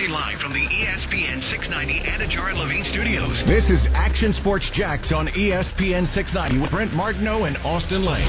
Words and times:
Broadcasting 0.00 0.32
live 0.32 0.40
from 0.40 0.52
the 0.54 0.66
ESPN 0.66 1.42
690 1.42 2.08
Anajar 2.08 2.50
and 2.50 2.58
Levine 2.58 2.84
studios. 2.84 3.44
This 3.44 3.68
is 3.68 3.86
Action 3.88 4.32
Sports 4.32 4.70
Jax 4.70 5.12
on 5.12 5.28
ESPN 5.28 6.06
690 6.06 6.58
with 6.58 6.70
Brent 6.70 6.94
Martineau 6.94 7.44
and 7.44 7.56
Austin 7.58 8.04
Lane. 8.04 8.24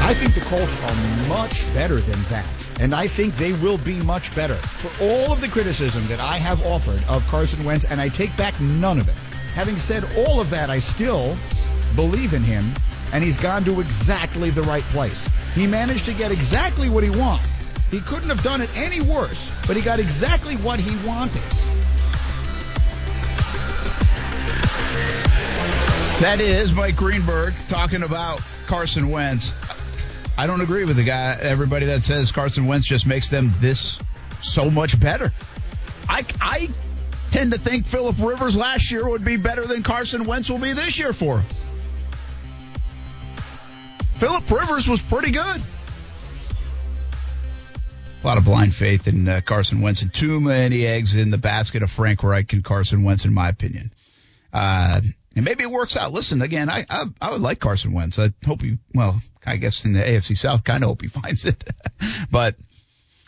I 0.00 0.14
think 0.14 0.34
the 0.34 0.40
Colts 0.40 0.76
are 0.78 1.28
much 1.28 1.62
better 1.74 2.00
than 2.00 2.20
that. 2.24 2.46
And 2.80 2.92
I 2.92 3.06
think 3.06 3.34
they 3.34 3.52
will 3.52 3.78
be 3.78 4.02
much 4.02 4.34
better. 4.34 4.56
For 4.56 4.90
all 5.04 5.32
of 5.32 5.40
the 5.40 5.48
criticism 5.48 6.04
that 6.08 6.18
I 6.18 6.38
have 6.38 6.64
offered 6.66 7.04
of 7.08 7.24
Carson 7.28 7.64
Wentz, 7.64 7.84
and 7.84 8.00
I 8.00 8.08
take 8.08 8.36
back 8.36 8.58
none 8.60 8.98
of 8.98 9.08
it. 9.08 9.14
Having 9.54 9.78
said 9.78 10.04
all 10.16 10.40
of 10.40 10.50
that, 10.50 10.70
I 10.70 10.80
still 10.80 11.36
believe 11.94 12.32
in 12.34 12.42
him, 12.42 12.72
and 13.12 13.22
he's 13.22 13.36
gone 13.36 13.64
to 13.64 13.80
exactly 13.80 14.50
the 14.50 14.62
right 14.62 14.84
place. 14.84 15.28
He 15.54 15.68
managed 15.68 16.06
to 16.06 16.14
get 16.14 16.32
exactly 16.32 16.88
what 16.88 17.04
he 17.04 17.10
wanted. 17.10 17.48
He 17.90 18.00
couldn't 18.00 18.28
have 18.28 18.42
done 18.42 18.60
it 18.60 18.76
any 18.76 19.00
worse, 19.00 19.50
but 19.66 19.76
he 19.76 19.82
got 19.82 19.98
exactly 19.98 20.56
what 20.56 20.78
he 20.78 20.94
wanted. 21.06 21.42
That 26.20 26.40
is 26.40 26.72
Mike 26.72 26.96
Greenberg 26.96 27.54
talking 27.68 28.02
about 28.02 28.42
Carson 28.66 29.08
Wentz. 29.08 29.52
I 30.36 30.46
don't 30.46 30.60
agree 30.60 30.84
with 30.84 30.96
the 30.96 31.04
guy, 31.04 31.38
everybody 31.40 31.86
that 31.86 32.02
says 32.02 32.30
Carson 32.30 32.66
Wentz 32.66 32.86
just 32.86 33.06
makes 33.06 33.30
them 33.30 33.52
this 33.60 33.98
so 34.42 34.70
much 34.70 35.00
better. 35.00 35.32
I, 36.08 36.24
I 36.40 36.68
tend 37.30 37.52
to 37.52 37.58
think 37.58 37.86
Philip 37.86 38.16
Rivers 38.18 38.56
last 38.56 38.90
year 38.90 39.08
would 39.08 39.24
be 39.24 39.36
better 39.36 39.64
than 39.64 39.82
Carson 39.82 40.24
Wentz 40.24 40.50
will 40.50 40.58
be 40.58 40.72
this 40.72 40.98
year 40.98 41.12
for 41.12 41.40
him. 41.40 41.46
Philip 44.16 44.50
Rivers 44.50 44.88
was 44.88 45.00
pretty 45.00 45.30
good. 45.30 45.62
A 48.20 48.26
lot 48.26 48.36
of 48.36 48.44
blind 48.44 48.74
faith 48.74 49.06
in 49.06 49.28
uh, 49.28 49.40
Carson 49.44 49.80
Wentz 49.80 50.02
and 50.02 50.12
too 50.12 50.40
many 50.40 50.84
eggs 50.84 51.14
in 51.14 51.30
the 51.30 51.38
basket 51.38 51.82
of 51.82 51.90
Frank 51.90 52.22
Reich 52.22 52.52
and 52.52 52.64
Carson 52.64 53.04
Wentz, 53.04 53.24
in 53.24 53.32
my 53.32 53.48
opinion. 53.48 53.92
Uh, 54.52 55.00
and 55.36 55.44
maybe 55.44 55.62
it 55.62 55.70
works 55.70 55.96
out. 55.96 56.12
Listen, 56.12 56.42
again, 56.42 56.68
I, 56.68 56.84
I 56.90 57.04
I 57.20 57.30
would 57.30 57.40
like 57.40 57.60
Carson 57.60 57.92
Wentz. 57.92 58.18
I 58.18 58.32
hope 58.44 58.62
he, 58.62 58.78
well, 58.92 59.22
I 59.46 59.56
guess 59.56 59.84
in 59.84 59.92
the 59.92 60.00
AFC 60.00 60.36
South, 60.36 60.64
kind 60.64 60.82
of 60.82 60.88
hope 60.88 61.02
he 61.02 61.08
finds 61.22 61.44
it, 61.44 61.62
but 62.30 62.56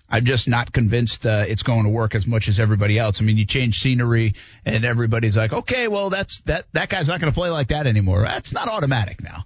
I'm 0.09 0.25
just 0.25 0.49
not 0.49 0.73
convinced 0.73 1.25
uh, 1.25 1.45
it's 1.47 1.63
going 1.63 1.85
to 1.85 1.89
work 1.89 2.17
as 2.17 2.27
much 2.27 2.49
as 2.49 2.59
everybody 2.59 2.99
else. 2.99 3.21
I 3.21 3.25
mean, 3.25 3.37
you 3.37 3.47
change 3.47 3.79
scenery, 3.79 4.35
and 4.65 4.85
everybody's 4.85 5.37
like, 5.37 5.53
okay, 5.53 5.87
well, 5.87 6.11
that's 6.11 6.41
that 6.43 6.67
that 6.73 6.89
guy's 6.89 7.07
not 7.07 7.21
going 7.21 7.33
to 7.33 7.39
play 7.39 7.51
like 7.51 7.69
that 7.69 7.87
anymore. 7.87 8.23
That's 8.23 8.53
not 8.53 8.69
automatic 8.69 9.23
now. 9.23 9.45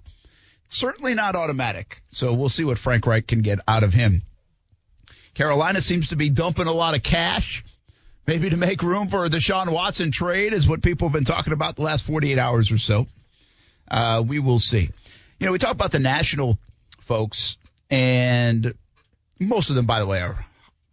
Certainly 0.69 1.13
not 1.13 1.35
automatic. 1.35 2.01
So 2.09 2.33
we'll 2.33 2.49
see 2.49 2.63
what 2.63 2.79
Frank 2.79 3.05
Reich 3.05 3.27
can 3.27 3.43
get 3.43 3.59
out 3.67 3.83
of 3.83 3.93
him. 3.93 4.23
Carolina 5.35 5.81
seems 5.81 6.07
to 6.07 6.15
be 6.15 6.29
dumping 6.29 6.67
a 6.67 6.73
lot 6.73 6.95
of 6.95 7.03
cash. 7.03 7.63
Maybe 8.25 8.49
to 8.49 8.57
make 8.57 8.81
room 8.81 9.09
for 9.09 9.29
the 9.29 9.37
Deshaun 9.37 9.71
Watson 9.71 10.09
trade 10.11 10.53
is 10.53 10.67
what 10.67 10.81
people 10.81 11.07
have 11.09 11.13
been 11.13 11.25
talking 11.25 11.53
about 11.53 11.75
the 11.75 11.83
last 11.83 12.05
48 12.05 12.39
hours 12.39 12.71
or 12.71 12.79
so. 12.79 13.05
Uh, 13.87 14.23
we 14.25 14.39
will 14.39 14.57
see. 14.57 14.89
You 15.39 15.45
know, 15.45 15.51
we 15.51 15.59
talk 15.59 15.73
about 15.73 15.91
the 15.91 15.99
national 15.99 16.57
folks, 17.01 17.57
and 17.91 18.73
most 19.39 19.69
of 19.69 19.75
them, 19.75 19.85
by 19.85 19.99
the 19.99 20.07
way, 20.07 20.21
are, 20.21 20.43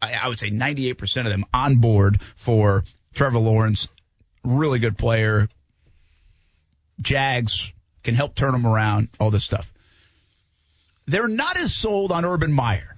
I, 0.02 0.14
I 0.14 0.28
would 0.28 0.38
say 0.38 0.50
98% 0.50 1.18
of 1.18 1.30
them 1.30 1.46
on 1.54 1.76
board 1.76 2.20
for 2.36 2.84
Trevor 3.14 3.38
Lawrence. 3.38 3.88
Really 4.44 4.80
good 4.80 4.98
player. 4.98 5.48
Jags 7.00 7.72
can 8.02 8.14
help 8.14 8.34
turn 8.34 8.52
them 8.52 8.66
around, 8.66 9.08
all 9.18 9.30
this 9.30 9.44
stuff. 9.44 9.72
They're 11.06 11.28
not 11.28 11.56
as 11.56 11.74
sold 11.74 12.12
on 12.12 12.24
Urban 12.24 12.52
Meyer 12.52 12.91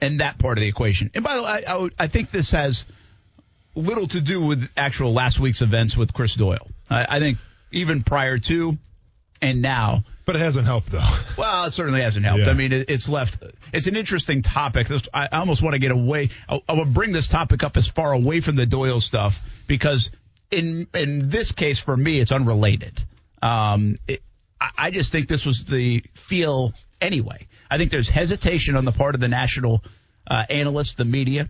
and 0.00 0.20
that 0.20 0.38
part 0.38 0.58
of 0.58 0.62
the 0.62 0.68
equation. 0.68 1.10
And 1.14 1.24
by 1.24 1.36
the 1.36 1.42
way, 1.42 1.64
I, 1.66 1.72
I, 1.72 1.76
would- 1.76 1.94
I 1.98 2.06
think 2.08 2.30
this 2.30 2.50
has 2.52 2.84
little 3.74 4.06
to 4.08 4.20
do 4.20 4.40
with 4.40 4.68
actual 4.76 5.12
last 5.12 5.38
week's 5.38 5.62
events 5.62 5.96
with 5.96 6.12
Chris 6.12 6.34
Doyle. 6.34 6.66
I, 6.88 7.06
I 7.16 7.18
think 7.18 7.38
even 7.72 8.02
prior 8.02 8.38
to 8.38 8.78
and 9.42 9.60
now, 9.60 10.02
But 10.24 10.36
it 10.36 10.38
hasn't 10.38 10.64
helped 10.66 10.90
though. 10.90 11.06
well, 11.36 11.64
it 11.64 11.72
certainly 11.72 12.00
hasn't 12.00 12.24
helped. 12.24 12.44
Yeah. 12.46 12.50
I 12.50 12.54
mean, 12.54 12.72
it, 12.72 12.88
it's 12.90 13.06
left. 13.08 13.38
It's 13.72 13.86
an 13.86 13.94
interesting 13.94 14.40
topic. 14.40 14.88
This, 14.88 15.02
I 15.12 15.28
I 15.30 15.38
almost 15.40 15.60
want 15.62 15.74
to 15.74 15.78
get 15.78 15.90
away. 15.90 16.30
I, 16.48 16.58
I 16.68 16.72
would 16.72 16.94
bring 16.94 17.12
this 17.12 17.28
topic 17.28 17.62
up 17.62 17.76
as 17.76 17.86
far 17.86 18.12
away 18.12 18.40
from 18.40 18.56
the 18.56 18.64
Doyle 18.64 19.00
stuff 19.02 19.40
because 19.66 20.10
in 20.50 20.86
in 20.94 21.28
this 21.28 21.52
case, 21.52 21.78
for 21.78 21.94
me, 21.94 22.18
it's 22.18 22.32
unrelated. 22.32 22.98
Um, 23.42 23.96
it, 24.08 24.22
I, 24.58 24.70
I 24.78 24.90
just 24.90 25.12
think 25.12 25.28
this 25.28 25.44
was 25.44 25.66
the 25.66 26.02
feel 26.14 26.72
anyway. 27.00 27.46
I 27.70 27.78
think 27.78 27.90
there's 27.90 28.08
hesitation 28.08 28.76
on 28.76 28.84
the 28.84 28.92
part 28.92 29.14
of 29.14 29.20
the 29.20 29.28
national 29.28 29.82
uh, 30.26 30.44
analysts, 30.48 30.94
the 30.94 31.04
media. 31.04 31.48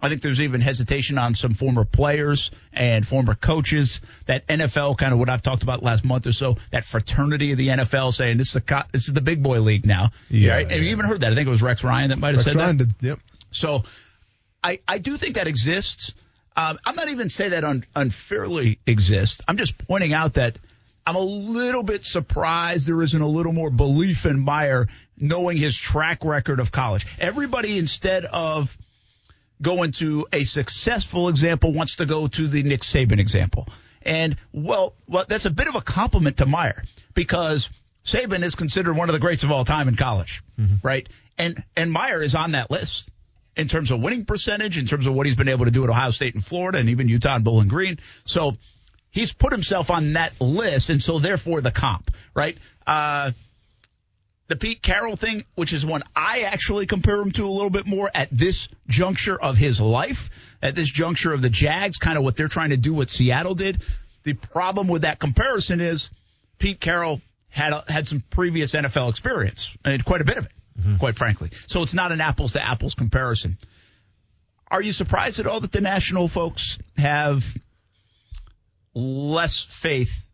I 0.00 0.08
think 0.08 0.22
there's 0.22 0.40
even 0.40 0.60
hesitation 0.60 1.18
on 1.18 1.34
some 1.34 1.54
former 1.54 1.84
players 1.84 2.52
and 2.72 3.04
former 3.06 3.34
coaches. 3.34 4.00
That 4.26 4.46
NFL 4.46 4.96
kind 4.96 5.12
of 5.12 5.18
what 5.18 5.28
I've 5.28 5.42
talked 5.42 5.64
about 5.64 5.82
last 5.82 6.04
month 6.04 6.26
or 6.26 6.32
so. 6.32 6.56
That 6.70 6.84
fraternity 6.84 7.50
of 7.52 7.58
the 7.58 7.68
NFL 7.68 8.12
saying 8.12 8.38
this 8.38 8.48
is 8.48 8.52
the 8.54 8.60
co- 8.60 8.82
this 8.92 9.08
is 9.08 9.14
the 9.14 9.20
big 9.20 9.42
boy 9.42 9.60
league 9.60 9.84
now. 9.84 10.10
Yeah, 10.30 10.52
right? 10.52 10.70
And 10.70 10.84
you 10.84 10.90
even 10.90 11.04
heard 11.04 11.22
that. 11.22 11.32
I 11.32 11.34
think 11.34 11.48
it 11.48 11.50
was 11.50 11.62
Rex 11.62 11.82
Ryan 11.82 12.10
that 12.10 12.18
might 12.18 12.36
have 12.36 12.46
Rex 12.46 12.52
said 12.52 12.56
Ryan 12.56 12.76
that. 12.76 12.98
did- 13.00 13.06
yep. 13.08 13.20
So 13.50 13.82
I, 14.62 14.78
I 14.86 14.98
do 14.98 15.16
think 15.16 15.34
that 15.34 15.48
exists. 15.48 16.14
Um, 16.56 16.78
I'm 16.84 16.94
not 16.96 17.08
even 17.08 17.28
saying 17.28 17.50
that 17.52 17.64
un, 17.64 17.84
unfairly 17.96 18.78
exists. 18.86 19.42
I'm 19.48 19.56
just 19.56 19.78
pointing 19.78 20.12
out 20.12 20.34
that 20.34 20.58
I'm 21.08 21.16
a 21.16 21.20
little 21.20 21.82
bit 21.82 22.04
surprised 22.04 22.86
there 22.86 23.00
isn't 23.00 23.20
a 23.20 23.26
little 23.26 23.54
more 23.54 23.70
belief 23.70 24.26
in 24.26 24.40
Meyer 24.40 24.88
knowing 25.16 25.56
his 25.56 25.74
track 25.74 26.22
record 26.22 26.60
of 26.60 26.70
college. 26.70 27.06
Everybody 27.18 27.78
instead 27.78 28.26
of 28.26 28.76
going 29.62 29.92
to 29.92 30.26
a 30.34 30.44
successful 30.44 31.30
example 31.30 31.72
wants 31.72 31.96
to 31.96 32.04
go 32.04 32.28
to 32.28 32.46
the 32.46 32.62
Nick 32.62 32.82
Saban 32.82 33.20
example. 33.20 33.66
And 34.02 34.36
well, 34.52 34.92
well, 35.06 35.24
that's 35.26 35.46
a 35.46 35.50
bit 35.50 35.66
of 35.66 35.76
a 35.76 35.80
compliment 35.80 36.36
to 36.36 36.46
Meyer 36.46 36.84
because 37.14 37.70
Saban 38.04 38.44
is 38.44 38.54
considered 38.54 38.94
one 38.94 39.08
of 39.08 39.14
the 39.14 39.18
greats 39.18 39.44
of 39.44 39.50
all 39.50 39.64
time 39.64 39.88
in 39.88 39.96
college, 39.96 40.42
mm-hmm. 40.60 40.86
right? 40.86 41.08
And 41.38 41.64
and 41.74 41.90
Meyer 41.90 42.20
is 42.20 42.34
on 42.34 42.52
that 42.52 42.70
list 42.70 43.12
in 43.56 43.66
terms 43.66 43.90
of 43.92 44.00
winning 44.00 44.26
percentage, 44.26 44.76
in 44.76 44.84
terms 44.84 45.06
of 45.06 45.14
what 45.14 45.24
he's 45.24 45.36
been 45.36 45.48
able 45.48 45.64
to 45.64 45.70
do 45.70 45.84
at 45.84 45.88
Ohio 45.88 46.10
State 46.10 46.34
and 46.34 46.44
Florida, 46.44 46.78
and 46.78 46.90
even 46.90 47.08
Utah 47.08 47.36
and 47.36 47.44
Bowling 47.44 47.68
Green. 47.68 47.98
So 48.26 48.58
he's 49.10 49.32
put 49.32 49.52
himself 49.52 49.90
on 49.90 50.14
that 50.14 50.40
list, 50.40 50.90
and 50.90 51.02
so 51.02 51.18
therefore 51.18 51.60
the 51.60 51.70
comp, 51.70 52.10
right? 52.34 52.58
Uh, 52.86 53.32
the 54.48 54.56
Pete 54.56 54.82
Carroll 54.82 55.16
thing, 55.16 55.44
which 55.54 55.72
is 55.72 55.84
one 55.84 56.02
I 56.16 56.40
actually 56.42 56.86
compare 56.86 57.20
him 57.20 57.30
to 57.32 57.44
a 57.44 57.50
little 57.50 57.70
bit 57.70 57.86
more 57.86 58.10
at 58.14 58.28
this 58.30 58.68
juncture 58.88 59.40
of 59.40 59.58
his 59.58 59.80
life, 59.80 60.30
at 60.62 60.74
this 60.74 60.90
juncture 60.90 61.32
of 61.32 61.42
the 61.42 61.50
Jags, 61.50 61.98
kind 61.98 62.16
of 62.16 62.24
what 62.24 62.36
they're 62.36 62.48
trying 62.48 62.70
to 62.70 62.78
do, 62.78 62.94
what 62.94 63.10
Seattle 63.10 63.54
did. 63.54 63.82
The 64.22 64.32
problem 64.32 64.88
with 64.88 65.02
that 65.02 65.18
comparison 65.18 65.80
is 65.80 66.10
Pete 66.58 66.80
Carroll 66.80 67.20
had 67.50 67.72
a, 67.72 67.84
had 67.88 68.08
some 68.08 68.22
previous 68.30 68.74
NFL 68.74 69.10
experience, 69.10 69.76
and 69.84 70.02
quite 70.04 70.22
a 70.22 70.24
bit 70.24 70.38
of 70.38 70.46
it, 70.46 70.52
quite 70.98 71.16
frankly. 71.16 71.50
So 71.66 71.82
it's 71.82 71.94
not 71.94 72.12
an 72.12 72.20
apples 72.20 72.52
to 72.54 72.64
apples 72.64 72.94
comparison. 72.94 73.58
Are 74.70 74.82
you 74.82 74.92
surprised 74.92 75.40
at 75.40 75.46
all 75.46 75.60
that 75.60 75.72
the 75.72 75.80
national 75.80 76.28
folks 76.28 76.78
have 76.96 77.44
less 78.98 79.60
faith 79.62 80.24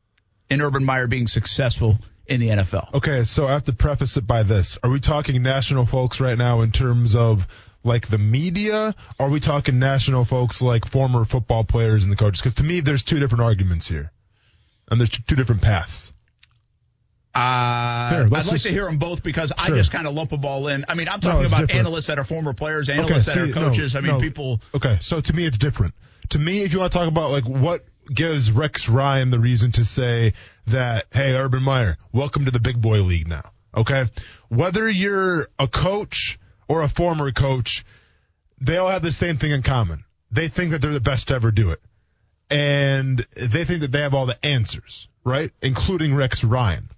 in 0.50 0.60
Urban 0.60 0.84
Meyer 0.84 1.06
being 1.06 1.26
successful 1.26 1.98
in 2.26 2.40
the 2.40 2.48
NFL? 2.48 2.94
Okay, 2.94 3.24
so 3.24 3.46
I 3.46 3.52
have 3.52 3.64
to 3.64 3.72
preface 3.72 4.16
it 4.16 4.26
by 4.26 4.42
this. 4.42 4.78
Are 4.82 4.90
we 4.90 5.00
talking 5.00 5.42
national 5.42 5.86
folks 5.86 6.20
right 6.20 6.38
now 6.38 6.62
in 6.62 6.72
terms 6.72 7.14
of 7.14 7.46
like 7.82 8.08
the 8.08 8.18
media? 8.18 8.94
Or 9.18 9.26
are 9.26 9.30
we 9.30 9.40
talking 9.40 9.78
national 9.78 10.24
folks 10.24 10.62
like 10.62 10.86
former 10.86 11.24
football 11.24 11.64
players 11.64 12.04
and 12.04 12.12
the 12.12 12.16
coaches? 12.16 12.40
Because 12.40 12.54
to 12.54 12.64
me, 12.64 12.80
there's 12.80 13.02
two 13.02 13.20
different 13.20 13.44
arguments 13.44 13.86
here. 13.86 14.10
And 14.90 15.00
there's 15.00 15.10
two 15.10 15.36
different 15.36 15.62
paths. 15.62 16.12
Uh, 17.34 18.10
Here, 18.10 18.20
I'd 18.24 18.30
like 18.30 18.44
just- 18.44 18.62
to 18.62 18.70
hear 18.70 18.84
them 18.84 18.98
both 18.98 19.24
because 19.24 19.52
I 19.58 19.68
just 19.68 19.90
kind 19.90 20.06
of 20.06 20.14
lump 20.14 20.30
them 20.30 20.44
all 20.44 20.68
in. 20.68 20.84
I 20.88 20.94
mean, 20.94 21.08
I'm 21.08 21.20
talking 21.20 21.42
it's 21.42 21.52
about 21.52 21.62
different. 21.62 21.80
analysts 21.80 22.06
that 22.06 22.18
are 22.18 22.24
former 22.24 22.52
players, 22.52 22.88
analysts 22.88 23.26
that 23.26 23.34
see, 23.34 23.40
are 23.40 23.52
coaches. 23.52 23.94
no, 23.94 23.98
I 23.98 24.02
mean, 24.02 24.12
no. 24.12 24.20
people. 24.20 24.60
Okay, 24.72 24.98
so 25.00 25.20
to 25.20 25.32
me, 25.32 25.44
it's 25.44 25.58
different. 25.58 25.94
To 26.30 26.38
me, 26.38 26.62
if 26.62 26.72
you 26.72 26.78
want 26.78 26.92
to 26.92 26.98
talk 26.98 27.08
about 27.08 27.32
like 27.32 27.44
what 27.48 27.84
gives 28.12 28.50
Rex 28.50 28.88
Ryan 28.88 29.30
the 29.30 29.38
reason 29.38 29.72
to 29.72 29.84
say 29.84 30.32
that, 30.66 31.06
hey, 31.12 31.34
Urban 31.34 31.62
Meyer, 31.62 31.96
welcome 32.12 32.44
to 32.44 32.50
the 32.50 32.60
big 32.60 32.80
boy 32.80 33.02
league 33.02 33.28
now. 33.28 33.50
Okay, 33.76 34.04
whether 34.48 34.88
you're 34.88 35.48
a 35.58 35.66
coach 35.66 36.38
or 36.68 36.82
a 36.82 36.88
former 36.88 37.32
coach, 37.32 37.84
they 38.60 38.76
all 38.76 38.88
have 38.88 39.02
the 39.02 39.12
same 39.12 39.36
thing 39.36 39.50
in 39.50 39.62
common. 39.62 40.04
They 40.30 40.48
think 40.48 40.70
that 40.70 40.80
they're 40.80 40.92
the 40.92 41.00
best 41.00 41.28
to 41.28 41.34
ever 41.34 41.50
do 41.50 41.70
it, 41.70 41.80
and 42.50 43.18
they 43.36 43.64
think 43.64 43.80
that 43.80 43.92
they 43.92 44.00
have 44.00 44.14
all 44.14 44.26
the 44.26 44.44
answers, 44.44 45.08
right? 45.24 45.50
Including 45.60 46.14
Rex 46.14 46.44
Ryan. 46.44 46.88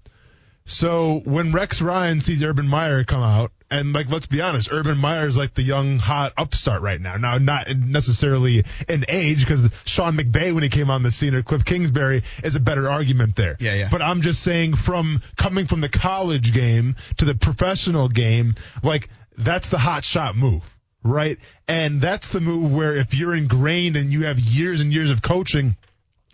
So 0.67 1.21
when 1.25 1.53
Rex 1.53 1.81
Ryan 1.81 2.21
sees 2.21 2.43
Urban 2.43 2.67
Meyer 2.69 3.05
come 3.05 3.23
out, 3.23 3.53
and 3.71 3.93
like 3.93 4.11
let's 4.11 4.27
be 4.27 4.41
honest, 4.41 4.69
Urban 4.71 4.99
Meyer 4.99 5.27
is 5.27 5.37
like 5.37 5.55
the 5.55 5.63
young 5.63 5.99
hot 5.99 6.33
upstart 6.37 6.83
right 6.83 7.01
now. 7.01 7.17
Now 7.17 7.39
not 7.39 7.69
necessarily 7.77 8.65
in 8.89 9.05
age 9.09 9.41
because 9.41 9.69
Sean 9.85 10.17
McVay 10.17 10.53
when 10.53 10.63
he 10.63 10.69
came 10.69 10.91
on 10.91 11.03
the 11.03 11.11
scene 11.11 11.35
or 11.35 11.43
Kliff 11.43 11.65
Kingsbury 11.65 12.23
is 12.45 12.57
a 12.57 12.61
better 12.61 12.89
argument 12.91 13.37
there. 13.37 13.57
Yeah, 13.59 13.75
yeah. 13.75 13.89
But 13.91 14.03
I'm 14.03 14.21
just 14.21 14.43
saying 14.43 14.75
from 14.75 15.21
coming 15.37 15.67
from 15.67 15.81
the 15.81 15.89
college 15.89 16.53
game 16.53 16.97
to 17.19 17.25
the 17.25 17.35
professional 17.35 18.09
game, 18.09 18.55
like 18.83 19.09
that's 19.37 19.69
the 19.69 19.79
hot 19.79 20.05
shot 20.05 20.37
move. 20.37 20.63
right? 21.03 21.39
And 21.69 22.01
that's 22.01 22.31
the 22.31 22.41
move 22.41 22.73
where 22.73 22.97
if 22.97 23.15
you're 23.15 23.35
ingrained 23.35 23.97
and 23.97 24.13
you 24.13 24.25
have 24.27 24.39
years 24.41 24.81
and 24.81 24.93
years 24.93 25.11
of 25.11 25.23
coaching 25.23 25.77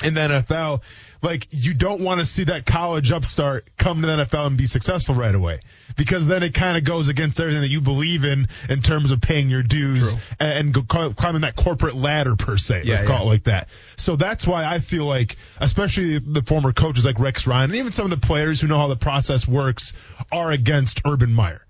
in 0.03 0.15
the 0.15 0.21
NFL, 0.21 0.83
like 1.23 1.47
you 1.51 1.73
don't 1.73 2.03
want 2.03 2.21
to 2.21 2.27
see 2.27 2.45
that 2.45 2.67
college 2.67 3.13
upstart 3.13 3.69
come 3.79 4.03
to 4.03 4.07
the 4.07 4.17
NFL 4.25 4.49
and 4.49 4.59
be 4.59 4.67
successful 4.67 5.15
right 5.15 5.35
away 5.35 5.61
because 5.97 6.27
then 6.27 6.43
it 6.43 6.53
kind 6.53 6.77
of 6.77 6.85
goes 6.85 7.09
against 7.09 7.39
everything 7.41 7.63
that 7.63 7.69
you 7.69 7.81
believe 7.81 8.25
in 8.25 8.49
in 8.69 8.83
terms 8.83 9.11
of 9.11 9.21
paying 9.21 9.49
your 9.49 9.63
dues 9.63 10.13
True. 10.13 10.21
and, 10.41 10.75
and 10.77 10.87
go, 10.89 11.13
climbing 11.13 11.43
that 11.43 11.55
corporate 11.57 11.95
ladder 11.95 12.35
per 12.35 12.57
se. 12.57 12.83
Yeah, 12.85 12.93
let's 12.93 13.05
call 13.05 13.23
it 13.23 13.31
like 13.31 13.45
that. 13.45 13.69
So 13.97 14.17
that's 14.17 14.47
why 14.47 14.65
I 14.65 14.81
feel 14.81 15.07
like, 15.07 15.37
especially 15.61 16.19
the 16.19 16.43
former 16.43 16.73
coaches 16.73 17.05
like 17.05 17.19
Rex 17.19 17.47
Ryan 17.47 17.71
and 17.71 17.77
even 17.77 17.93
some 17.93 18.11
of 18.11 18.11
the 18.11 18.27
players 18.27 18.61
who 18.61 18.67
know 18.67 18.79
how 18.79 18.89
the 18.89 18.97
process 18.97 19.47
works 19.47 19.93
are 20.31 20.51
against 20.51 21.03
Urban 21.07 21.33
Meyer. 21.33 21.65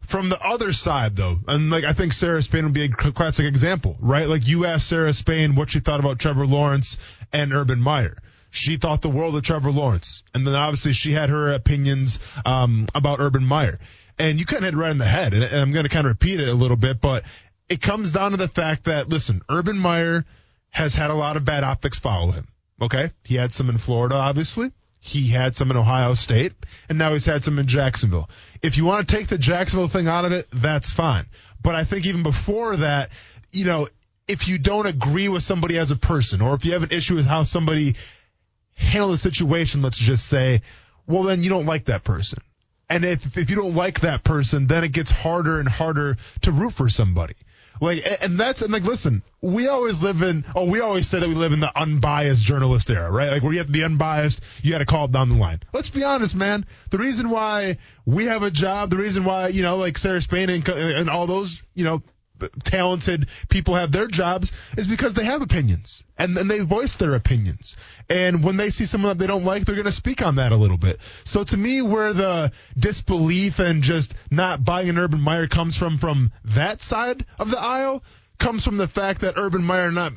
From 0.00 0.28
the 0.28 0.44
other 0.44 0.72
side, 0.72 1.14
though, 1.14 1.38
and 1.46 1.70
like 1.70 1.84
I 1.84 1.92
think 1.92 2.12
Sarah 2.12 2.42
Spain 2.42 2.64
would 2.64 2.72
be 2.72 2.84
a 2.84 2.88
classic 2.88 3.46
example, 3.46 3.96
right? 4.00 4.28
Like 4.28 4.46
you 4.48 4.66
asked 4.66 4.88
Sarah 4.88 5.12
Spain 5.12 5.54
what 5.54 5.70
she 5.70 5.78
thought 5.78 6.00
about 6.00 6.18
Trevor 6.18 6.44
Lawrence 6.44 6.96
and 7.32 7.52
Urban 7.52 7.80
Meyer. 7.80 8.16
She 8.54 8.76
thought 8.76 9.00
the 9.00 9.08
world 9.08 9.34
of 9.34 9.42
Trevor 9.42 9.70
Lawrence, 9.70 10.24
and 10.34 10.46
then 10.46 10.54
obviously 10.54 10.92
she 10.92 11.12
had 11.12 11.30
her 11.30 11.54
opinions 11.54 12.18
um, 12.44 12.86
about 12.94 13.18
Urban 13.18 13.44
Meyer. 13.44 13.80
And 14.18 14.38
you 14.38 14.44
kind 14.44 14.58
of 14.58 14.64
hit 14.66 14.74
it 14.74 14.76
right 14.76 14.90
in 14.90 14.98
the 14.98 15.06
head, 15.06 15.32
and, 15.32 15.42
and 15.42 15.58
I'm 15.58 15.72
going 15.72 15.84
to 15.84 15.88
kind 15.88 16.06
of 16.06 16.10
repeat 16.10 16.38
it 16.38 16.48
a 16.48 16.54
little 16.54 16.76
bit, 16.76 17.00
but 17.00 17.24
it 17.70 17.80
comes 17.80 18.12
down 18.12 18.32
to 18.32 18.36
the 18.36 18.48
fact 18.48 18.84
that 18.84 19.08
listen, 19.08 19.40
Urban 19.48 19.78
Meyer 19.78 20.26
has 20.68 20.94
had 20.94 21.10
a 21.10 21.14
lot 21.14 21.38
of 21.38 21.46
bad 21.46 21.64
optics 21.64 21.98
follow 21.98 22.30
him. 22.30 22.46
Okay, 22.80 23.10
he 23.24 23.36
had 23.36 23.54
some 23.54 23.70
in 23.70 23.78
Florida, 23.78 24.16
obviously. 24.16 24.70
He 25.00 25.28
had 25.28 25.56
some 25.56 25.70
in 25.70 25.78
Ohio 25.78 26.12
State, 26.12 26.52
and 26.90 26.98
now 26.98 27.14
he's 27.14 27.24
had 27.24 27.42
some 27.42 27.58
in 27.58 27.66
Jacksonville. 27.66 28.28
If 28.60 28.76
you 28.76 28.84
want 28.84 29.08
to 29.08 29.16
take 29.16 29.28
the 29.28 29.38
Jacksonville 29.38 29.88
thing 29.88 30.08
out 30.08 30.26
of 30.26 30.32
it, 30.32 30.46
that's 30.52 30.92
fine. 30.92 31.24
But 31.62 31.74
I 31.74 31.84
think 31.84 32.04
even 32.04 32.22
before 32.22 32.76
that, 32.76 33.08
you 33.50 33.64
know, 33.64 33.88
if 34.28 34.46
you 34.46 34.58
don't 34.58 34.86
agree 34.86 35.28
with 35.28 35.42
somebody 35.42 35.78
as 35.78 35.90
a 35.90 35.96
person, 35.96 36.40
or 36.42 36.54
if 36.54 36.64
you 36.64 36.74
have 36.74 36.82
an 36.82 36.92
issue 36.92 37.14
with 37.14 37.26
how 37.26 37.42
somebody 37.44 37.96
handled 38.74 39.14
the 39.14 39.18
situation, 39.18 39.82
let's 39.82 39.98
just 39.98 40.26
say, 40.26 40.62
well, 41.06 41.22
then 41.24 41.42
you 41.42 41.50
don't 41.50 41.66
like 41.66 41.86
that 41.86 42.04
person. 42.04 42.40
And 42.88 43.04
if, 43.04 43.38
if 43.38 43.48
you 43.48 43.56
don't 43.56 43.74
like 43.74 44.00
that 44.00 44.22
person, 44.22 44.66
then 44.66 44.84
it 44.84 44.92
gets 44.92 45.10
harder 45.10 45.58
and 45.58 45.68
harder 45.68 46.16
to 46.42 46.52
root 46.52 46.74
for 46.74 46.88
somebody. 46.88 47.34
Like, 47.80 48.04
and 48.20 48.38
that's, 48.38 48.62
and 48.62 48.72
like, 48.72 48.84
listen, 48.84 49.22
we 49.40 49.66
always 49.66 50.02
live 50.02 50.22
in, 50.22 50.44
oh, 50.54 50.70
we 50.70 50.80
always 50.80 51.08
say 51.08 51.18
that 51.18 51.28
we 51.28 51.34
live 51.34 51.52
in 51.52 51.60
the 51.60 51.76
unbiased 51.76 52.44
journalist 52.44 52.90
era, 52.90 53.10
right? 53.10 53.30
Like, 53.30 53.42
where 53.42 53.52
you 53.52 53.58
have 53.58 53.66
to 53.66 53.72
be 53.72 53.82
unbiased, 53.82 54.40
you 54.62 54.70
got 54.70 54.78
to 54.78 54.86
call 54.86 55.06
it 55.06 55.12
down 55.12 55.30
the 55.30 55.36
line. 55.36 55.60
Let's 55.72 55.88
be 55.88 56.04
honest, 56.04 56.36
man. 56.36 56.66
The 56.90 56.98
reason 56.98 57.30
why 57.30 57.78
we 58.04 58.26
have 58.26 58.42
a 58.42 58.50
job, 58.50 58.90
the 58.90 58.98
reason 58.98 59.24
why, 59.24 59.48
you 59.48 59.62
know, 59.62 59.78
like 59.78 59.98
Sarah 59.98 60.20
Spain 60.20 60.50
and, 60.50 60.68
and 60.68 61.10
all 61.10 61.26
those, 61.26 61.62
you 61.74 61.84
know, 61.84 62.02
talented 62.64 63.28
people 63.48 63.74
have 63.74 63.92
their 63.92 64.06
jobs 64.06 64.52
is 64.76 64.86
because 64.86 65.14
they 65.14 65.24
have 65.24 65.42
opinions 65.42 66.04
and 66.18 66.36
then 66.36 66.48
they 66.48 66.60
voice 66.60 66.96
their 66.96 67.14
opinions. 67.14 67.76
And 68.08 68.44
when 68.44 68.56
they 68.56 68.70
see 68.70 68.86
someone 68.86 69.10
that 69.10 69.18
they 69.18 69.26
don't 69.26 69.44
like, 69.44 69.64
they're 69.64 69.74
going 69.74 69.86
to 69.86 69.92
speak 69.92 70.22
on 70.22 70.36
that 70.36 70.52
a 70.52 70.56
little 70.56 70.76
bit. 70.76 70.98
So 71.24 71.44
to 71.44 71.56
me, 71.56 71.82
where 71.82 72.12
the 72.12 72.52
disbelief 72.78 73.58
and 73.58 73.82
just 73.82 74.14
not 74.30 74.64
buying 74.64 74.88
an 74.88 74.98
Urban 74.98 75.20
Meyer 75.20 75.48
comes 75.48 75.76
from, 75.76 75.98
from 75.98 76.32
that 76.44 76.82
side 76.82 77.24
of 77.38 77.50
the 77.50 77.60
aisle, 77.60 78.02
comes 78.38 78.64
from 78.64 78.76
the 78.76 78.88
fact 78.88 79.22
that 79.22 79.34
Urban 79.36 79.62
Meyer 79.62 79.90
not 79.90 80.12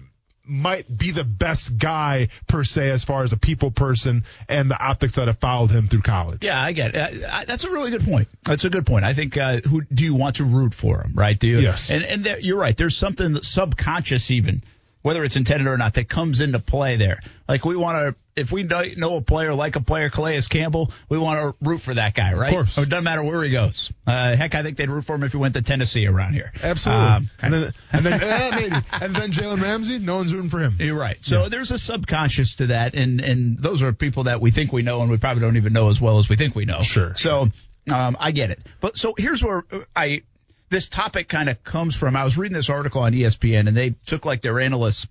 might 0.48 0.86
be 0.96 1.12
the 1.12 1.24
best 1.24 1.78
guy 1.78 2.30
per 2.48 2.64
se 2.64 2.92
as 2.92 3.04
far 3.04 3.24
as 3.24 3.34
a 3.34 3.38
people 3.38 3.72
person 3.72 4.24
and 4.48 4.70
the 4.70 4.80
optics 4.82 5.16
that 5.16 5.28
have 5.28 5.40
followed 5.40 5.72
him 5.72 5.88
through 5.88 6.02
college. 6.02 6.46
Yeah, 6.46 6.62
I 6.62 6.72
get 6.72 6.96
it. 6.96 7.24
Uh, 7.24 7.28
I, 7.32 7.46
that's 7.46 7.64
a 7.64 7.72
really 7.72 7.92
good 7.92 8.04
point. 8.04 8.28
That's 8.44 8.64
a 8.66 8.70
good 8.70 8.86
point. 8.86 9.06
I 9.06 9.14
think 9.14 9.38
uh, 9.38 9.60
who 9.62 9.82
do 9.82 10.04
you 10.04 10.16
want 10.16 10.38
to 10.38 10.44
root 10.44 10.74
for 10.74 11.02
him, 11.02 11.14
right? 11.16 11.38
Do 11.38 11.48
you? 11.48 11.60
Yes. 11.60 11.90
And 11.90 12.04
and 12.04 12.24
there, 12.24 12.40
you're 12.40 12.60
right. 12.60 12.76
There's 12.76 12.98
something 12.98 13.42
subconscious 13.42 14.32
even, 14.32 14.64
whether 15.02 15.24
it's 15.24 15.36
intended 15.36 15.68
or 15.68 15.78
not, 15.78 15.96
that 15.96 16.10
comes 16.10 16.42
into 16.42 16.60
play 16.60 16.98
there. 16.98 17.20
Like 17.48 17.66
we 17.66 17.76
want 17.76 17.98
to, 17.98 18.16
if 18.36 18.52
we 18.52 18.64
know 18.64 18.84
know 18.98 19.16
a 19.16 19.22
player 19.22 19.54
like 19.54 19.76
a 19.76 19.82
player, 19.82 20.10
Calais 20.10 20.42
Campbell, 20.42 20.92
we 21.08 21.18
want 21.18 21.40
to 21.40 21.66
root 21.66 21.80
for 21.80 21.94
that 21.94 22.14
guy, 22.14 22.34
right? 22.34 22.50
Of 22.50 22.54
course. 22.54 22.78
It 22.78 22.90
doesn't 22.90 23.04
matter 23.04 23.24
where 23.24 23.42
he 23.44 23.52
goes. 23.52 23.94
Uh, 24.06 24.36
heck, 24.36 24.56
I 24.56 24.64
think 24.64 24.78
they'd 24.78 24.90
root 24.90 25.06
for 25.06 25.16
him 25.16 25.24
if 25.24 25.32
he 25.32 25.38
went 25.38 25.54
to 25.54 25.62
Tennessee 25.62 26.06
around 26.06 26.34
here. 26.34 26.52
Absolutely. 26.62 27.06
Um, 27.06 27.30
and 27.42 27.54
then, 27.54 27.74
and 27.94 28.06
then, 28.06 28.14
eh, 28.24 28.52
maybe. 28.56 28.76
And 28.92 29.16
then 29.16 29.32
Jalen 29.32 29.62
Ramsey, 29.62 30.00
no 30.00 30.18
one's 30.18 30.34
rooting 30.34 30.50
for 30.50 30.60
him. 30.60 30.76
You're 30.80 31.00
right. 31.00 31.18
So 31.22 31.48
there's 31.48 31.72
a 31.72 31.78
subconscious 31.78 32.56
to 32.56 32.68
that, 32.68 32.94
and 32.96 33.22
and 33.22 33.58
those 33.58 33.82
are 33.82 33.94
people 33.94 34.26
that 34.26 34.42
we 34.42 34.52
think 34.52 34.74
we 34.74 34.82
know, 34.82 35.02
and 35.02 35.10
we 35.10 35.18
probably 35.18 35.42
don't 35.42 35.58
even 35.58 35.74
know 35.74 35.90
as 35.90 36.02
well 36.02 36.20
as 36.20 36.28
we 36.28 36.36
think 36.36 36.56
we 36.56 36.66
know. 36.66 36.82
Sure. 36.82 37.16
So 37.16 37.50
um, 37.94 38.18
I 38.20 38.32
get 38.32 38.52
it. 38.52 38.60
But 38.82 38.98
so 38.98 39.14
here's 39.18 39.42
where 39.42 39.64
I 39.96 40.24
this 40.70 40.90
topic 40.90 41.30
kind 41.30 41.48
of 41.48 41.64
comes 41.64 41.96
from. 41.96 42.16
I 42.16 42.26
was 42.26 42.38
reading 42.38 42.56
this 42.56 42.70
article 42.70 43.02
on 43.02 43.14
ESPN, 43.14 43.68
and 43.68 43.78
they 43.78 43.96
took 44.06 44.26
like 44.26 44.42
their 44.42 44.60
analysts 44.60 45.08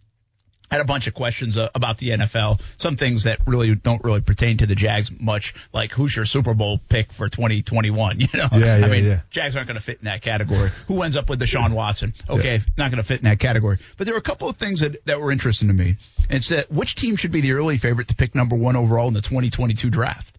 had 0.70 0.80
a 0.80 0.84
bunch 0.84 1.06
of 1.06 1.14
questions 1.14 1.56
uh, 1.56 1.68
about 1.74 1.98
the 1.98 2.10
NFL, 2.10 2.60
some 2.78 2.96
things 2.96 3.24
that 3.24 3.40
really 3.46 3.74
don't 3.74 4.02
really 4.02 4.20
pertain 4.20 4.56
to 4.58 4.66
the 4.66 4.74
Jags 4.74 5.10
much, 5.20 5.54
like 5.72 5.92
who's 5.92 6.14
your 6.16 6.24
Super 6.24 6.54
Bowl 6.54 6.80
pick 6.88 7.12
for 7.12 7.28
2021? 7.28 8.20
You 8.24 8.38
know, 8.38 8.48
Yeah, 8.52 8.78
yeah, 8.78 8.86
I 8.86 8.88
mean, 8.88 9.04
yeah. 9.04 9.20
Jags 9.30 9.54
aren't 9.54 9.68
going 9.68 9.78
to 9.78 9.84
fit 9.84 9.98
in 9.98 10.06
that 10.06 10.22
category. 10.22 10.70
Who 10.88 11.02
ends 11.02 11.14
up 11.14 11.28
with 11.28 11.40
Deshaun 11.40 11.72
Watson? 11.72 12.14
Okay, 12.28 12.60
not 12.76 12.90
going 12.90 13.02
to 13.02 13.06
fit 13.06 13.20
in 13.20 13.24
that 13.24 13.38
category. 13.38 13.78
But 13.98 14.06
there 14.06 14.14
were 14.14 14.18
a 14.18 14.22
couple 14.22 14.48
of 14.48 14.56
things 14.56 14.80
that, 14.80 15.04
that 15.04 15.20
were 15.20 15.30
interesting 15.30 15.68
to 15.68 15.74
me. 15.74 15.96
It's 16.30 16.48
that 16.48 16.70
which 16.70 16.94
team 16.94 17.16
should 17.16 17.32
be 17.32 17.42
the 17.42 17.52
early 17.52 17.76
favorite 17.76 18.08
to 18.08 18.14
pick 18.14 18.34
number 18.34 18.56
one 18.56 18.76
overall 18.76 19.08
in 19.08 19.14
the 19.14 19.20
2022 19.20 19.90
draft? 19.90 20.38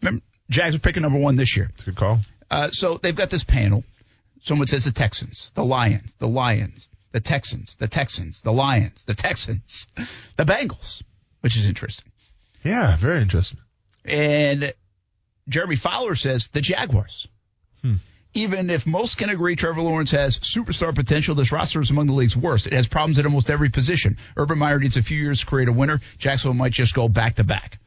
Remember, 0.00 0.22
Jags 0.48 0.76
are 0.76 0.80
picking 0.80 1.02
number 1.02 1.18
one 1.18 1.36
this 1.36 1.56
year. 1.56 1.68
It's 1.74 1.82
a 1.82 1.86
good 1.86 1.96
call. 1.96 2.20
Uh, 2.50 2.70
so 2.70 2.98
they've 2.98 3.14
got 3.14 3.30
this 3.30 3.44
panel. 3.44 3.84
Someone 4.42 4.66
says 4.66 4.84
the 4.84 4.92
Texans, 4.92 5.52
the 5.54 5.64
Lions, 5.64 6.14
the 6.18 6.28
Lions, 6.28 6.88
the 7.12 7.20
Texans, 7.20 7.74
the 7.76 7.88
Texans, 7.88 8.42
the 8.42 8.52
Lions, 8.52 9.04
the 9.04 9.14
Texans, 9.14 9.86
the 10.36 10.44
Bengals, 10.44 11.02
which 11.40 11.56
is 11.56 11.66
interesting. 11.66 12.10
Yeah, 12.62 12.96
very 12.96 13.22
interesting. 13.22 13.60
And 14.04 14.72
Jeremy 15.48 15.76
Fowler 15.76 16.14
says 16.14 16.48
the 16.48 16.60
Jaguars. 16.60 17.28
Hmm. 17.82 17.96
Even 18.32 18.70
if 18.70 18.86
most 18.86 19.18
can 19.18 19.28
agree 19.28 19.56
Trevor 19.56 19.82
Lawrence 19.82 20.12
has 20.12 20.38
superstar 20.38 20.94
potential, 20.94 21.34
this 21.34 21.50
roster 21.50 21.80
is 21.80 21.90
among 21.90 22.06
the 22.06 22.12
league's 22.12 22.36
worst. 22.36 22.68
It 22.68 22.72
has 22.74 22.86
problems 22.86 23.18
at 23.18 23.24
almost 23.24 23.50
every 23.50 23.70
position. 23.70 24.18
Urban 24.36 24.58
Meyer 24.58 24.78
needs 24.78 24.96
a 24.96 25.02
few 25.02 25.18
years 25.18 25.40
to 25.40 25.46
create 25.46 25.68
a 25.68 25.72
winner. 25.72 26.00
Jacksonville 26.18 26.54
might 26.54 26.72
just 26.72 26.94
go 26.94 27.08
back 27.08 27.36
to 27.36 27.44
back. 27.44 27.78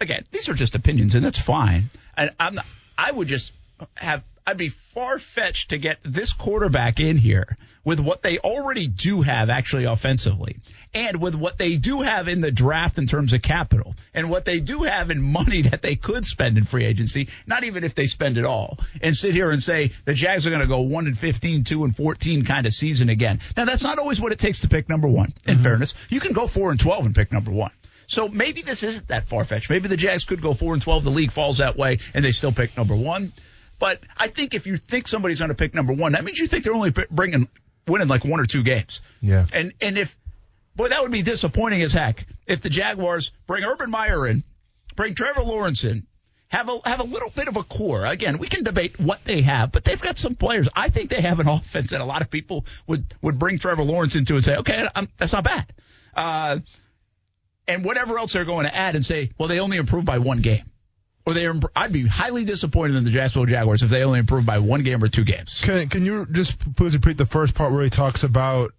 Again, 0.00 0.24
these 0.32 0.48
are 0.48 0.54
just 0.54 0.74
opinions, 0.74 1.14
and 1.14 1.24
that's 1.24 1.38
fine. 1.38 1.90
And 2.16 2.30
I'm 2.40 2.54
not, 2.54 2.66
I 2.96 3.10
would 3.10 3.28
just 3.28 3.52
have 3.94 4.22
I'd 4.46 4.58
be 4.58 4.68
far 4.68 5.18
fetched 5.18 5.70
to 5.70 5.78
get 5.78 5.98
this 6.04 6.34
quarterback 6.34 7.00
in 7.00 7.16
here 7.16 7.56
with 7.82 7.98
what 7.98 8.22
they 8.22 8.38
already 8.38 8.86
do 8.86 9.22
have 9.22 9.48
actually 9.48 9.84
offensively, 9.84 10.58
and 10.92 11.20
with 11.20 11.34
what 11.34 11.56
they 11.56 11.76
do 11.76 12.02
have 12.02 12.28
in 12.28 12.42
the 12.42 12.50
draft 12.50 12.98
in 12.98 13.06
terms 13.06 13.32
of 13.32 13.40
capital, 13.40 13.94
and 14.12 14.28
what 14.28 14.44
they 14.44 14.60
do 14.60 14.82
have 14.82 15.10
in 15.10 15.20
money 15.20 15.62
that 15.70 15.80
they 15.80 15.96
could 15.96 16.26
spend 16.26 16.58
in 16.58 16.64
free 16.64 16.84
agency. 16.84 17.28
Not 17.46 17.64
even 17.64 17.84
if 17.84 17.94
they 17.94 18.06
spend 18.06 18.36
it 18.36 18.44
all, 18.44 18.78
and 19.00 19.16
sit 19.16 19.32
here 19.32 19.50
and 19.50 19.62
say 19.62 19.92
the 20.04 20.14
Jags 20.14 20.46
are 20.46 20.50
going 20.50 20.62
to 20.62 20.68
go 20.68 20.80
one 20.82 21.06
and 21.06 21.16
15, 21.16 21.64
2 21.64 21.84
and 21.84 21.96
fourteen 21.96 22.44
kind 22.44 22.66
of 22.66 22.74
season 22.74 23.08
again. 23.08 23.40
Now 23.56 23.64
that's 23.64 23.82
not 23.82 23.98
always 23.98 24.20
what 24.20 24.32
it 24.32 24.38
takes 24.38 24.60
to 24.60 24.68
pick 24.68 24.90
number 24.90 25.08
one. 25.08 25.32
In 25.46 25.54
mm-hmm. 25.54 25.64
fairness, 25.64 25.94
you 26.10 26.20
can 26.20 26.32
go 26.32 26.46
four 26.46 26.70
and 26.70 26.78
twelve 26.78 27.06
and 27.06 27.14
pick 27.14 27.32
number 27.32 27.50
one. 27.50 27.72
So 28.06 28.28
maybe 28.28 28.60
this 28.60 28.82
isn't 28.82 29.08
that 29.08 29.28
far 29.28 29.46
fetched. 29.46 29.70
Maybe 29.70 29.88
the 29.88 29.96
Jags 29.96 30.24
could 30.24 30.42
go 30.42 30.52
four 30.52 30.74
and 30.74 30.82
twelve. 30.82 31.04
The 31.04 31.10
league 31.10 31.32
falls 31.32 31.58
that 31.58 31.78
way, 31.78 32.00
and 32.12 32.22
they 32.22 32.32
still 32.32 32.52
pick 32.52 32.76
number 32.76 32.94
one. 32.94 33.32
But 33.78 34.00
I 34.16 34.28
think 34.28 34.54
if 34.54 34.66
you 34.66 34.76
think 34.76 35.08
somebody's 35.08 35.40
going 35.40 35.50
to 35.50 35.54
pick 35.54 35.74
number 35.74 35.92
one, 35.92 36.12
that 36.12 36.24
means 36.24 36.38
you 36.38 36.46
think 36.46 36.64
they're 36.64 36.74
only 36.74 36.90
bringing 37.10 37.48
winning 37.86 38.08
like 38.08 38.24
one 38.24 38.40
or 38.40 38.46
two 38.46 38.62
games. 38.62 39.00
Yeah. 39.20 39.46
And 39.52 39.72
and 39.80 39.98
if 39.98 40.16
boy, 40.76 40.88
that 40.88 41.02
would 41.02 41.12
be 41.12 41.22
disappointing 41.22 41.82
as 41.82 41.92
heck 41.92 42.26
if 42.46 42.60
the 42.62 42.70
Jaguars 42.70 43.32
bring 43.46 43.64
Urban 43.64 43.90
Meyer 43.90 44.26
in, 44.26 44.44
bring 44.96 45.14
Trevor 45.14 45.42
Lawrence 45.42 45.84
in, 45.84 46.06
have 46.48 46.68
a 46.68 46.78
have 46.84 47.00
a 47.00 47.04
little 47.04 47.30
bit 47.30 47.48
of 47.48 47.56
a 47.56 47.64
core. 47.64 48.06
Again, 48.06 48.38
we 48.38 48.48
can 48.48 48.62
debate 48.62 48.98
what 48.98 49.24
they 49.24 49.42
have, 49.42 49.72
but 49.72 49.84
they've 49.84 50.00
got 50.00 50.18
some 50.18 50.34
players. 50.34 50.68
I 50.74 50.88
think 50.88 51.10
they 51.10 51.20
have 51.20 51.40
an 51.40 51.48
offense 51.48 51.90
that 51.90 52.00
a 52.00 52.04
lot 52.04 52.22
of 52.22 52.30
people 52.30 52.64
would 52.86 53.14
would 53.22 53.38
bring 53.38 53.58
Trevor 53.58 53.82
Lawrence 53.82 54.14
into 54.16 54.34
and 54.34 54.44
say, 54.44 54.56
okay, 54.56 54.86
i 54.94 55.08
that's 55.16 55.32
not 55.32 55.44
bad. 55.44 55.72
Uh, 56.14 56.58
and 57.66 57.84
whatever 57.84 58.18
else 58.18 58.34
they're 58.34 58.44
going 58.44 58.66
to 58.66 58.74
add 58.74 58.94
and 58.94 59.04
say, 59.04 59.30
well, 59.38 59.48
they 59.48 59.58
only 59.58 59.78
improved 59.78 60.06
by 60.06 60.18
one 60.18 60.42
game. 60.42 60.64
Or 61.26 61.32
they, 61.32 61.48
I'd 61.74 61.90
be 61.92 62.06
highly 62.06 62.44
disappointed 62.44 62.96
in 62.96 63.04
the 63.04 63.10
Jacksonville 63.10 63.46
Jaguars 63.46 63.82
if 63.82 63.88
they 63.88 64.02
only 64.04 64.18
improved 64.18 64.44
by 64.46 64.58
one 64.58 64.82
game 64.82 65.02
or 65.02 65.08
two 65.08 65.24
games. 65.24 65.62
Can 65.64 65.88
can 65.88 66.04
you 66.04 66.26
just 66.30 66.58
please 66.76 66.94
repeat 66.94 67.16
the 67.16 67.24
first 67.26 67.54
part 67.54 67.72
where 67.72 67.82
he 67.82 67.88
talks 67.88 68.24
about 68.24 68.72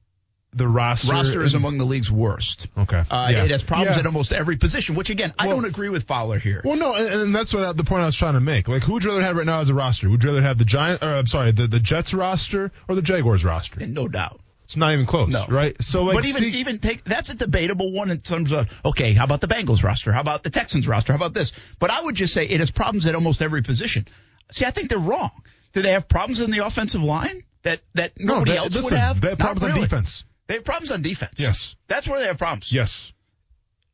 the 0.53 0.67
roster? 0.67 1.11
Roster 1.11 1.41
is 1.41 1.55
among 1.55 1.79
the 1.79 1.85
league's 1.85 2.11
worst. 2.11 2.67
Okay. 2.77 3.03
Uh, 3.09 3.29
Yeah. 3.31 3.45
It 3.45 3.51
has 3.51 3.63
problems 3.63 3.95
Yeah. 3.95 4.01
at 4.01 4.05
almost 4.05 4.31
every 4.31 4.57
position, 4.57 4.93
which 4.95 5.09
again, 5.09 5.33
I 5.39 5.47
don't 5.47 5.65
agree 5.65 5.89
with 5.89 6.03
Fowler 6.03 6.37
here. 6.37 6.61
Well, 6.63 6.77
no, 6.77 6.93
and, 6.93 7.21
and 7.21 7.35
that's 7.35 7.51
what 7.51 7.63
I, 7.63 7.73
the 7.73 7.83
point 7.83 8.03
I 8.03 8.05
was 8.05 8.15
trying 8.15 8.35
to 8.35 8.39
make. 8.41 8.67
Like, 8.67 8.83
who 8.83 8.93
would 8.93 9.03
you 9.03 9.09
rather 9.09 9.23
have 9.23 9.35
right 9.35 9.45
now 9.45 9.59
as 9.61 9.69
a 9.69 9.73
roster? 9.73 10.07
Would 10.07 10.23
you 10.23 10.29
rather 10.29 10.43
have 10.43 10.59
the 10.59 10.65
Giant, 10.65 11.01
or 11.03 11.15
I'm 11.15 11.27
sorry, 11.27 11.51
the, 11.51 11.65
the 11.65 11.79
Jets 11.79 12.13
roster 12.13 12.71
or 12.87 12.93
the 12.93 13.01
Jaguars 13.01 13.43
roster? 13.43 13.79
And 13.81 13.95
no 13.95 14.07
doubt. 14.07 14.39
It's 14.65 14.75
not 14.75 14.93
even 14.93 15.05
close, 15.05 15.31
No. 15.31 15.45
right? 15.47 15.75
So, 15.83 16.03
like, 16.03 16.15
but 16.15 16.25
even 16.25 16.41
see- 16.43 16.57
even 16.59 16.79
take 16.79 17.03
that's 17.03 17.29
a 17.29 17.35
debatable 17.35 17.91
one 17.93 18.09
in 18.11 18.19
terms 18.19 18.51
of 18.51 18.67
okay, 18.83 19.13
how 19.13 19.23
about 19.23 19.39
the 19.41 19.47
Bengals 19.47 19.83
roster? 19.83 20.11
How 20.11 20.21
about 20.21 20.43
the 20.43 20.49
Texans 20.49 20.87
roster? 20.87 21.13
How 21.13 21.17
about 21.17 21.33
this? 21.33 21.51
But 21.79 21.91
I 21.91 22.01
would 22.01 22.15
just 22.15 22.33
say 22.33 22.45
it 22.47 22.59
has 22.59 22.71
problems 22.71 23.05
at 23.05 23.15
almost 23.15 23.41
every 23.41 23.61
position. 23.61 24.07
See, 24.51 24.65
I 24.65 24.71
think 24.71 24.89
they're 24.89 24.97
wrong. 24.99 25.31
Do 25.73 25.81
they 25.81 25.91
have 25.91 26.07
problems 26.07 26.41
in 26.41 26.51
the 26.51 26.65
offensive 26.65 27.01
line 27.03 27.43
that 27.63 27.81
that 27.93 28.19
No, 28.19 28.33
nobody 28.35 28.51
they, 28.51 28.57
else 28.57 28.73
listen, 28.75 28.83
would 28.91 28.99
have? 28.99 29.21
they 29.21 29.29
have 29.29 29.37
problems 29.39 29.71
on 29.71 29.79
defense. 29.81 30.23
They 30.47 30.55
have 30.55 30.63
problems 30.65 30.91
on 30.91 31.01
defense. 31.01 31.39
Yes. 31.39 31.75
That's 31.87 32.07
where 32.07 32.19
they 32.19 32.27
have 32.27 32.37
problems. 32.37 32.71
Yes. 32.71 33.11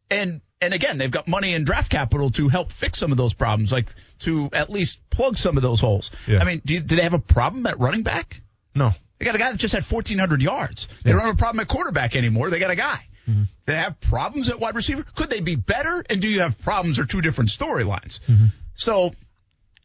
And 0.10 0.42
and 0.62 0.74
again, 0.74 0.98
they've 1.00 1.10
got 1.12 1.28
money 1.28 1.54
and 1.56 1.66
draft 1.66 1.90
capital 1.92 2.30
to 2.32 2.48
help 2.48 2.72
fix 2.72 3.00
some 3.00 3.12
of 3.12 3.18
those 3.18 3.34
problems, 3.34 3.72
like 3.72 3.90
to 4.20 4.50
at 4.54 4.70
least 4.70 5.02
plug 5.10 5.38
some 5.38 5.58
of 5.58 5.64
those 5.64 5.80
holes. 5.82 6.12
Yeah. 6.28 6.40
I 6.40 6.44
mean, 6.46 6.62
do, 6.64 6.80
do 6.80 6.96
they 6.96 7.02
have 7.02 7.14
a 7.16 7.20
problem 7.20 7.66
at 7.66 7.80
running 7.80 8.04
back? 8.04 8.42
No. 8.76 8.92
They 9.22 9.26
got 9.26 9.36
a 9.36 9.38
guy 9.38 9.52
that 9.52 9.60
just 9.60 9.76
had 9.76 9.84
1,400 9.84 10.42
yards. 10.42 10.88
They 11.04 11.12
don't 11.12 11.22
have 11.22 11.36
a 11.36 11.38
problem 11.38 11.60
at 11.60 11.68
quarterback 11.68 12.16
anymore. 12.16 12.50
They 12.50 12.58
got 12.58 12.72
a 12.72 12.76
guy. 12.76 12.98
Mm-hmm. 13.30 13.44
They 13.68 13.76
have 13.76 14.00
problems 14.00 14.50
at 14.50 14.60
wide 14.60 14.74
receiver. 14.74 15.06
Could 15.14 15.30
they 15.30 15.42
be 15.42 15.56
better? 15.56 16.04
And 16.10 16.20
do 16.20 16.28
you 16.28 16.40
have 16.40 16.58
problems 16.58 16.98
or 16.98 17.06
two 17.06 17.22
different 17.22 17.52
storylines? 17.52 18.20
Mm-hmm. 18.22 18.46
So, 18.74 19.14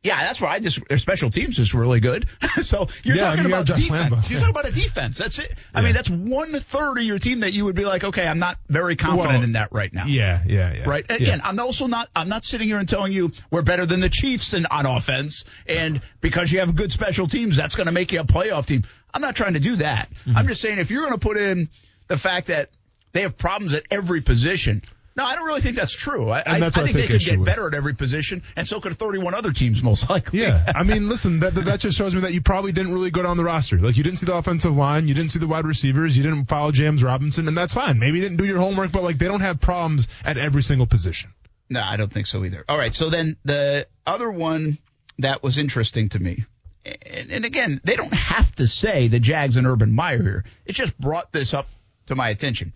yeah, 0.07 0.21
that's 0.23 0.41
why 0.41 0.53
I 0.55 0.61
just 0.61 0.81
their 0.89 0.99
special 0.99 1.31
teams 1.31 1.59
is 1.59 1.75
really 1.75 2.01
good. 2.01 2.27
so 2.63 2.89
you're 3.03 3.17
Yeah, 3.17 3.25
talking 3.35 3.47
about 3.47 3.67
defense. 3.67 3.91
Lambo. 3.91 4.31
You're 4.31 4.39
talking 4.41 4.55
about 4.55 4.69
a 4.69 4.73
defense. 4.73 5.19
That's 5.19 5.39
it. 5.39 5.55
I 5.75 5.81
Yeah. 5.81 5.85
mean, 5.87 5.95
that's 5.95 6.09
one 6.11 6.53
third 6.53 6.99
of 6.99 7.05
your 7.05 7.19
team 7.19 7.41
that 7.41 7.53
you 7.53 7.65
would 7.65 7.75
be 7.75 7.85
like, 7.85 8.05
okay, 8.05 8.27
I'm 8.27 8.39
not 8.39 8.57
very 8.69 8.97
confident 8.97 9.33
Well, 9.35 9.43
in 9.43 9.53
that 9.53 9.73
right 9.73 9.93
now. 9.93 10.07
Yeah, 10.07 10.43
yeah, 10.47 10.73
yeah. 10.73 10.85
Right. 10.89 11.05
Yeah. 11.11 11.17
Again, 11.17 11.41
I'm 11.45 11.59
also 11.59 11.87
not. 11.87 12.09
I'm 12.15 12.29
not 12.29 12.45
sitting 12.45 12.69
here 12.69 12.79
and 12.79 12.89
telling 12.89 13.13
you 13.13 13.33
we're 13.51 13.63
better 13.63 13.85
than 13.85 14.01
the 14.01 14.09
Chiefs 14.11 14.55
in, 14.55 14.67
on 14.67 14.87
offense, 14.87 15.45
and 15.67 16.01
because 16.21 16.53
you 16.53 16.61
have 16.61 16.77
good 16.77 16.93
special 16.93 17.27
teams, 17.27 17.57
that's 17.57 17.75
going 17.75 17.87
to 17.87 17.93
make 17.93 18.13
you 18.13 18.21
a 18.21 18.25
playoff 18.25 18.67
team. 18.67 18.85
I'm 19.13 19.23
not 19.23 19.35
trying 19.35 19.55
to 19.55 19.61
do 19.61 19.77
that. 19.77 20.09
Mm-hmm. 20.11 20.37
I'm 20.37 20.47
just 20.47 20.61
saying 20.61 20.79
if 20.79 20.91
you're 20.91 21.03
going 21.03 21.15
to 21.15 21.19
put 21.19 21.37
in 21.37 21.69
the 22.07 22.19
fact 22.19 22.47
that 22.49 22.71
they 23.13 23.23
have 23.23 23.37
problems 23.37 23.75
at 23.75 23.83
every 23.91 24.21
position. 24.21 24.83
No, 25.17 25.25
I 25.25 25.35
don't 25.35 25.47
really 25.47 25.63
think 25.63 25.77
that's 25.77 25.95
true. 25.95 26.31
I, 26.31 26.43
that's 26.59 26.77
I 26.77 26.83
what 26.83 26.91
I 26.91 26.93
think, 26.93 26.97
they 26.97 27.07
could 27.07 27.25
get 27.25 27.43
better 27.43 27.67
at 27.67 27.73
every 27.73 27.95
position, 27.95 28.43
and 28.55 28.69
so 28.69 28.81
could 28.81 28.99
31 28.99 29.35
other 29.35 29.51
teams 29.51 29.83
most 29.83 30.11
likely. 30.11 30.41
Yeah, 30.41 30.71
I 30.75 30.83
mean, 30.83 31.09
listen, 31.09 31.41
that 31.41 31.55
that 31.55 31.81
just 31.81 31.97
shows 31.97 32.15
me 32.15 32.21
that 32.21 32.35
you 32.35 32.43
probably 32.43 32.73
didn't 32.73 32.93
really 32.93 33.11
go 33.11 33.23
down 33.23 33.39
the 33.39 33.45
roster. 33.45 33.79
Like 33.79 33.97
you 33.97 34.03
didn't 34.03 34.19
see 34.19 34.27
the 34.27 34.35
offensive 34.35 34.77
line, 34.77 35.09
you 35.09 35.15
didn't 35.15 35.31
see 35.31 35.39
the 35.39 35.47
wide 35.47 35.65
receivers, 35.65 36.17
you 36.17 36.23
didn't 36.23 36.45
follow 36.47 36.71
James 36.71 37.03
Robinson, 37.03 37.49
and 37.49 37.57
that's 37.57 37.73
fine. 37.73 37.99
Maybe 37.99 38.19
you 38.19 38.25
didn't 38.25 38.37
do 38.37 38.45
your 38.45 38.59
homework, 38.59 38.93
but 38.93 39.03
like 39.03 39.17
they 39.17 39.27
don't 39.27 39.41
have 39.41 39.59
problems 39.59 40.07
at 40.23 40.37
every 40.37 40.63
single 40.63 40.87
position. 40.87 41.33
No, 41.71 41.81
I 41.81 41.97
don't 41.97 42.13
think 42.13 42.27
so 42.27 42.45
either. 42.45 42.65
All 42.69 42.77
right, 42.77 42.95
so 42.95 43.09
then 43.09 43.39
the 43.45 43.87
other 44.07 44.31
one 44.31 44.77
that 45.19 45.43
was 45.43 45.57
interesting 45.57 46.11
to 46.11 46.19
me, 46.19 46.45
and 46.85 47.47
again, 47.47 47.81
they 47.85 47.97
don't 47.97 48.13
have 48.13 48.55
to 48.57 48.67
say 48.67 49.09
the 49.09 49.19
Jags 49.19 49.57
and 49.57 49.67
Urban 49.67 49.93
Meyer 49.93 50.23
here. 50.23 50.45
It 50.67 50.75
just 50.75 50.99
brought 51.01 51.33
this 51.33 51.55
up 51.55 51.67
to 52.07 52.15
my 52.15 52.29
attention. 52.29 52.75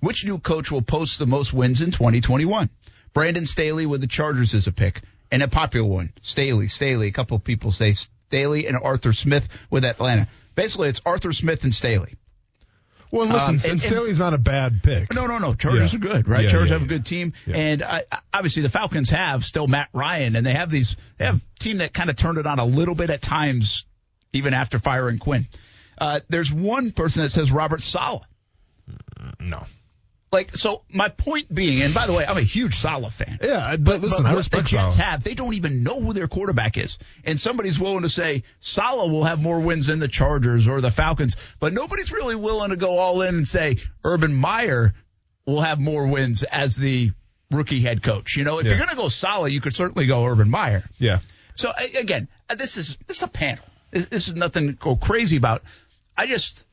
Which 0.00 0.24
new 0.24 0.38
coach 0.38 0.70
will 0.70 0.82
post 0.82 1.18
the 1.18 1.26
most 1.26 1.52
wins 1.52 1.80
in 1.80 1.90
2021? 1.90 2.68
Brandon 3.14 3.46
Staley 3.46 3.86
with 3.86 4.00
the 4.02 4.06
Chargers 4.06 4.52
is 4.54 4.66
a 4.66 4.72
pick, 4.72 5.00
and 5.30 5.42
a 5.42 5.48
popular 5.48 5.88
one. 5.88 6.12
Staley, 6.22 6.68
Staley. 6.68 7.08
A 7.08 7.12
couple 7.12 7.36
of 7.36 7.44
people 7.44 7.72
say 7.72 7.94
Staley 7.94 8.66
and 8.66 8.76
Arthur 8.82 9.12
Smith 9.12 9.48
with 9.70 9.84
Atlanta. 9.84 10.28
Basically, 10.54 10.88
it's 10.88 11.00
Arthur 11.06 11.32
Smith 11.32 11.64
and 11.64 11.74
Staley. 11.74 12.14
Well, 13.10 13.26
listen, 13.26 13.50
Um, 13.50 13.54
and, 13.62 13.64
and- 13.72 13.82
Staley's 13.82 14.18
not 14.18 14.34
a 14.34 14.38
bad 14.38 14.82
pick. 14.82 15.14
No, 15.14 15.26
no, 15.26 15.38
no. 15.38 15.54
Chargers 15.54 15.92
Yeah. 15.94 15.98
are 15.98 16.02
good, 16.02 16.28
right? 16.28 16.42
Yeah, 16.44 16.50
Chargers 16.50 16.70
yeah, 16.70 16.74
have 16.76 16.82
a 16.82 16.88
good 16.88 17.06
team, 17.06 17.32
and 17.46 17.80
uh, 17.80 18.00
obviously 18.34 18.62
the 18.62 18.68
Falcons 18.68 19.08
have 19.10 19.44
still 19.44 19.66
Matt 19.68 19.88
Ryan, 19.92 20.34
and 20.36 20.44
they 20.44 20.52
have 20.52 20.70
these 20.70 20.96
they 21.16 21.24
have 21.24 21.36
a 21.36 21.58
team 21.60 21.78
that 21.78 21.94
kind 21.94 22.10
of 22.10 22.16
turned 22.16 22.36
it 22.38 22.46
on 22.46 22.58
a 22.58 22.64
little 22.64 22.94
bit 22.96 23.08
at 23.10 23.22
times, 23.22 23.86
even 24.32 24.52
after 24.54 24.78
firing 24.78 25.18
Quinn. 25.18 25.46
Uh, 25.96 26.20
there's 26.28 26.52
one 26.52 26.90
person 26.90 27.22
that 27.22 27.30
says 27.30 27.50
Robert 27.52 27.80
Saleh. 27.80 28.22
No. 29.40 29.64
Like 30.36 30.54
so, 30.54 30.82
my 30.92 31.08
point 31.08 31.52
being, 31.52 31.80
and 31.82 31.94
by 31.94 32.06
the 32.06 32.12
way, 32.12 32.26
I'm 32.26 32.36
a 32.36 32.42
huge 32.42 32.74
Saleh 32.74 33.10
fan. 33.12 33.38
Yeah, 33.42 33.76
but 33.76 34.00
listen, 34.02 34.22
but 34.24 34.32
I 34.32 34.34
what 34.34 34.44
the 34.50 34.58
Jets 34.58 34.70
Saleh. 34.70 34.94
have, 34.96 35.24
they 35.24 35.32
don't 35.34 35.54
even 35.54 35.82
know 35.82 35.98
who 35.98 36.12
their 36.12 36.28
quarterback 36.28 36.76
is. 36.76 36.98
And 37.24 37.40
somebody's 37.40 37.78
willing 37.80 38.02
to 38.02 38.08
say 38.10 38.42
Saleh 38.60 39.10
will 39.10 39.24
have 39.24 39.40
more 39.40 39.60
wins 39.60 39.86
than 39.86 39.98
the 39.98 40.08
Chargers 40.08 40.68
or 40.68 40.80
the 40.82 40.90
Falcons, 40.90 41.36
but 41.58 41.72
nobody's 41.72 42.12
really 42.12 42.34
willing 42.34 42.68
to 42.70 42.76
go 42.76 42.98
all 42.98 43.22
in 43.22 43.34
and 43.34 43.48
say 43.48 43.78
Urban 44.04 44.34
Meyer 44.34 44.92
will 45.46 45.62
have 45.62 45.80
more 45.80 46.06
wins 46.06 46.42
as 46.42 46.76
the 46.76 47.12
rookie 47.50 47.80
head 47.80 48.02
coach. 48.02 48.36
You 48.36 48.44
know, 48.44 48.58
if 48.58 48.64
Yeah. 48.66 48.70
you're 48.72 48.78
going 48.78 48.90
to 48.90 48.96
go 48.96 49.08
Saleh, 49.08 49.50
you 49.52 49.60
could 49.62 49.74
certainly 49.74 50.06
go 50.06 50.24
Urban 50.26 50.50
Meyer. 50.50 50.84
Yeah. 50.98 51.20
So 51.54 51.72
again, 51.98 52.28
uh, 52.50 52.56
this 52.56 52.76
is 52.76 52.98
this 53.06 53.16
is 53.18 53.22
a 53.22 53.28
panel. 53.28 53.64
This, 53.90 54.06
this 54.08 54.28
is 54.28 54.34
nothing 54.34 54.66
to 54.66 54.72
go 54.74 54.96
crazy 54.96 55.36
about. 55.38 55.62
I 56.14 56.26
just, 56.26 56.66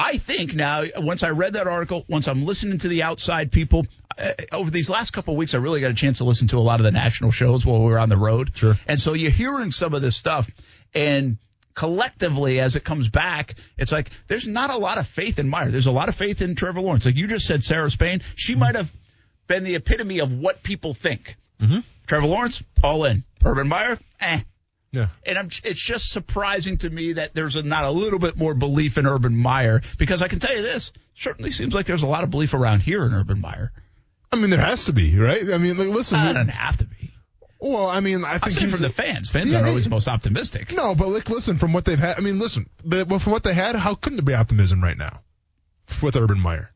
I 0.00 0.16
think 0.16 0.54
now, 0.54 0.84
once 0.96 1.22
I 1.22 1.28
read 1.28 1.52
that 1.52 1.66
article, 1.66 2.06
once 2.08 2.26
I'm 2.26 2.46
listening 2.46 2.78
to 2.78 2.88
the 2.88 3.02
outside 3.02 3.52
people, 3.52 3.86
uh, 4.16 4.32
over 4.50 4.70
these 4.70 4.88
last 4.88 5.10
couple 5.10 5.34
of 5.34 5.38
weeks, 5.38 5.52
I 5.52 5.58
really 5.58 5.82
got 5.82 5.90
a 5.90 5.94
chance 5.94 6.18
to 6.18 6.24
listen 6.24 6.48
to 6.48 6.56
a 6.56 6.60
lot 6.60 6.80
of 6.80 6.84
the 6.84 6.90
national 6.90 7.32
shows 7.32 7.66
while 7.66 7.80
we 7.80 7.90
were 7.90 7.98
on 7.98 8.08
the 8.08 8.16
road. 8.16 8.50
Sure. 8.54 8.76
And 8.88 8.98
so 8.98 9.12
you're 9.12 9.30
hearing 9.30 9.70
some 9.70 9.92
of 9.92 10.00
this 10.00 10.16
stuff, 10.16 10.50
and 10.94 11.36
collectively, 11.74 12.60
as 12.60 12.76
it 12.76 12.84
comes 12.84 13.08
back, 13.10 13.54
it's 13.76 13.92
like 13.92 14.10
there's 14.26 14.48
not 14.48 14.70
a 14.70 14.78
lot 14.78 14.96
of 14.96 15.06
faith 15.06 15.38
in 15.38 15.50
Meyer. 15.50 15.70
There's 15.70 15.86
a 15.86 15.92
lot 15.92 16.08
of 16.08 16.14
faith 16.14 16.40
in 16.40 16.54
Trevor 16.54 16.80
Lawrence. 16.80 17.04
Like 17.04 17.16
you 17.16 17.26
just 17.26 17.46
said, 17.46 17.62
Sarah 17.62 17.90
Spain, 17.90 18.22
she 18.36 18.54
might 18.54 18.76
have 18.76 18.90
been 19.48 19.64
the 19.64 19.74
epitome 19.74 20.20
of 20.20 20.32
what 20.32 20.62
people 20.62 20.94
think. 20.94 21.36
Mm-hmm. 21.60 21.80
Trevor 22.06 22.26
Lawrence, 22.26 22.62
all 22.82 23.04
in. 23.04 23.24
Urban 23.44 23.68
Meyer, 23.68 23.98
eh. 24.18 24.40
Yeah. 24.92 25.08
And 25.24 25.38
I'm, 25.38 25.46
it's 25.64 25.80
just 25.80 26.10
surprising 26.10 26.78
to 26.78 26.90
me 26.90 27.12
that 27.14 27.34
there's 27.34 27.56
a, 27.56 27.62
not 27.62 27.84
a 27.84 27.90
little 27.90 28.18
bit 28.18 28.36
more 28.36 28.54
belief 28.54 28.98
in 28.98 29.06
Urban 29.06 29.36
Meyer 29.36 29.82
because 29.98 30.20
I 30.20 30.28
can 30.28 30.40
tell 30.40 30.54
you 30.54 30.62
this 30.62 30.92
certainly 31.14 31.52
seems 31.52 31.74
like 31.74 31.86
there's 31.86 32.02
a 32.02 32.08
lot 32.08 32.24
of 32.24 32.30
belief 32.30 32.54
around 32.54 32.80
here 32.80 33.04
in 33.04 33.12
Urban 33.14 33.40
Meyer. 33.40 33.72
I 34.32 34.36
mean, 34.36 34.50
there 34.50 34.60
has 34.60 34.86
to 34.86 34.92
be, 34.92 35.16
right? 35.18 35.52
I 35.52 35.58
mean, 35.58 35.76
like, 35.76 35.88
listen. 35.88 36.18
I 36.18 36.32
don't 36.32 36.48
have 36.48 36.76
to 36.78 36.84
be. 36.86 37.12
well, 37.60 37.88
I 37.88 38.00
mean, 38.00 38.24
I 38.24 38.38
think 38.38 38.70
from 38.70 38.80
the 38.80 38.88
fans. 38.88 39.28
Fans 39.30 39.50
Yeah, 39.50 39.58
aren't 39.58 39.68
always 39.68 39.84
the 39.84 39.90
most 39.90 40.08
optimistic. 40.08 40.72
No, 40.72 40.94
but 40.94 41.08
like, 41.08 41.28
listen, 41.28 41.58
from 41.58 41.72
what 41.72 41.84
they've 41.84 41.98
had, 41.98 42.16
I 42.16 42.20
mean, 42.20 42.38
listen, 42.38 42.68
the, 42.84 43.04
well, 43.04 43.18
from 43.18 43.32
what 43.32 43.42
they 43.42 43.54
had, 43.54 43.76
how 43.76 43.94
couldn't 43.94 44.16
there 44.16 44.24
be 44.24 44.34
optimism 44.34 44.82
right 44.82 44.96
now 44.96 45.20
with 46.02 46.16
Urban 46.16 46.40
Meyer? 46.40 46.70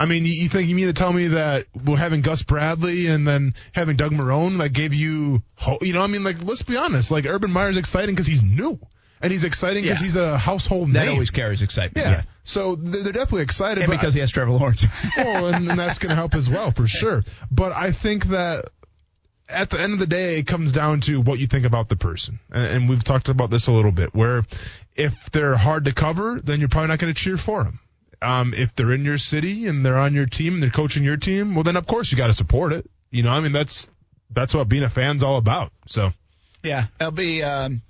I 0.00 0.06
mean, 0.06 0.24
you, 0.24 0.32
you 0.32 0.48
think 0.48 0.68
you 0.68 0.74
mean 0.74 0.86
to 0.86 0.92
tell 0.94 1.12
me 1.12 1.28
that 1.28 1.66
we're 1.84 1.98
having 1.98 2.22
Gus 2.22 2.42
Bradley 2.42 3.06
and 3.08 3.28
then 3.28 3.54
having 3.72 3.96
Doug 3.96 4.12
Marrone 4.12 4.58
that 4.58 4.70
gave 4.70 4.94
you, 4.94 5.42
hope? 5.56 5.82
you 5.84 5.92
know, 5.92 6.00
I 6.00 6.06
mean, 6.06 6.24
like, 6.24 6.42
let's 6.42 6.62
be 6.62 6.76
honest, 6.78 7.10
like 7.10 7.26
Urban 7.26 7.50
Meyer's 7.50 7.76
exciting 7.76 8.14
because 8.14 8.26
he's 8.26 8.42
new 8.42 8.78
and 9.20 9.30
he's 9.30 9.44
exciting 9.44 9.82
because 9.82 10.00
Yeah. 10.00 10.04
he's 10.04 10.16
a 10.16 10.38
household 10.38 10.94
That 10.94 11.04
name. 11.04 11.12
always 11.12 11.28
carries 11.30 11.60
excitement. 11.60 12.06
yeah. 12.06 12.12
Yeah. 12.12 12.22
So 12.44 12.76
they're, 12.76 13.02
they're 13.02 13.12
definitely 13.12 13.42
excited, 13.42 13.82
And 13.84 13.90
because 13.92 14.14
he 14.14 14.20
has 14.20 14.30
Trevor 14.32 14.52
Lawrence. 14.52 14.86
well, 15.18 15.48
and, 15.48 15.68
and 15.68 15.78
that's 15.78 15.98
going 15.98 16.10
to 16.10 16.16
help 16.16 16.34
as 16.34 16.48
well 16.48 16.70
for 16.70 16.88
sure. 16.88 17.22
But 17.50 17.72
I 17.72 17.92
think 17.92 18.24
that 18.28 18.64
at 19.50 19.68
the 19.68 19.78
end 19.80 19.92
of 19.92 19.98
the 19.98 20.06
day, 20.06 20.38
it 20.38 20.46
comes 20.46 20.72
down 20.72 21.00
to 21.02 21.20
what 21.20 21.38
you 21.38 21.46
think 21.46 21.66
about 21.66 21.90
the 21.90 21.96
person, 21.96 22.38
and, 22.50 22.64
and 22.64 22.88
we've 22.88 23.04
talked 23.04 23.28
about 23.28 23.50
this 23.50 23.66
a 23.66 23.72
little 23.72 23.92
bit. 23.92 24.14
Where 24.14 24.46
if 24.96 25.30
they're 25.32 25.56
hard 25.56 25.84
to 25.84 25.92
cover, 25.92 26.40
then 26.42 26.60
you're 26.60 26.68
probably 26.70 26.88
not 26.88 27.00
going 27.00 27.12
to 27.12 27.20
cheer 27.22 27.36
for 27.36 27.64
them. 27.64 27.80
Um, 28.22 28.52
if 28.54 28.74
they're 28.74 28.92
in 28.92 29.04
your 29.04 29.18
city 29.18 29.66
and 29.66 29.84
they're 29.84 29.96
on 29.96 30.14
your 30.14 30.26
team 30.26 30.54
and 30.54 30.62
they're 30.62 30.70
coaching 30.70 31.04
your 31.04 31.16
team, 31.16 31.54
well, 31.54 31.64
then 31.64 31.76
of 31.76 31.86
course 31.86 32.12
you 32.12 32.18
got 32.18 32.26
to 32.26 32.34
support 32.34 32.72
it. 32.72 32.88
You 33.10 33.22
know, 33.22 33.30
I 33.30 33.40
mean 33.40 33.52
that's 33.52 33.90
that's 34.30 34.54
what 34.54 34.68
being 34.68 34.82
a 34.82 34.88
fan's 34.88 35.22
all 35.22 35.36
about. 35.36 35.72
So 35.86 36.12
Yeah, 36.62 36.86
it'll 37.00 37.12
be. 37.12 37.42
Um, 37.42 37.82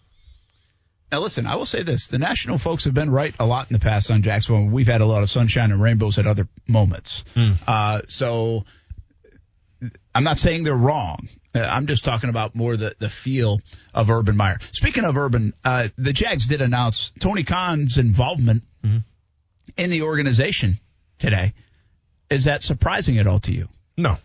now, 1.13 1.19
listen, 1.21 1.47
I 1.47 1.57
will 1.57 1.67
say 1.67 1.83
this: 1.83 2.09
the 2.09 2.19
national 2.19 2.59
folks 2.59 2.85
have 2.85 2.95
been 2.95 3.11
right 3.11 3.35
a 3.41 3.45
lot 3.45 3.69
in 3.69 3.75
the 3.75 3.81
past 3.81 4.11
on 4.11 4.23
Jacksonville. 4.23 4.71
We've 4.71 4.87
had 4.87 5.01
a 5.01 5.07
lot 5.07 5.23
of 5.23 5.31
sunshine 5.31 5.73
and 5.73 5.83
rainbows 5.83 6.19
at 6.19 6.27
other 6.27 6.49
moments. 6.69 7.25
Uh, 7.67 8.03
so, 8.07 8.65
I'm 10.15 10.23
not 10.25 10.39
saying 10.39 10.63
they're 10.65 10.75
wrong. 10.77 11.29
Uh, 11.53 11.69
I'm 11.69 11.89
just 11.89 12.05
talking 12.05 12.31
about 12.31 12.55
more 12.55 12.77
the, 12.77 12.95
the 13.01 13.09
feel 13.11 13.61
of 13.93 14.09
Urban 14.09 14.37
Meyer. 14.37 14.59
Speaking 14.71 15.05
of 15.05 15.17
Urban, 15.17 15.53
uh, 15.65 15.89
the 15.99 16.13
Jags 16.13 16.47
did 16.47 16.63
announce 16.63 17.13
Tony 17.19 17.43
Khan's 17.43 17.99
involvement 17.99 18.63
in 19.77 19.91
the 19.91 20.03
organization 20.03 20.79
today. 21.19 21.55
Is 22.31 22.45
that 22.45 22.63
surprising 22.63 23.19
at 23.19 23.27
all 23.27 23.41
to 23.41 23.53
you? 23.53 23.69
no, 23.97 24.17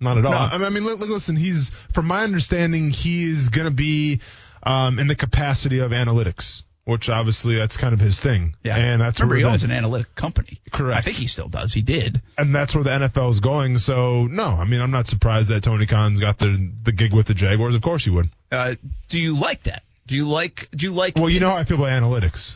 not 0.00 0.18
at 0.18 0.26
all. 0.26 0.32
No. 0.32 0.38
I 0.38 0.58
mean, 0.58 0.66
I 0.66 0.70
mean, 0.70 0.84
li- 0.84 0.94
li- 0.94 1.06
listen, 1.08 1.36
he's 1.36 1.70
from 1.94 2.06
my 2.06 2.22
understanding, 2.22 2.90
he's 2.90 3.48
going 3.50 3.66
to 3.66 3.70
be 3.70 4.20
um, 4.64 4.98
in 4.98 5.06
the 5.06 5.14
capacity 5.14 5.78
of 5.78 5.92
analytics. 5.92 6.62
Which 6.84 7.08
obviously 7.08 7.54
that's 7.54 7.76
kind 7.76 7.94
of 7.94 8.00
his 8.00 8.18
thing, 8.18 8.56
Yeah, 8.64 8.76
and 8.76 9.00
that's 9.00 9.20
remember 9.20 9.34
where 9.34 9.38
he 9.38 9.44
the- 9.44 9.50
owns 9.50 9.62
an 9.62 9.70
analytic 9.70 10.16
company. 10.16 10.60
Correct. 10.72 10.98
I 10.98 11.00
think 11.00 11.16
he 11.16 11.28
still 11.28 11.46
does. 11.46 11.72
He 11.72 11.80
did. 11.80 12.20
and 12.36 12.52
that's 12.52 12.74
where 12.74 12.82
the 12.82 12.90
NFL 12.90 13.30
is 13.30 13.38
going. 13.38 13.78
So 13.78 14.26
no, 14.26 14.46
I 14.46 14.64
mean 14.64 14.80
I'm 14.80 14.90
not 14.90 15.06
surprised 15.06 15.50
that 15.50 15.62
Tony 15.62 15.86
Khan's 15.86 16.18
got 16.18 16.38
the 16.40 16.72
the 16.82 16.90
gig 16.90 17.14
with 17.14 17.28
the 17.28 17.34
Jaguars. 17.34 17.76
Of 17.76 17.82
course 17.82 18.02
he 18.04 18.10
would. 18.10 18.30
Uh, 18.50 18.74
do 19.10 19.20
you 19.20 19.38
like 19.38 19.62
that? 19.62 19.84
Do 20.08 20.16
you 20.16 20.24
like? 20.24 20.68
Do 20.74 20.84
you 20.86 20.92
like? 20.92 21.14
Well, 21.14 21.30
you 21.30 21.38
know 21.38 21.50
how 21.50 21.56
I 21.56 21.62
feel 21.62 21.76
about 21.76 21.90
analytics. 22.02 22.54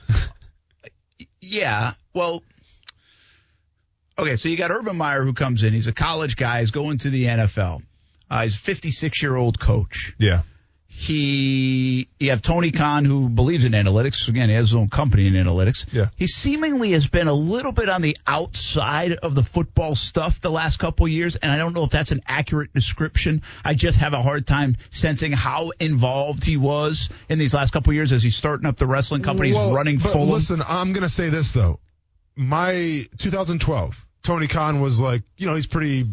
Yeah. 1.47 1.93
Well. 2.15 2.43
Okay, 4.19 4.37
so 4.37 4.49
you 4.49 4.57
got 4.57 4.71
Urban 4.71 4.97
Meyer 4.97 5.23
who 5.23 5.35
comes 5.35 5.63
in. 5.63 5.75
He's 5.75 5.89
a 5.89 5.93
college 5.93 6.37
guy. 6.37 6.61
He's 6.61 6.71
going 6.71 6.99
to 6.99 7.11
the 7.11 7.25
NFL. 7.25 7.83
Uh, 8.31 8.43
he's 8.43 8.55
a 8.55 8.59
56 8.59 9.23
year 9.23 9.37
old 9.37 9.61
coach. 9.61 10.15
yeah, 10.19 10.43
he 10.99 12.09
you 12.19 12.31
have 12.31 12.41
Tony 12.41 12.71
Khan 12.71 13.05
who 13.05 13.29
believes 13.29 13.67
in 13.67 13.73
analytics. 13.73 14.29
Again, 14.29 14.49
he 14.49 14.55
has 14.55 14.69
his 14.69 14.75
own 14.75 14.89
company 14.89 15.27
in 15.27 15.35
analytics. 15.35 15.85
Yeah. 15.93 16.07
He 16.17 16.27
seemingly 16.27 16.93
has 16.93 17.07
been 17.07 17.29
a 17.29 17.35
little 17.35 17.73
bit 17.73 17.91
on 17.91 18.01
the 18.01 18.17
outside 18.27 19.13
of 19.13 19.35
the 19.35 19.43
football 19.43 19.95
stuff 19.95 20.41
the 20.41 20.51
last 20.51 20.79
couple 20.79 21.07
years, 21.07 21.37
and 21.37 21.53
I 21.53 21.59
don't 21.59 21.75
know 21.75 21.85
if 21.85 21.91
that's 21.91 22.13
an 22.13 22.23
accurate 22.27 22.73
description. 22.73 23.43
I 23.63 23.75
just 23.75 23.99
have 23.99 24.15
a 24.15 24.23
hard 24.23 24.47
time 24.47 24.79
sensing 24.89 25.33
how 25.33 25.71
involved 25.79 26.45
he 26.45 26.57
was 26.57 27.11
in 27.29 27.39
these 27.39 27.53
last 27.53 27.75
couple 27.75 27.93
years 27.93 28.11
as 28.11 28.23
he's 28.23 28.37
starting 28.37 28.65
up 28.65 28.79
the 28.79 28.87
wrestling 28.87 29.23
company, 29.23 29.51
he's 29.51 29.75
running 29.75 29.99
full 29.99 30.29
Listen, 30.29 30.63
I'm 30.67 30.95
gonna 30.95 31.11
say 31.11 31.29
this 31.29 31.53
though. 31.53 31.79
My 32.37 33.07
2012, 33.19 34.07
Tony 34.23 34.47
Khan 34.47 34.81
was 34.81 34.99
like, 34.99 35.25
you 35.37 35.47
know, 35.47 35.57
he's 35.57 35.67
pretty 35.67 36.07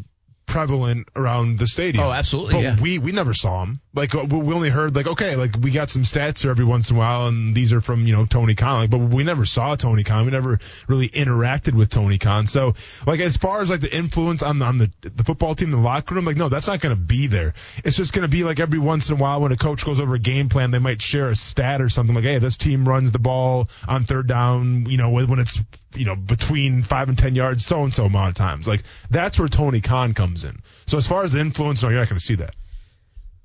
prevalent 0.53 1.09
around 1.15 1.57
the 1.57 1.65
stadium. 1.65 2.05
Oh, 2.05 2.11
absolutely, 2.11 2.53
But 2.53 2.61
yeah. 2.61 2.79
we 2.79 2.99
we 2.99 3.11
never 3.11 3.33
saw 3.33 3.63
him. 3.63 3.81
Like 3.95 4.13
uh, 4.13 4.23
we 4.23 4.53
only 4.53 4.69
heard 4.69 4.95
like, 4.95 5.07
okay, 5.07 5.35
like 5.35 5.55
we 5.59 5.71
got 5.71 5.89
some 5.89 6.03
stats 6.03 6.41
here 6.43 6.51
every 6.51 6.63
once 6.63 6.91
in 6.91 6.95
a 6.95 6.99
while, 6.99 7.25
and 7.25 7.55
these 7.55 7.73
are 7.73 7.81
from 7.81 8.05
you 8.05 8.13
know 8.13 8.27
Tony 8.27 8.53
Khan. 8.53 8.81
Like, 8.81 8.91
but 8.91 8.99
we 8.99 9.23
never 9.23 9.45
saw 9.45 9.75
Tony 9.75 10.03
Khan. 10.03 10.25
We 10.25 10.31
never 10.31 10.59
really 10.87 11.09
interacted 11.09 11.73
with 11.73 11.89
Tony 11.89 12.19
Khan. 12.19 12.45
So 12.45 12.75
like 13.07 13.19
as 13.19 13.35
far 13.35 13.63
as 13.63 13.71
like 13.71 13.79
the 13.79 13.95
influence 13.95 14.43
on 14.43 14.59
the, 14.59 14.65
on 14.65 14.77
the 14.77 14.91
the 15.01 15.23
football 15.23 15.55
team, 15.55 15.71
the 15.71 15.77
locker 15.77 16.13
room, 16.13 16.25
like 16.25 16.37
no, 16.37 16.49
that's 16.49 16.67
not 16.67 16.79
gonna 16.81 16.95
be 16.95 17.25
there. 17.25 17.55
It's 17.83 17.97
just 17.97 18.13
gonna 18.13 18.27
be 18.27 18.43
like 18.43 18.59
every 18.59 18.79
once 18.79 19.09
in 19.09 19.15
a 19.17 19.19
while 19.19 19.41
when 19.41 19.51
a 19.51 19.57
coach 19.57 19.83
goes 19.83 19.99
over 19.99 20.13
a 20.13 20.19
game 20.19 20.49
plan, 20.49 20.69
they 20.69 20.79
might 20.79 21.01
share 21.01 21.29
a 21.29 21.35
stat 21.35 21.81
or 21.81 21.89
something 21.89 22.13
like, 22.13 22.25
hey, 22.25 22.37
this 22.37 22.57
team 22.57 22.87
runs 22.87 23.11
the 23.11 23.19
ball 23.19 23.67
on 23.87 24.03
third 24.05 24.27
down, 24.27 24.85
you 24.87 24.97
know, 24.97 25.09
when 25.09 25.27
when 25.27 25.39
it's 25.39 25.59
you 25.95 26.05
know 26.05 26.15
between 26.15 26.83
five 26.83 27.09
and 27.09 27.17
ten 27.17 27.33
yards, 27.33 27.65
so 27.65 27.83
and 27.83 27.93
so 27.93 28.05
amount 28.05 28.29
of 28.29 28.35
times. 28.35 28.67
Like 28.67 28.83
that's 29.09 29.39
where 29.39 29.47
Tony 29.47 29.81
Khan 29.81 30.13
comes 30.13 30.42
in. 30.43 30.61
So 30.85 30.97
as 30.97 31.07
far 31.07 31.23
as 31.23 31.31
the 31.31 31.39
influence, 31.39 31.83
no, 31.83 31.89
you're 31.89 31.99
not 31.99 32.09
gonna 32.09 32.19
see 32.19 32.35
that. 32.35 32.55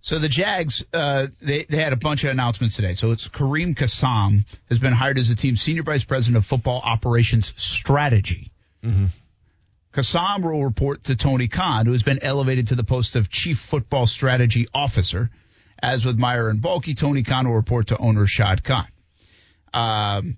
So 0.00 0.18
the 0.18 0.28
Jags, 0.28 0.84
uh, 0.92 1.26
they, 1.40 1.64
they 1.64 1.78
had 1.78 1.92
a 1.92 1.96
bunch 1.96 2.22
of 2.24 2.30
announcements 2.30 2.76
today. 2.76 2.94
So 2.94 3.10
it's 3.10 3.26
Kareem 3.26 3.74
Kassam 3.74 4.44
has 4.68 4.78
been 4.78 4.92
hired 4.92 5.18
as 5.18 5.28
the 5.28 5.34
team's 5.34 5.60
senior 5.60 5.82
vice 5.82 6.04
president 6.04 6.36
of 6.36 6.46
football 6.46 6.80
operations 6.84 7.52
strategy. 7.60 8.52
Kassam 9.92 10.42
will 10.42 10.64
report 10.64 11.04
to 11.04 11.16
Tony 11.16 11.48
Khan, 11.48 11.86
who 11.86 11.92
has 11.92 12.04
been 12.04 12.22
elevated 12.22 12.68
to 12.68 12.76
the 12.76 12.84
post 12.84 13.16
of 13.16 13.28
chief 13.28 13.58
football 13.58 14.06
strategy 14.06 14.68
officer. 14.72 15.30
As 15.80 16.04
with 16.04 16.18
Meyer 16.18 16.48
and 16.48 16.60
Baalke, 16.60 16.96
Tony 16.96 17.22
Khan 17.22 17.48
will 17.48 17.56
report 17.56 17.88
to 17.88 17.98
owner 17.98 18.26
Shad 18.26 18.62
Khan. 18.62 18.86
Um, 19.72 20.36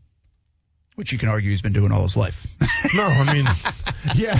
which 1.00 1.10
you 1.12 1.18
can 1.18 1.28
argue 1.28 1.50
he's 1.50 1.62
been 1.62 1.72
doing 1.72 1.90
all 1.90 2.02
his 2.02 2.16
life. 2.16 2.46
No, 2.94 3.04
I 3.04 3.34
mean, 3.34 3.46
yeah, 4.16 4.34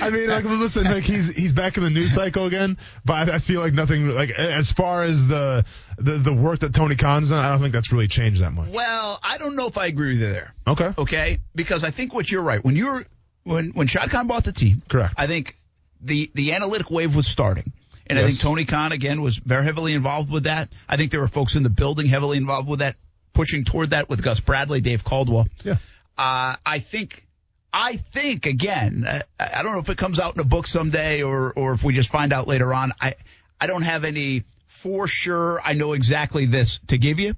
I 0.00 0.10
mean, 0.10 0.28
like, 0.28 0.44
listen, 0.44 0.84
like 0.84 1.04
he's 1.04 1.28
he's 1.28 1.52
back 1.52 1.76
in 1.76 1.82
the 1.82 1.90
news 1.90 2.14
cycle 2.14 2.46
again, 2.46 2.78
but 3.04 3.28
I, 3.28 3.34
I 3.34 3.38
feel 3.38 3.60
like 3.60 3.74
nothing, 3.74 4.08
like 4.08 4.30
as 4.30 4.72
far 4.72 5.02
as 5.04 5.26
the 5.26 5.64
the 5.98 6.12
the 6.12 6.32
work 6.32 6.60
that 6.60 6.74
Tony 6.74 6.96
Khan's 6.96 7.28
done, 7.30 7.44
I 7.44 7.50
don't 7.50 7.60
think 7.60 7.72
that's 7.74 7.92
really 7.92 8.08
changed 8.08 8.40
that 8.40 8.52
much. 8.52 8.70
well, 8.70 9.18
I 9.22 9.36
don't 9.38 9.54
know 9.54 9.66
if 9.66 9.76
I 9.76 9.86
agree 9.86 10.14
with 10.14 10.20
you 10.20 10.32
there. 10.32 10.54
Okay, 10.66 10.92
okay? 10.96 11.38
Because 11.54 11.84
I 11.84 11.90
think 11.90 12.14
what 12.14 12.30
you're 12.30 12.42
right. 12.42 12.64
When 12.64 12.74
you're 12.74 13.04
when 13.44 13.70
when 13.70 13.86
Shad 13.86 14.10
Khan 14.10 14.26
bought 14.26 14.44
the 14.44 14.52
team, 14.52 14.82
Correct. 14.88 15.14
I 15.16 15.26
think 15.26 15.54
the 16.00 16.30
the 16.34 16.52
analytic 16.54 16.90
wave 16.90 17.14
was 17.14 17.26
starting. 17.26 17.72
And 18.10 18.18
I 18.18 18.26
think 18.26 18.40
Tony 18.40 18.64
Khan 18.64 18.92
again 18.92 19.20
was 19.20 19.36
very 19.36 19.64
heavily 19.64 19.92
involved 19.92 20.30
with 20.32 20.44
that. 20.44 20.70
I 20.88 20.96
think 20.96 21.10
there 21.10 21.20
were 21.20 21.28
folks 21.28 21.54
in 21.56 21.62
the 21.62 21.68
building 21.70 22.06
heavily 22.06 22.38
involved 22.38 22.66
with 22.66 22.78
that, 22.78 22.96
pushing 23.38 23.62
toward 23.64 23.90
that 23.90 24.08
with 24.08 24.20
Gus 24.20 24.40
Bradley, 24.40 24.80
Dave 24.80 25.04
Caldwell. 25.04 25.46
yeah, 25.62 25.76
Uh, 26.16 26.56
I 26.66 26.80
think, 26.80 27.24
I 27.72 27.96
think 27.96 28.46
again, 28.46 29.04
I 29.06 29.22
I 29.38 29.62
don't 29.62 29.72
know 29.74 29.78
if 29.78 29.88
it 29.90 29.96
comes 29.96 30.18
out 30.18 30.34
in 30.34 30.40
a 30.40 30.44
book 30.44 30.66
someday 30.66 31.22
or, 31.22 31.52
or 31.54 31.72
if 31.72 31.84
we 31.84 31.92
just 31.94 32.10
find 32.10 32.32
out 32.32 32.48
later 32.48 32.74
on. 32.74 32.92
I, 33.00 33.14
I 33.60 33.68
don't 33.68 33.82
have 33.82 34.02
any 34.02 34.42
for 34.66 35.06
sure. 35.06 35.60
I 35.64 35.74
know 35.74 35.92
exactly 35.92 36.46
this 36.46 36.80
to 36.88 36.98
give 36.98 37.20
you, 37.20 37.36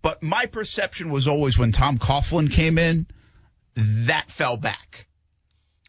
but 0.00 0.22
my 0.22 0.46
perception 0.46 1.10
was 1.10 1.26
always 1.26 1.58
when 1.58 1.72
Tom 1.72 1.98
Coughlin 1.98 2.48
came 2.52 2.78
in, 2.78 3.06
that 3.74 4.30
fell 4.30 4.56
back. 4.56 5.06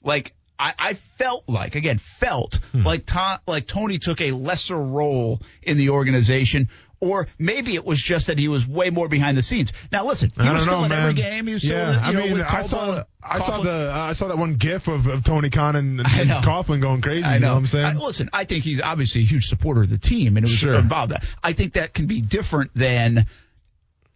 Like 0.02 0.34
I, 0.58 0.74
I 0.80 0.94
felt 0.96 1.44
like 1.48 1.76
again 1.76 2.00
felt 2.00 2.60
like 2.74 3.06
Tom, 3.06 3.38
like 3.48 3.68
Tony 3.68 4.00
took 4.00 4.22
a 4.22 4.32
lesser 4.32 4.78
role 4.78 5.42
in 5.62 5.78
the 5.78 5.90
organization. 5.90 6.70
Or 7.04 7.28
maybe 7.38 7.76
it 7.76 7.84
was 7.86 8.02
just 8.02 8.28
that 8.28 8.38
he 8.40 8.48
was 8.48 8.68
way 8.68 8.90
more 8.90 9.08
behind 9.08 9.38
the 9.38 9.42
scenes. 9.42 9.74
Now 9.92 10.06
listen, 10.06 10.32
he 10.40 10.48
I 10.48 10.54
was 10.54 10.64
still 10.64 10.80
know, 10.80 10.84
in 10.86 10.90
man. 10.90 11.00
every 11.02 11.14
game. 11.14 11.48
He 11.48 11.54
was 11.54 11.64
still, 11.64 11.78
yeah, 11.78 12.08
you 12.08 12.14
know, 12.14 12.20
I 12.20 12.24
mean, 12.24 12.38
with 12.38 12.48
I 12.48 12.62
saw 12.62 13.04
I 13.22 13.40
saw 13.40 13.62
the 13.62 13.92
I 13.94 14.14
saw 14.14 14.28
that 14.30 14.38
one 14.38 14.56
GIF 14.56 14.88
of, 14.88 15.08
of 15.08 15.24
Tony 15.24 15.50
Khan 15.50 15.76
and, 15.76 16.00
and 16.00 16.08
Coughlin 16.30 16.82
going 16.82 17.02
crazy. 17.02 17.24
I 17.24 17.36
You 17.36 17.40
know. 17.42 17.48
know 17.48 17.54
what 17.54 17.60
I'm 17.60 17.68
saying? 17.68 17.86
I- 17.86 17.94
listen, 17.94 18.30
I 18.34 18.46
think 18.46 18.64
he's 18.64 18.82
obviously 18.82 19.22
a 19.22 19.26
huge 19.26 19.48
supporter 19.48 19.82
of 19.82 19.90
the 19.90 19.98
team 19.98 20.38
and 20.38 20.46
it 20.46 20.50
was 20.50 20.58
Sure. 20.58 20.76
involved. 20.76 21.12
that. 21.12 21.24
I 21.44 21.54
think 21.54 21.74
that 21.74 21.94
can 21.94 22.08
be 22.08 22.22
different 22.22 22.72
than 22.74 23.26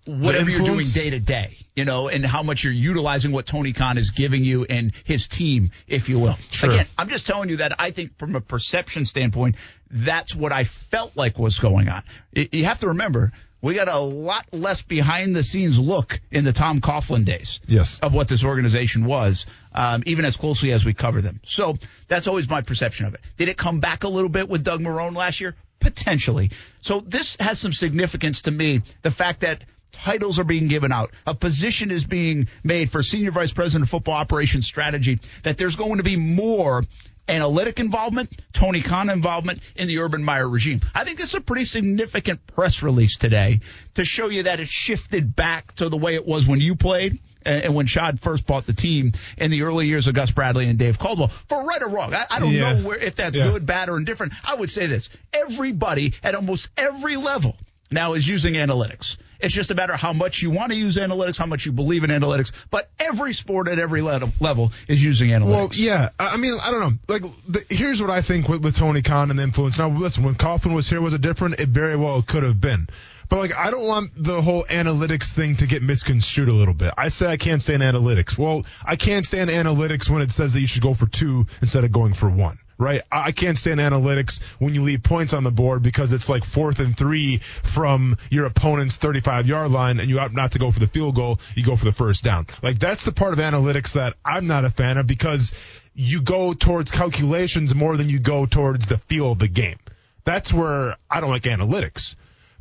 whatever 0.08 0.50
you're 0.50 0.66
doing 0.66 0.86
day 0.94 1.10
to 1.10 1.20
day, 1.20 1.58
you 1.76 1.86
know, 1.86 2.08
and 2.08 2.26
how 2.26 2.44
much 2.44 2.64
you're 2.64 2.74
utilizing 2.74 3.32
what 3.32 3.46
Tony 3.46 3.74
Khan 3.74 3.98
is 3.98 4.10
giving 4.12 4.44
you 4.44 4.66
and 4.66 4.94
his 5.04 5.28
team, 5.28 5.72
if 5.88 6.10
you 6.10 6.20
will. 6.20 6.38
Sure. 6.52 6.70
Again, 6.70 6.88
I'm 6.98 7.10
just 7.10 7.28
telling 7.28 7.50
you 7.50 7.58
that 7.58 7.74
I 7.80 7.92
think 7.92 8.18
from 8.18 8.36
a 8.36 8.42
perception 8.42 9.06
standpoint, 9.06 9.56
that's 9.90 10.34
what 10.36 10.52
I 10.52 10.64
felt 10.64 11.16
like 11.16 11.38
was 11.38 11.60
going 11.60 11.90
on. 11.90 12.04
You 12.34 12.66
have 12.66 12.80
to 12.80 12.90
remember, 12.90 13.32
we 13.62 13.74
got 13.74 13.88
a 13.88 14.00
lot 14.00 14.46
less 14.54 14.82
behind 14.82 15.36
the 15.36 15.44
scenes 15.44 15.80
look 15.80 16.20
in 16.32 16.44
the 16.44 16.54
Tom 16.54 16.80
Coughlin 16.80 17.26
days 17.26 17.60
Yes. 17.68 18.00
of 18.02 18.14
what 18.14 18.28
this 18.28 18.44
organization 18.44 19.06
was, 19.06 19.46
um, 19.74 20.04
even 20.06 20.26
as 20.26 20.38
closely 20.38 20.72
as 20.72 20.86
we 20.86 20.94
cover 20.94 21.22
them. 21.22 21.40
So 21.44 21.76
that's 22.08 22.28
always 22.28 22.50
my 22.50 22.62
perception 22.62 23.06
of 23.08 23.14
it. 23.14 23.22
Did 23.38 23.50
it 23.50 23.58
come 23.58 23.80
back 23.80 24.04
a 24.04 24.10
little 24.10 24.30
bit 24.30 24.48
with 24.48 24.64
Doug 24.64 24.82
Marrone 24.82 25.16
last 25.16 25.42
year? 25.42 25.56
Potentially. 25.80 26.52
So 26.82 27.02
this 27.02 27.38
has 27.40 27.60
some 27.60 27.72
significance 27.74 28.44
to 28.44 28.52
me. 28.52 28.82
The 29.04 29.12
fact 29.12 29.42
that 29.42 29.64
titles 30.04 30.40
are 30.40 30.44
being 30.44 30.68
given 30.68 30.92
out, 30.92 31.12
a 31.26 31.36
position 31.36 31.92
is 31.92 32.06
being 32.06 32.48
made 32.64 32.92
for 32.92 33.04
senior 33.04 33.32
vice 33.32 33.54
president 33.54 33.84
of 33.84 33.90
football 33.90 34.16
operations 34.16 34.66
strategy, 34.66 35.20
that 35.44 35.58
there's 35.58 35.76
going 35.76 35.98
to 35.98 36.04
be 36.04 36.16
more 36.16 36.84
analytic 37.30 37.80
involvement, 37.80 38.30
Tony 38.54 38.82
Khan 38.82 39.10
involvement 39.10 39.60
in 39.76 39.88
the 39.88 40.00
Urban 40.00 40.24
Meyer 40.24 40.48
regime. 40.48 40.80
I 40.96 41.04
think 41.04 41.18
this 41.18 41.30
is 41.30 41.36
a 41.36 41.42
pretty 41.42 41.66
significant 41.66 42.46
press 42.48 42.82
release 42.82 43.18
today 43.18 43.60
to 43.96 44.06
show 44.06 44.30
you 44.30 44.44
that 44.44 44.60
it 44.62 44.70
shifted 44.70 45.36
back 45.36 45.76
to 45.76 45.90
the 45.90 45.98
way 45.98 46.16
it 46.16 46.26
was 46.26 46.48
when 46.48 46.62
you 46.62 46.76
played 46.76 47.20
and, 47.46 47.64
and 47.64 47.76
when 47.76 47.86
Shad 47.86 48.22
first 48.22 48.48
bought 48.48 48.66
the 48.66 48.72
team 48.74 49.12
in 49.38 49.52
the 49.52 49.64
early 49.64 49.88
years 49.88 50.08
of 50.08 50.14
Gus 50.16 50.32
Bradley 50.32 50.70
and 50.70 50.80
Dave 50.80 50.98
Caldwell. 51.00 51.28
For 51.28 51.66
right 51.66 51.82
or 51.82 51.90
wrong, 51.90 52.14
I, 52.14 52.26
I 52.30 52.40
don't 52.40 52.54
Yeah. 52.54 52.74
know 52.74 52.88
where 52.88 52.98
if 52.98 53.16
that's 53.16 53.38
Yeah. 53.38 53.52
good, 53.52 53.66
bad, 53.66 53.90
or 53.90 53.98
indifferent. 53.98 54.32
I 54.46 54.56
would 54.56 54.70
say 54.70 54.88
this: 54.88 55.10
everybody 55.34 56.14
at 56.24 56.34
almost 56.34 56.70
every 56.78 57.18
level 57.18 57.58
now 57.92 58.14
is 58.14 58.26
using 58.26 58.54
analytics. 58.54 59.18
It's 59.40 59.54
just 59.54 59.72
a 59.72 59.76
matter 59.76 59.94
of 59.94 60.00
how 60.00 60.14
much 60.14 60.42
you 60.42 60.52
want 60.52 60.72
to 60.72 60.78
use 60.78 60.98
analytics, 60.98 61.38
how 61.38 61.46
much 61.46 61.66
you 61.66 61.72
believe 61.72 62.04
in 62.04 62.10
analytics. 62.10 62.52
But 62.70 62.90
every 63.00 63.34
sport 63.34 63.68
at 63.68 63.80
every 63.80 64.02
level 64.02 64.72
is 64.88 65.04
using 65.04 65.30
analytics. 65.30 65.48
Well, 65.48 65.70
yeah. 65.74 66.10
I 66.20 66.38
mean, 66.38 66.58
I 66.62 66.72
don't 66.72 66.80
know. 66.80 66.98
Like, 67.08 67.24
the, 67.48 67.66
here's 67.70 68.02
what 68.02 68.10
I 68.12 68.22
think 68.22 68.50
with, 68.50 68.64
with 68.64 68.76
Tony 68.76 69.02
Khan 69.02 69.30
and 69.30 69.40
the 69.40 69.44
influence. 69.44 69.78
Now, 69.78 69.90
listen, 69.90 70.24
when 70.24 70.36
Coughlin 70.36 70.74
was 70.74 70.90
here, 70.90 71.02
was 71.02 71.14
it 71.14 71.22
different? 71.22 71.60
It 71.60 71.70
very 71.70 71.96
well 71.96 72.22
could 72.22 72.44
have 72.44 72.60
been. 72.60 72.88
But 73.30 73.40
like, 73.40 73.56
I 73.56 73.72
don't 73.72 73.86
want 73.86 74.12
the 74.16 74.42
whole 74.42 74.64
analytics 74.64 75.34
thing 75.34 75.58
to 75.58 75.68
get 75.68 75.84
misconstrued 75.84 76.48
a 76.48 76.54
little 76.54 76.74
bit. 76.74 76.94
I 76.98 77.10
say 77.10 77.28
I 77.28 77.38
can't 77.38 77.62
stand 77.62 77.84
analytics. 77.84 78.38
Well, 78.38 78.66
I 78.86 78.96
can't 78.96 79.26
stand 79.26 79.50
analytics 79.50 80.10
when 80.10 80.22
it 80.22 80.32
says 80.32 80.54
that 80.54 80.62
you 80.62 80.68
should 80.68 80.82
go 80.82 80.94
for 80.94 81.08
two 81.08 81.46
instead 81.62 81.84
of 81.84 81.92
going 81.92 82.14
for 82.14 82.30
one. 82.30 82.58
Right? 82.80 83.02
I 83.12 83.32
can't 83.32 83.58
stand 83.58 83.80
analytics 83.80 84.40
when 84.60 84.76
you 84.76 84.84
leave 84.84 85.02
points 85.02 85.34
on 85.34 85.44
the 85.44 85.52
board 85.52 85.82
because 85.82 86.14
it's 86.14 86.30
like 86.30 86.46
fourth 86.46 86.80
and 86.80 86.96
three 86.96 87.38
from 87.64 88.18
your 88.30 88.46
opponent's 88.46 88.98
35 88.98 89.48
yard 89.48 89.72
line 89.72 90.00
and 90.00 90.08
you 90.10 90.20
opt 90.20 90.36
not 90.36 90.52
to 90.52 90.60
go 90.60 90.72
for 90.72 90.80
the 90.80 90.88
field 90.88 91.16
goal, 91.16 91.40
you 91.56 91.64
go 91.64 91.76
for 91.76 91.86
the 91.86 91.92
first 91.92 92.24
down. 92.24 92.46
Like 92.62 92.78
that's 92.78 93.04
the 93.04 93.12
part 93.12 93.34
of 93.34 93.40
analytics 93.40 93.94
that 93.94 94.16
I'm 94.24 94.46
not 94.46 94.64
a 94.64 94.70
fan 94.70 94.98
of 94.98 95.08
because 95.08 95.52
you 95.96 96.22
go 96.22 96.54
towards 96.54 96.92
calculations 96.92 97.74
more 97.74 97.98
than 97.98 98.08
you 98.10 98.20
go 98.20 98.46
towards 98.46 98.86
the 98.86 99.00
feel 99.00 99.32
of 99.32 99.40
the 99.40 99.48
game. 99.48 99.80
That's 100.24 100.54
where 100.54 100.96
I 101.10 101.20
don't 101.20 101.32
like 101.32 101.44
analytics. 101.44 102.16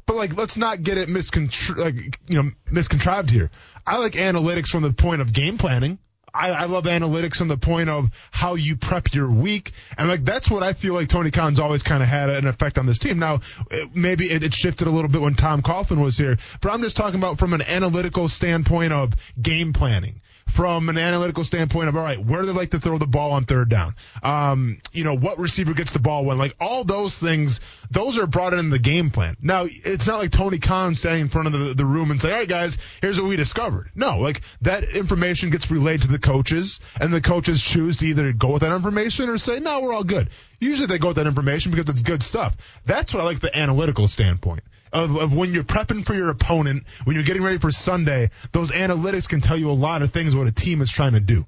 But 0.07 0.17
like, 0.17 0.37
let's 0.37 0.57
not 0.57 0.83
get 0.83 0.99
it 0.99 1.09
miscontri- 1.09 1.77
like, 1.77 2.21
you 2.29 2.43
know, 2.43 2.51
miscontrived 2.71 3.29
here. 3.29 3.51
I 3.87 3.99
like 3.99 4.13
analytics 4.13 4.69
from 4.69 4.83
the 4.83 4.93
point 4.93 5.21
of 5.21 5.33
game 5.33 5.59
planning. 5.59 5.99
I, 6.37 6.51
I 6.51 6.65
love 6.67 6.85
analytics 6.85 7.37
from 7.37 7.49
the 7.49 7.57
point 7.57 7.89
of 7.89 8.11
how 8.31 8.55
you 8.55 8.77
prep 8.77 9.15
your 9.15 9.31
week. 9.31 9.73
And 9.97 10.09
like, 10.09 10.25
that's 10.25 10.51
what 10.51 10.63
I 10.63 10.73
feel 10.73 10.95
like 10.95 11.09
Tony 11.09 11.31
Khan's 11.31 11.59
always 11.59 11.83
kind 11.83 12.03
of 12.03 12.09
had 12.09 12.31
an 12.31 12.47
effect 12.47 12.79
on 12.79 12.87
this 12.87 12.99
team. 12.99 13.19
Now, 13.19 13.41
it, 13.71 13.95
maybe 13.95 14.31
it, 14.31 14.45
it 14.45 14.55
shifted 14.55 14.87
a 14.87 14.91
little 14.91 15.11
bit 15.11 15.21
when 15.21 15.35
Tom 15.35 15.63
Coughlin 15.63 16.03
was 16.03 16.17
here, 16.17 16.37
but 16.61 16.71
I'm 16.71 16.83
just 16.83 16.97
talking 16.97 17.19
about 17.19 17.39
from 17.39 17.55
an 17.55 17.63
analytical 17.63 18.29
standpoint 18.29 18.93
of 18.93 19.15
game 19.41 19.73
planning 19.73 20.21
from 20.49 20.89
an 20.89 20.97
analytical 20.97 21.45
standpoint 21.45 21.89
of 21.89 21.97
all 21.97 22.03
right, 22.03 22.19
where 22.19 22.41
do 22.41 22.47
they 22.47 22.53
like 22.53 22.71
to 22.71 22.81
throw 22.81 22.99
the 22.99 23.07
ball 23.07 23.33
on 23.33 23.45
third 23.45 23.69
down? 23.69 23.95
Um, 24.23 24.81
you 24.93 25.05
know, 25.05 25.15
what 25.15 25.39
receiver 25.39 25.75
gets 25.75 25.93
the 25.93 25.99
ball 25.99 26.25
when? 26.25 26.39
Like 26.39 26.57
all 26.61 26.85
those 26.85 27.19
things, 27.19 27.61
those 27.91 28.19
are 28.19 28.27
brought 28.27 28.55
in 28.55 28.71
the 28.71 28.79
game 28.79 29.11
plan. 29.11 29.37
Now, 29.43 29.67
it's 29.67 30.07
not 30.07 30.19
like 30.19 30.31
Tony 30.31 30.59
Khan 30.59 30.95
standing 30.95 31.23
in 31.23 31.29
front 31.29 31.49
of 31.49 31.53
the, 31.53 31.75
the 31.75 31.85
room 31.85 32.11
and 32.11 32.21
say, 32.21 32.31
all 32.31 32.39
right, 32.39 32.49
guys, 32.49 32.79
here's 33.03 33.21
what 33.21 33.29
we 33.29 33.37
discovered. 33.37 33.91
No, 33.95 34.19
like 34.19 34.41
that 34.63 34.85
information 34.85 35.51
gets 35.51 35.71
relayed 35.71 36.03
to 36.03 36.09
the 36.09 36.19
coaches, 36.19 36.81
and 37.01 37.13
the 37.13 37.21
coaches 37.21 37.63
choose 37.63 37.99
to 37.99 38.07
either 38.07 38.33
go 38.33 38.53
with 38.53 38.63
that 38.63 38.75
information 38.75 39.29
or 39.29 39.39
say, 39.39 39.61
no, 39.61 39.81
we're 39.81 39.93
all 39.93 40.05
good. 40.05 40.31
Usually 40.61 40.87
they 40.87 40.99
go 40.99 41.09
with 41.09 41.17
that 41.17 41.27
information 41.27 41.71
because 41.71 41.91
it's 41.91 42.03
good 42.03 42.23
stuff. 42.23 42.57
That's 42.87 43.13
what 43.13 43.21
I 43.21 43.25
like 43.25 43.41
the 43.41 43.57
analytical 43.57 44.09
standpoint. 44.09 44.63
Of, 44.93 45.17
of 45.17 45.35
when 45.35 45.53
you're 45.53 45.65
prepping 45.65 46.05
for 46.05 46.15
your 46.15 46.31
opponent, 46.31 46.85
when 47.05 47.17
you're 47.17 47.25
getting 47.25 47.43
ready 47.43 47.59
for 47.59 47.71
Sunday, 47.71 48.31
those 48.53 48.71
analytics 48.71 49.29
can 49.29 49.41
tell 49.41 49.59
you 49.59 49.71
a 49.71 49.73
lot 49.73 50.03
of 50.03 50.13
things 50.13 50.35
what 50.35 50.47
a 50.47 50.53
team 50.53 50.81
is 50.81 50.91
trying 50.91 51.13
to 51.13 51.21
do. 51.21 51.47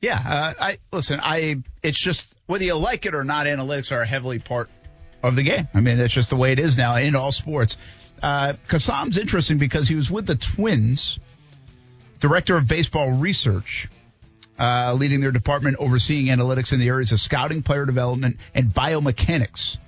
Yeah, 0.00 0.20
uh, 0.24 0.52
I 0.60 0.78
listen. 0.92 1.18
I 1.22 1.62
it's 1.82 1.98
just 1.98 2.26
whether 2.46 2.64
you 2.64 2.74
like 2.74 3.06
it 3.06 3.14
or 3.14 3.24
not, 3.24 3.46
analytics 3.46 3.90
are 3.90 4.02
a 4.02 4.06
heavily 4.06 4.38
part 4.38 4.68
of 5.22 5.34
the 5.34 5.42
game. 5.42 5.66
I 5.72 5.80
mean, 5.80 5.96
that's 5.96 6.12
just 6.12 6.28
the 6.28 6.36
way 6.36 6.52
it 6.52 6.58
is 6.58 6.76
now 6.76 6.96
in 6.96 7.16
all 7.16 7.32
sports. 7.32 7.78
Uh, 8.22 8.54
Kassam's 8.68 9.16
interesting 9.16 9.58
because 9.58 9.88
he 9.88 9.94
was 9.94 10.10
with 10.10 10.26
the 10.26 10.36
Twins, 10.36 11.18
director 12.20 12.56
of 12.56 12.68
baseball 12.68 13.12
research, 13.12 13.88
uh, 14.58 14.94
leading 14.94 15.20
their 15.20 15.32
department 15.32 15.78
overseeing 15.78 16.26
analytics 16.26 16.72
in 16.72 16.80
the 16.80 16.88
areas 16.88 17.12
of 17.12 17.20
scouting, 17.20 17.62
player 17.62 17.86
development, 17.86 18.36
and 18.54 18.68
biomechanics. 18.68 19.78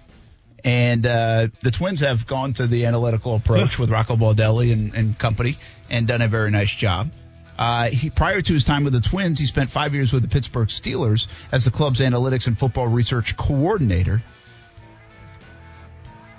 And 0.65 1.07
uh, 1.07 1.49
the 1.63 1.71
Twins 1.71 2.01
have 2.01 2.27
gone 2.27 2.53
to 2.55 2.67
the 2.67 2.87
analytical 2.87 3.37
approach 3.37 3.79
with 3.79 3.91
Rocco 3.91 4.17
Baldelli 4.17 4.73
and, 4.73 4.95
and 4.95 5.19
company 5.19 5.59
and 5.89 6.07
done 6.07 6.23
a 6.23 6.29
very 6.29 6.51
nice 6.51 6.75
job. 6.75 7.11
Uh, 7.59 7.89
he, 7.89 8.11
prior 8.11 8.43
to 8.43 8.53
his 8.53 8.65
time 8.65 8.85
with 8.85 8.93
the 8.93 9.01
Twins, 9.01 9.39
he 9.39 9.47
spent 9.47 9.71
five 9.71 9.95
years 9.95 10.13
with 10.13 10.23
the 10.23 10.29
Pittsburgh 10.29 10.69
Steelers 10.69 11.27
as 11.53 11.65
the 11.65 11.71
club's 11.71 12.01
analytics 12.01 12.47
and 12.47 12.59
football 12.59 12.87
research 12.87 13.37
coordinator. 13.37 14.23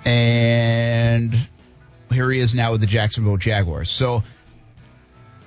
And 0.04 1.36
here 2.10 2.30
he 2.30 2.38
is 2.38 2.54
now 2.54 2.72
with 2.72 2.80
the 2.80 2.86
Jacksonville 2.86 3.36
Jaguars. 3.36 3.90
So 3.90 4.22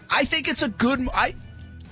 I 0.10 0.26
think 0.26 0.50
it's 0.50 0.62
a 0.62 0.70
good. 0.70 1.08
I 1.14 1.36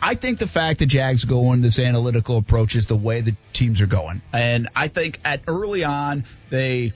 I 0.01 0.15
think 0.15 0.39
the 0.39 0.47
fact 0.47 0.79
that 0.79 0.85
Jags 0.85 1.25
go 1.25 1.51
in 1.53 1.61
this 1.61 1.77
analytical 1.79 2.37
approach 2.37 2.75
is 2.75 2.87
the 2.87 2.95
way 2.95 3.21
the 3.21 3.35
teams 3.53 3.81
are 3.81 3.87
going, 3.87 4.21
and 4.31 4.69
I 4.75 4.87
think 4.87 5.19
at 5.25 5.41
early 5.47 5.83
on 5.83 6.23
they 6.49 6.93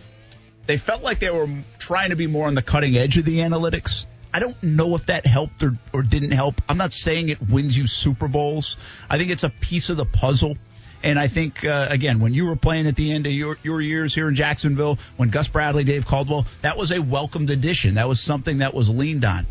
they 0.66 0.78
felt 0.78 1.04
like 1.04 1.20
they 1.20 1.30
were 1.30 1.50
trying 1.78 2.12
to 2.12 2.16
be 2.16 2.28
more 2.28 2.48
on 2.48 2.56
the 2.56 2.62
cutting 2.62 2.96
edge 2.96 3.18
of 3.18 3.26
the 3.26 3.40
analytics. 3.40 4.06
I 4.34 4.40
don't 4.40 4.62
know 4.64 4.96
if 4.96 5.06
that 5.08 5.28
helped 5.28 5.62
or, 5.62 5.78
or 5.94 6.02
didn't 6.02 6.32
help. 6.32 6.62
I'm 6.68 6.78
not 6.78 6.92
saying 6.92 7.30
it 7.30 7.50
wins 7.50 7.78
you 7.78 7.86
Super 7.86 8.28
Bowls. 8.28 8.78
I 9.10 9.18
think 9.18 9.30
it's 9.30 9.44
a 9.44 9.50
piece 9.50 9.90
of 9.90 9.98
the 9.98 10.06
puzzle. 10.06 10.58
And 11.04 11.20
I 11.20 11.28
think, 11.28 11.66
uh, 11.66 11.88
again, 11.90 12.20
when 12.20 12.34
you 12.34 12.48
were 12.48 12.56
playing 12.56 12.88
at 12.88 12.96
the 12.96 13.12
end 13.12 13.28
of 13.28 13.34
your, 13.34 13.58
your 13.62 13.82
years 13.82 14.16
here 14.16 14.30
in 14.30 14.36
Jacksonville, 14.36 14.98
when 15.18 15.30
Gus 15.30 15.50
Bradley, 15.50 15.84
Dave 15.84 16.08
Caldwell, 16.08 16.48
that 16.62 16.78
was 16.78 16.92
a 16.92 17.00
welcomed 17.00 17.50
addition. 17.50 17.96
That 17.96 18.08
was 18.08 18.22
something 18.22 18.60
that 18.60 18.74
was 18.74 18.90
leaned 18.90 19.26
on. 19.26 19.46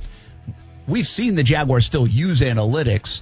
We've 0.89 1.07
seen 1.07 1.35
the 1.35 1.43
Jaguars 1.43 1.85
still 1.85 2.07
use 2.07 2.41
analytics. 2.41 3.21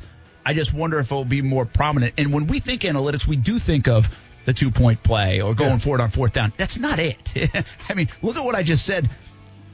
I 0.50 0.52
just 0.54 0.74
wonder 0.74 0.98
if 0.98 1.12
it 1.12 1.14
will 1.14 1.24
be 1.24 1.42
more 1.42 1.64
prominent. 1.64 2.14
And 2.18 2.32
when 2.32 2.48
we 2.48 2.58
think 2.58 2.82
analytics, 2.82 3.24
we 3.24 3.36
do 3.36 3.60
think 3.60 3.86
of 3.86 4.08
the 4.46 4.52
two 4.52 4.72
point 4.72 5.00
play 5.04 5.40
or 5.42 5.54
going 5.54 5.70
Yeah. 5.70 5.78
forward 5.78 6.00
on 6.00 6.10
fourth 6.10 6.32
down. 6.32 6.52
That's 6.56 6.76
not 6.76 6.98
it. 6.98 7.32
I 7.88 7.94
mean, 7.94 8.08
look 8.20 8.36
at 8.36 8.44
what 8.44 8.56
I 8.56 8.64
just 8.64 8.84
said. 8.84 9.08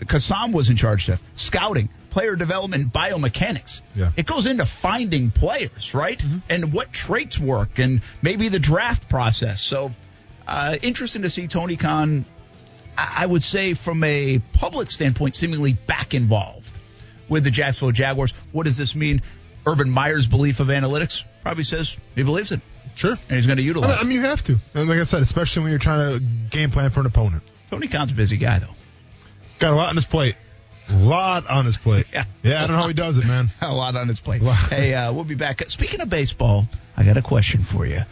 Kassam 0.00 0.52
was 0.52 0.68
in 0.68 0.76
charge 0.76 1.08
of 1.08 1.18
scouting, 1.34 1.88
player 2.10 2.36
development, 2.36 2.92
biomechanics. 2.92 3.80
Yeah. 3.94 4.12
It 4.18 4.26
goes 4.26 4.46
into 4.46 4.66
finding 4.66 5.30
players, 5.30 5.94
right? 5.94 6.22
And 6.50 6.74
what 6.74 6.92
traits 6.92 7.38
work 7.38 7.78
and 7.78 8.02
maybe 8.20 8.50
the 8.50 8.58
draft 8.58 9.08
process. 9.08 9.62
So, 9.62 9.92
uh, 10.46 10.76
interesting 10.82 11.22
to 11.22 11.30
see 11.30 11.46
Tony 11.48 11.76
Khan, 11.76 12.26
I 12.98 13.22
I 13.22 13.26
would 13.26 13.42
say 13.42 13.72
from 13.72 14.04
a 14.04 14.40
public 14.52 14.90
standpoint, 14.90 15.36
seemingly 15.36 15.72
back 15.72 16.12
involved 16.12 16.72
with 17.30 17.44
the 17.44 17.50
Jacksonville 17.50 17.92
Jaguars. 17.92 18.34
What 18.52 18.64
does 18.64 18.76
this 18.76 18.94
mean? 18.94 19.22
Urban 19.66 19.90
Meyer's 19.90 20.26
belief 20.26 20.60
of 20.60 20.68
analytics 20.68 21.24
probably 21.42 21.64
says 21.64 21.96
he 22.14 22.22
believes 22.22 22.52
it 22.52 22.60
Sure. 22.94 23.12
and 23.12 23.30
he's 23.32 23.46
going 23.46 23.56
to 23.58 23.62
utilize 23.62 23.90
mean, 23.90 23.98
I 23.98 24.02
mean, 24.04 24.12
you 24.12 24.22
have 24.22 24.42
to. 24.44 24.56
And 24.74 24.88
like 24.88 24.98
I 25.00 25.04
said, 25.04 25.22
especially 25.22 25.62
when 25.62 25.70
you're 25.70 25.78
trying 25.78 26.14
to 26.18 26.24
game 26.50 26.70
plan 26.70 26.90
for 26.90 27.00
an 27.00 27.06
opponent. 27.06 27.42
Tony 27.70 27.88
Khan's 27.88 28.12
a 28.12 28.14
busy 28.14 28.36
guy, 28.36 28.58
though. 28.60 28.74
Got 29.58 29.72
a 29.72 29.76
lot 29.76 29.88
on 29.90 29.96
his 29.96 30.04
plate. 30.06 30.36
A 30.88 30.94
lot 30.94 31.50
on 31.50 31.64
his 31.66 31.76
plate. 31.76 32.06
Yeah. 32.12 32.24
Yeah, 32.42 32.62
I 32.62 32.66
don't 32.66 32.76
know 32.76 32.82
how 32.82 32.88
he 32.88 32.94
does 32.94 33.18
it, 33.18 33.26
man. 33.26 33.50
a 33.60 33.74
lot 33.74 33.96
on 33.96 34.06
his 34.08 34.20
plate. 34.20 34.40
Wow. 34.40 34.52
hey, 34.70 34.94
uh, 34.94 35.12
we'll 35.12 35.24
be 35.24 35.34
back. 35.34 35.68
Speaking 35.68 36.00
of 36.00 36.08
baseball, 36.08 36.66
I 36.96 37.04
got 37.04 37.16
a 37.16 37.22
question 37.22 37.64
for 37.64 37.84
you. 37.84 38.02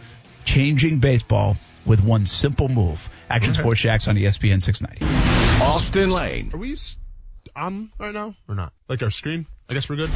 Changing 0.43 0.99
baseball 0.99 1.55
with 1.85 2.03
one 2.03 2.25
simple 2.25 2.67
move. 2.69 3.09
Action 3.29 3.53
Okay. 3.53 3.61
Sports 3.61 3.81
Jacks 3.81 4.07
on 4.07 4.15
ESPN 4.17 4.61
690. 4.61 5.63
Austin 5.63 6.11
Lane, 6.11 6.51
Are 6.53 6.57
we 6.57 6.73
s- 6.73 6.97
on 7.55 7.91
right 7.99 8.13
now 8.13 8.35
or 8.47 8.55
not? 8.55 8.73
Like 8.87 9.01
our 9.01 9.11
screen? 9.11 9.45
I 9.69 9.73
guess 9.73 9.89
we're 9.89 9.95
good. 9.95 10.11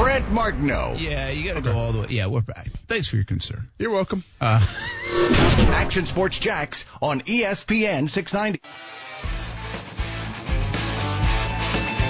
Brent 0.00 0.30
Martineau. 0.30 0.94
Yeah, 0.96 1.28
you 1.28 1.44
got 1.44 1.54
to 1.54 1.60
go 1.60 1.72
all 1.72 1.92
the 1.92 2.00
way. 2.00 2.06
Yeah, 2.08 2.26
we're 2.26 2.40
back. 2.40 2.68
Thanks 2.88 3.06
for 3.06 3.16
your 3.16 3.26
concern. 3.26 3.68
You're 3.78 3.90
welcome. 3.90 4.24
Uh, 4.40 4.64
Action 5.74 6.06
Sports 6.06 6.38
Jax 6.38 6.86
on 7.02 7.20
ESPN 7.20 8.08
690. 8.08 8.60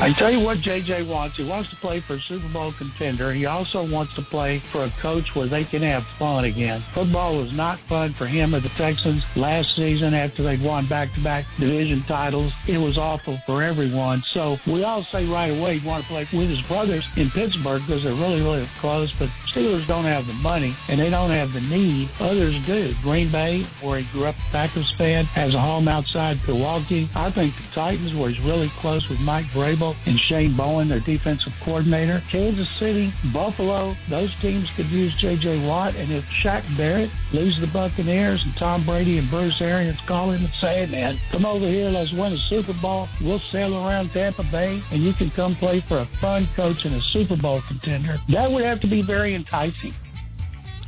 I 0.05 0.13
tell 0.13 0.31
you 0.31 0.41
what 0.41 0.59
JJ 0.59 1.07
wants. 1.07 1.39
He 1.39 1.45
wants 1.45 1.71
to 1.71 1.77
play 1.77 1.99
for 1.99 2.17
a 2.17 2.21
Super 2.21 2.47
Bowl 2.49 2.73
contender. 2.73 3.33
He 3.33 3.47
also 3.47 3.89
wants 3.89 4.15
to 4.17 4.21
play 4.21 4.59
for 4.59 4.85
a 4.85 4.91
coach 4.91 5.35
where 5.35 5.47
they 5.47 5.65
can 5.65 5.81
have 5.81 6.07
fun 6.19 6.45
again. 6.45 6.83
Football 6.93 7.39
was 7.39 7.55
not 7.55 7.79
fun 7.79 8.13
for 8.13 8.27
him 8.27 8.55
or 8.55 8.61
the 8.61 8.69
Texans 8.69 9.23
last 9.35 9.75
season 9.77 10.13
after 10.13 10.43
they'd 10.43 10.63
won 10.63 10.85
back-to-back 10.85 11.47
division 11.59 12.03
titles. 12.03 12.53
It 12.69 12.77
was 12.77 12.99
awful 12.99 13.39
for 13.47 13.63
everyone. 13.63 14.23
So 14.31 14.59
we 14.67 14.85
all 14.85 15.03
say 15.03 15.25
right 15.25 15.51
away 15.51 15.79
he'd 15.79 15.87
want 15.87 16.03
to 16.03 16.09
play 16.11 16.27
with 16.35 16.51
his 16.51 16.61
brothers 16.69 17.09
in 17.17 17.31
Pittsburgh 17.31 17.81
because 17.81 18.05
they're 18.05 18.13
really, 18.13 18.43
really 18.43 18.67
close. 18.81 19.11
But 19.19 19.31
Steelers 19.47 19.87
don't 19.87 20.05
have 20.05 20.27
the 20.27 20.35
money 20.35 20.75
and 20.91 21.01
they 21.01 21.09
don't 21.09 21.31
have 21.31 21.55
the 21.55 21.63
need. 21.63 22.11
Others 22.21 22.67
do. 22.67 22.93
Green 23.01 23.31
Bay, 23.31 23.63
where 23.81 24.01
he 24.01 24.05
grew 24.13 24.27
up 24.27 24.35
Packers 24.51 24.91
fan, 24.97 25.25
has 25.27 25.55
a 25.55 25.61
home 25.61 25.89
outside 25.89 26.47
Milwaukee. 26.47 27.09
I 27.15 27.31
think 27.31 27.57
the 27.57 27.63
Titans, 27.73 28.15
where 28.15 28.29
he's 28.29 28.45
really 28.45 28.69
close 28.69 29.09
with 29.09 29.21
Mike 29.21 29.47
Vrabel 29.47 29.94
and 30.07 30.19
Shane 30.19 30.55
Bowen, 30.55 30.89
their 30.89 31.01
defensive 31.01 31.53
coordinator. 31.61 32.23
Kansas 32.29 32.69
City, 32.69 33.13
Buffalo, 33.33 33.95
those 34.09 34.35
teams 34.41 34.71
could 34.71 34.87
use 34.87 35.15
J.J. 35.17 35.67
Watt. 35.67 35.95
And 35.97 36.11
if 36.13 36.25
Shaq 36.29 36.65
Barrett 36.77 37.11
leaves 37.33 37.61
the 37.61 37.67
Buccaneers 37.69 38.45
and 38.45 38.57
Tom 38.57 38.85
Brady 38.85 39.19
and 39.19 39.29
Bruce 39.31 39.61
Arians 39.61 40.01
call 40.01 40.31
him 40.31 40.45
and 40.45 40.55
say, 40.55 40.87
man, 40.87 41.19
come 41.31 41.45
over 41.45 41.67
here, 41.67 41.91
let's 41.91 42.13
win 42.13 42.33
a 42.33 42.39
Super 42.39 42.75
Bowl. 42.75 43.09
We'll 43.21 43.39
sail 43.39 43.87
around 43.87 44.13
Tampa 44.13 44.45
Bay 44.45 44.81
and 44.91 45.03
you 45.03 45.13
can 45.13 45.31
come 45.31 45.55
play 45.55 45.81
for 45.81 45.99
a 45.99 46.05
fun 46.05 46.47
coach 46.55 46.85
and 46.85 46.95
a 46.95 47.01
Super 47.01 47.37
Bowl 47.37 47.61
contender. 47.63 48.17
That 48.29 48.51
would 48.51 48.65
have 48.65 48.81
to 48.81 48.87
be 48.87 49.03
very 49.03 49.35
enticing. 49.35 49.93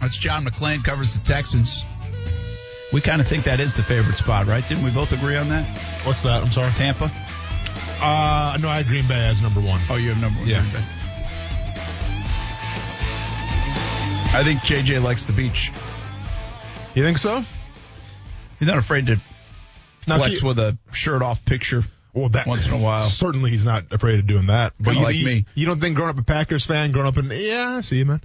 that's 0.00 0.16
John 0.16 0.46
McClain 0.46 0.84
covers 0.84 1.18
the 1.18 1.24
Texans. 1.24 1.84
We 2.92 3.00
kind 3.00 3.20
of 3.20 3.26
think 3.26 3.44
that 3.44 3.58
is 3.60 3.74
the 3.74 3.82
favorite 3.82 4.16
spot, 4.16 4.46
right? 4.46 4.66
Didn't 4.66 4.84
we 4.84 4.90
both 4.90 5.12
agree 5.12 5.36
on 5.36 5.48
that? 5.48 5.66
What's 6.04 6.22
that? 6.22 6.42
I'm 6.42 6.52
sorry. 6.52 6.72
Tampa? 6.72 7.12
Uh, 8.00 8.58
no, 8.60 8.68
I 8.68 8.76
had 8.78 8.86
Green 8.86 9.06
Bay 9.08 9.26
as 9.26 9.40
number 9.40 9.60
one. 9.60 9.80
Oh, 9.88 9.96
you 9.96 10.10
have 10.10 10.18
number 10.18 10.38
one. 10.40 10.48
Yeah. 10.48 10.60
Green 10.60 10.72
Bay. 10.74 10.84
I 14.32 14.42
think 14.44 14.60
JJ 14.60 15.02
likes 15.02 15.24
the 15.24 15.32
beach. 15.32 15.72
You 16.94 17.02
think 17.02 17.18
so? 17.18 17.42
He's 18.58 18.68
not 18.68 18.78
afraid 18.78 19.06
to 19.06 19.16
Now, 20.06 20.18
flex 20.18 20.40
he- 20.40 20.46
with 20.46 20.58
a 20.58 20.76
shirt 20.92 21.22
off 21.22 21.44
picture. 21.44 21.84
Well, 22.12 22.30
that 22.30 22.46
Once 22.46 22.66
in 22.66 22.72
a 22.72 22.78
while. 22.78 23.08
Certainly, 23.10 23.50
he's 23.50 23.66
not 23.66 23.84
afraid 23.92 24.18
of 24.18 24.26
doing 24.26 24.46
that. 24.46 24.72
But 24.78 24.94
Kinda 24.94 25.00
you, 25.00 25.04
like 25.06 25.16
you, 25.16 25.26
me. 25.26 25.44
you 25.54 25.66
don't 25.66 25.80
think 25.80 25.96
growing 25.96 26.10
up 26.10 26.18
a 26.18 26.22
Packers 26.24 26.64
fan, 26.64 26.90
growing 26.90 27.06
up 27.06 27.18
in 27.18 27.30
yeah, 27.30 27.76
I 27.76 27.80
see 27.82 27.98
you, 27.98 28.06
man. 28.06 28.22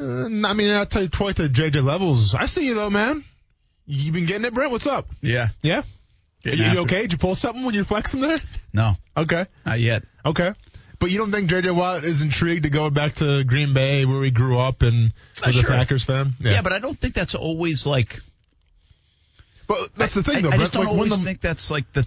Uh, 0.00 0.24
I 0.48 0.54
mean, 0.54 0.70
I'll 0.70 0.86
tell 0.86 1.02
you 1.02 1.08
quite 1.08 1.36
to 1.36 1.48
JJ 1.48 1.84
levels. 1.84 2.34
I 2.34 2.46
see 2.46 2.66
you 2.66 2.74
though, 2.74 2.90
man. 2.90 3.24
You've 3.86 4.12
been 4.12 4.26
getting 4.26 4.44
it, 4.44 4.52
Brent? 4.54 4.72
What's 4.72 4.86
up? 4.88 5.08
Yeah. 5.22 5.48
Yeah. 5.62 5.82
Getting 6.44 6.60
you, 6.66 6.72
you 6.72 6.78
okay? 6.80 7.02
Did 7.02 7.12
you 7.12 7.18
pull 7.18 7.34
something 7.34 7.64
when 7.64 7.74
you're 7.74 7.84
flexing 7.84 8.20
there? 8.20 8.38
No, 8.72 8.94
Okay. 9.16 9.46
not 9.66 9.80
yet. 9.80 10.04
Okay. 10.24 10.52
But 11.00 11.10
you 11.10 11.18
don't 11.18 11.30
think 11.32 11.48
JJ 11.50 11.74
Watt 11.74 12.04
is 12.04 12.22
intrigued 12.22 12.64
to 12.64 12.70
go 12.70 12.90
back 12.90 13.14
to 13.16 13.44
Green 13.44 13.72
Bay 13.72 14.04
where 14.04 14.22
he 14.24 14.30
grew 14.30 14.58
up 14.58 14.82
and 14.82 15.12
Uh, 15.42 15.46
was 15.46 15.58
a. 15.58 15.62
Packers 15.64 16.02
fan? 16.04 16.34
Yeah. 16.40 16.62
but 16.62 16.72
I 16.72 16.78
don't 16.80 16.98
think 17.00 17.14
that's 17.14 17.34
always 17.34 17.86
like. 17.86 18.20
But 19.66 19.94
that's 19.96 20.16
I- 20.16 20.20
the 20.20 20.32
thing, 20.32 20.42
though. 20.42 20.48
I 20.48 20.56
Brent. 20.56 20.62
just 20.62 20.72
don't 20.72 20.84
Like, 20.86 20.92
always 20.94 21.16
the- 21.18 21.24
think 21.24 21.40
that's 21.40 21.70
like 21.70 21.92
the. 21.92 22.06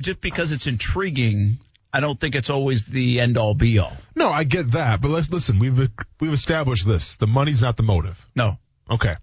Just 0.00 0.20
because 0.20 0.52
it's 0.52 0.66
intriguing, 0.68 1.58
I 1.92 2.00
don't 2.00 2.18
think 2.20 2.34
it's 2.36 2.50
always 2.50 2.86
the 2.86 3.20
end 3.20 3.36
all 3.36 3.54
be 3.54 3.78
all. 3.78 3.96
no, 4.14 4.28
I 4.28 4.44
get 4.44 4.70
that. 4.72 5.00
But 5.00 5.08
let's 5.10 5.30
listen. 5.30 5.58
We've 5.58 5.90
we've 6.20 6.32
established 6.32 6.86
this. 6.86 7.16
The 7.16 7.26
money's 7.26 7.62
not 7.62 7.76
the 7.76 7.82
motive. 7.82 8.24
No. 8.36 8.58
Okay. 8.90 9.16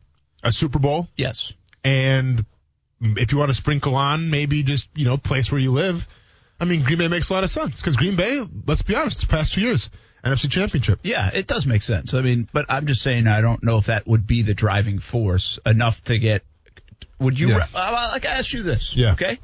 A 0.43 0.51
Super 0.51 0.79
Bowl 0.79 1.07
Yes. 1.15 1.53
and 1.83 2.45
if 3.17 3.31
you 3.31 3.37
want 3.37 3.49
to 3.49 3.53
sprinkle 3.53 3.95
on 3.95 4.29
maybe 4.29 4.63
just 4.63 4.87
you 4.95 5.05
know 5.05 5.17
place 5.17 5.51
where 5.51 5.61
you 5.61 5.71
live 5.71 6.07
i 6.59 6.65
mean 6.65 6.83
green 6.83 6.97
bay 6.99 7.07
makes 7.07 7.29
a 7.29 7.33
lot 7.33 7.43
of 7.43 7.49
sense 7.49 7.79
because 7.81 7.95
green 7.95 8.15
bay 8.15 8.45
let's 8.67 8.81
be 8.81 8.95
honest 8.95 9.21
the 9.21 9.27
past 9.27 9.53
two 9.53 9.61
years 9.61 9.89
nfc 10.23 10.49
championship 10.49 10.99
Yeah, 11.03 11.29
it 11.33 11.45
does 11.47 11.67
make 11.67 11.83
sense. 11.83 12.13
I 12.15 12.21
mean, 12.21 12.49
but 12.51 12.65
I'm 12.69 12.87
just 12.87 13.01
saying 13.03 13.27
I 13.27 13.41
don't 13.41 13.61
know 13.63 13.77
if 13.77 13.85
that 13.85 14.07
would 14.07 14.25
be 14.25 14.41
the 14.41 14.55
driving 14.55 14.97
force 14.97 15.59
enough 15.67 16.03
to 16.05 16.17
get. 16.17 16.41
Would 17.19 17.39
you? 17.39 17.49
Yeah. 17.49 17.67
Uh, 17.75 18.09
like 18.11 18.25
I 18.25 18.31
ask 18.31 18.51
you 18.51 18.63
this. 18.63 18.95
Yeah. 18.95 19.11
Okay. 19.13 19.37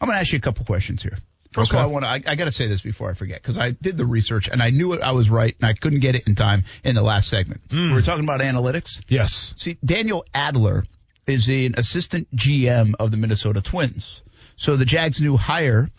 I'm 0.00 0.06
going 0.06 0.16
to 0.16 0.20
ask 0.20 0.30
you 0.32 0.38
a 0.38 0.40
couple 0.40 0.64
questions 0.64 1.02
here. 1.02 1.18
First 1.50 1.72
Okay. 1.72 1.78
of 1.78 1.82
all, 1.84 1.90
I 1.90 1.92
want 1.92 2.04
to. 2.04 2.10
I, 2.10 2.32
I 2.32 2.36
got 2.36 2.44
to 2.44 2.52
say 2.52 2.68
this 2.68 2.82
before 2.82 3.10
I 3.10 3.14
forget 3.14 3.42
because 3.42 3.58
I 3.58 3.72
did 3.72 3.96
the 3.96 4.06
research 4.06 4.46
and 4.48 4.62
I 4.62 4.70
knew 4.70 4.92
it, 4.92 5.00
I 5.02 5.10
was 5.10 5.28
right 5.28 5.56
and 5.60 5.68
I 5.68 5.72
couldn't 5.74 5.98
get 6.00 6.14
it 6.14 6.28
in 6.28 6.36
time 6.36 6.62
in 6.84 6.94
the 6.94 7.02
last 7.02 7.28
segment. 7.28 7.60
Hmm. 7.68 7.88
We 7.88 7.94
were 7.94 8.02
talking 8.02 8.22
about 8.22 8.40
analytics. 8.42 9.02
yes 9.08 9.52
See, 9.56 9.76
Daniel 9.84 10.24
Adler 10.32 10.84
is 11.26 11.48
an 11.48 11.74
assistant 11.76 12.34
GM 12.34 12.94
of 12.98 13.10
the 13.10 13.16
Minnesota 13.16 13.60
Twins. 13.60 14.22
So 14.56 14.76
the 14.76 14.84
Jags' 14.84 15.20
new 15.20 15.36
hire 15.36 15.90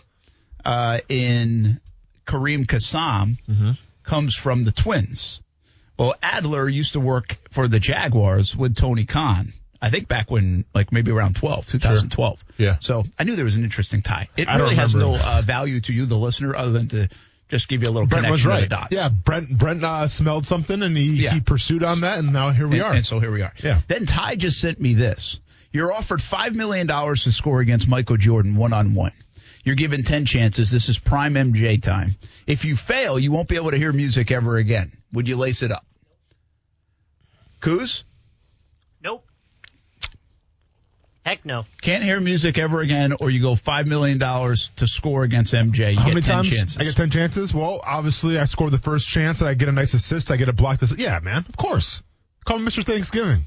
uh, 0.64 1.00
in 1.10 1.80
Kareem 2.26 2.66
Kassam 2.66 3.38
comes 4.04 4.36
from 4.36 4.64
the 4.64 4.72
Twins. 4.72 5.42
Well, 5.98 6.16
Adler 6.22 6.68
used 6.68 6.94
to 6.94 7.00
work 7.00 7.38
for 7.52 7.68
the 7.68 7.80
Jaguars 7.80 8.56
with 8.56 8.76
Tony 8.76 9.06
Khan. 9.06 9.54
I 9.82 9.90
think 9.90 10.08
back 10.08 10.32
when, 10.32 10.64
like 10.74 10.94
maybe 10.94 11.12
around 11.12 11.36
12, 11.36 11.68
2012. 11.68 12.44
Yeah. 12.58 12.78
So 12.80 13.04
I 13.20 13.26
knew 13.26 13.36
there 13.36 13.44
was 13.44 13.58
an 13.58 13.66
interesting 13.66 14.02
tie. 14.02 14.30
It 14.38 14.48
I 14.48 14.56
really 14.58 14.76
has 14.76 14.96
no 14.96 15.14
uh, 15.14 15.42
value 15.42 15.82
to 15.82 15.94
you, 15.94 16.06
the 16.06 16.16
listener, 16.16 16.56
other 16.56 16.72
than 16.72 16.88
to 16.90 17.10
just 17.49 17.67
give 17.67 17.84
you 17.84 17.89
a 17.89 17.91
little 17.91 18.08
Brent 18.08 18.29
was 18.29 18.41
connection 18.43 18.49
right. 18.49 18.63
to 18.63 18.65
the 18.65 18.75
dots. 18.75 18.95
Yeah, 18.95 19.10
Brent 19.10 19.58
Brent 19.58 19.84
uh, 19.84 20.08
smelled 20.08 20.45
something 20.45 20.82
and 20.82 20.97
he, 20.97 21.23
Yeah. 21.23 21.34
he 21.34 21.41
pursued 21.41 21.84
on 21.84 22.01
that, 22.01 22.17
and 22.19 22.34
now 22.34 22.49
here 22.51 22.67
we 22.67 22.77
and, 22.77 22.84
are. 22.86 22.93
and 22.93 23.06
so 23.06 23.19
here 23.19 23.32
we 23.32 23.41
are. 23.41 23.53
Yeah. 23.63 23.82
Then 23.88 24.06
Ty 24.06 24.36
just 24.38 24.60
sent 24.60 24.79
me 24.79 24.93
this. 24.93 25.39
You're 25.71 25.91
offered 25.91 26.19
$5 26.19 26.53
million 26.53 26.88
to 26.88 27.32
score 27.32 27.60
against 27.60 27.88
Michael 27.88 28.17
Jordan 28.17 28.56
one 28.56 28.73
on 28.73 28.93
one. 28.93 29.12
You're 29.63 29.75
given 29.75 30.03
10 30.03 30.25
chances. 30.25 30.69
This 30.71 30.88
is 30.89 30.99
prime 30.99 31.34
MJ 31.36 31.82
time. 31.82 32.15
If 32.45 32.65
you 32.65 32.75
fail, 32.75 33.17
you 33.17 33.32
won't 33.32 33.47
be 33.47 33.56
able 33.56 33.71
to 33.71 33.77
hear 33.77 33.91
music 33.93 34.29
ever 34.29 34.58
again. 34.58 34.91
Would 35.13 35.27
you 35.27 35.36
lace 35.36 35.63
it 35.63 35.71
up? 35.71 35.86
Coos? 37.60 38.03
Nope. 39.01 39.25
Heck 41.26 41.46
no. 41.46 41.64
Can't 41.82 42.04
hear 42.04 42.20
music 42.20 42.58
ever 42.58 42.82
again, 42.82 43.14
or 43.22 43.30
you 43.30 43.42
go 43.42 43.54
$5 43.54 43.86
million 43.86 44.20
to 44.20 44.88
score 44.88 45.24
against 45.24 45.54
MJ. 45.54 45.92
You 45.94 45.98
How 46.00 46.06
get 46.08 46.14
many 46.16 46.22
10 46.22 46.36
times? 46.36 46.50
chances. 46.50 46.78
I 46.78 46.84
get 46.84 46.96
ten 46.98 47.10
chances. 47.12 47.54
Well, 47.54 47.80
obviously, 47.82 48.38
I 48.38 48.44
score 48.46 48.70
the 48.70 48.78
first 48.78 49.08
chance, 49.08 49.40
and 49.40 49.50
I 49.50 49.54
get 49.54 49.70
a 49.70 49.72
nice 49.72 49.94
assist. 49.94 50.32
I 50.32 50.36
get 50.36 50.50
a 50.50 50.54
block. 50.54 50.80
This, 50.80 50.94
yeah, 50.98 51.20
man, 51.24 51.46
of 51.48 51.56
course. 51.56 52.02
Call 52.44 52.60
me 52.60 52.66
Mr. 52.66 52.84
Thanksgiving. 52.84 53.46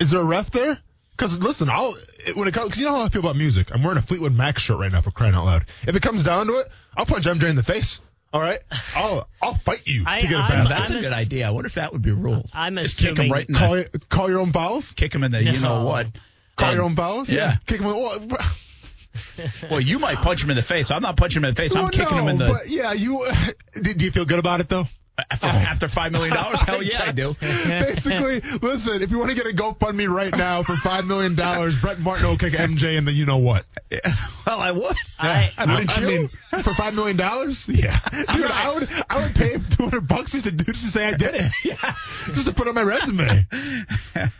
Is 0.00 0.10
there 0.10 0.20
a 0.20 0.24
ref 0.24 0.50
there? 0.50 0.78
Because 1.10 1.38
listen, 1.40 1.68
I'll 1.70 1.94
it, 2.26 2.36
when 2.36 2.48
it 2.48 2.54
comes. 2.54 2.70
Cause 2.70 2.78
you 2.78 2.86
know 2.86 2.92
how 2.96 3.04
I 3.04 3.08
feel 3.08 3.20
about 3.20 3.36
music. 3.36 3.68
I'm 3.72 3.82
wearing 3.82 3.98
a 3.98 4.02
Fleetwood 4.02 4.34
Mac 4.34 4.58
shirt 4.58 4.78
right 4.78 4.92
now 4.92 5.00
for 5.00 5.10
crying 5.10 5.34
out 5.34 5.44
loud. 5.46 5.64
If 5.86 5.96
it 5.96 6.02
comes 6.02 6.22
down 6.22 6.46
to 6.46 6.54
it, 6.58 6.66
I'll 6.96 7.06
punch 7.06 7.24
MJ 7.24 7.48
in 7.48 7.56
the 7.56 7.62
face. 7.62 8.00
All 8.32 8.40
right, 8.40 8.58
I'll 8.94 9.28
I'll 9.40 9.54
fight 9.54 9.86
you 9.86 10.02
I- 10.06 10.20
to 10.20 10.26
get 10.26 10.34
a 10.36 10.38
I'm- 10.38 10.50
basket. 10.64 10.76
That's 10.76 10.90
I'm 10.90 10.96
a 10.96 11.00
good 11.00 11.12
ass- 11.12 11.18
idea. 11.18 11.46
I 11.46 11.50
wonder 11.50 11.66
if 11.68 11.74
that 11.74 11.92
would 11.92 12.02
be 12.02 12.10
ruled. 12.10 12.50
I'm 12.52 12.76
Just 12.76 12.98
kick 12.98 13.06
him 13.08 13.12
assuming- 13.14 13.32
right 13.32 13.46
in 13.48 13.52
the, 13.54 13.58
call 13.58 13.84
call 14.10 14.28
your 14.30 14.40
own 14.40 14.52
fouls. 14.52 14.92
kick 14.92 15.14
him 15.14 15.24
in 15.24 15.32
the, 15.32 15.42
you 15.42 15.52
know 15.60 15.80
No. 15.80 15.84
what? 15.84 16.08
Call 16.56 16.68
And- 16.68 16.76
your 16.76 16.84
um, 16.84 16.90
own 16.92 16.96
fouls. 16.96 17.30
Yeah. 17.30 17.56
kick 17.66 17.80
him. 17.80 17.86
In, 17.86 17.92
well, 18.28 18.38
Well, 19.70 19.80
you 19.80 19.98
might 19.98 20.16
punch 20.18 20.42
him 20.44 20.50
in 20.50 20.56
the 20.56 20.62
face. 20.62 20.90
I'm 20.90 21.00
not 21.02 21.16
punching 21.16 21.40
him 21.40 21.46
in 21.46 21.54
the 21.54 21.60
face. 21.62 21.74
I'm 21.74 21.82
well, 21.84 21.90
kicking 21.90 22.16
no, 22.16 22.22
him 22.24 22.28
in 22.28 22.38
the 22.38 22.48
But 22.48 22.68
yeah, 22.68 22.92
you. 22.92 23.26
Do, 23.74 23.94
do 23.94 24.04
you 24.04 24.10
feel 24.10 24.26
good 24.26 24.38
about 24.38 24.60
it 24.60 24.68
though? 24.68 24.86
After, 25.30 25.46
after 25.46 25.88
five 25.88 26.12
million 26.12 26.34
dollars. 26.34 26.60
Hell 26.60 26.82
yeah, 26.82 27.04
I 27.04 27.12
do. 27.12 27.32
Basically, 27.40 28.40
listen, 28.60 29.02
if 29.02 29.10
you 29.10 29.18
want 29.18 29.30
to 29.30 29.36
get 29.36 29.46
a 29.46 29.54
GoFundMe 29.56 30.08
right 30.12 30.36
now 30.36 30.62
for 30.62 30.72
$5 30.74 31.06
million, 31.06 31.34
Brett 31.34 31.98
Martin 31.98 32.26
will 32.28 32.36
kick 32.36 32.52
MJ 32.52 32.96
in 32.96 33.04
the 33.04 33.12
you 33.12 33.24
know 33.26 33.38
what. 33.38 33.64
well, 34.46 34.60
I 34.60 34.72
would. 34.72 34.96
I- 35.18 35.50
I, 35.56 35.74
Wouldn't 35.74 35.96
you? 35.98 36.06
mean, 36.06 36.28
for 36.28 36.70
$5 36.70 36.94
million? 36.94 37.16
Yeah. 37.68 37.98
Dude, 38.34 38.50
I 38.50 38.72
would, 38.74 38.88
I 39.08 39.22
would 39.22 39.34
pay 39.34 39.52
200 39.58 40.06
bucks 40.06 40.32
just 40.32 40.44
to, 40.44 40.52
do- 40.52 40.64
just 40.64 40.84
to 40.84 40.90
say 40.90 41.06
I 41.06 41.12
did 41.16 41.34
it. 41.34 41.52
Yeah. 41.64 41.94
Just 42.34 42.46
to 42.48 42.54
put 42.54 42.68
on 42.68 42.74
my 42.74 42.82
resume. 42.82 43.46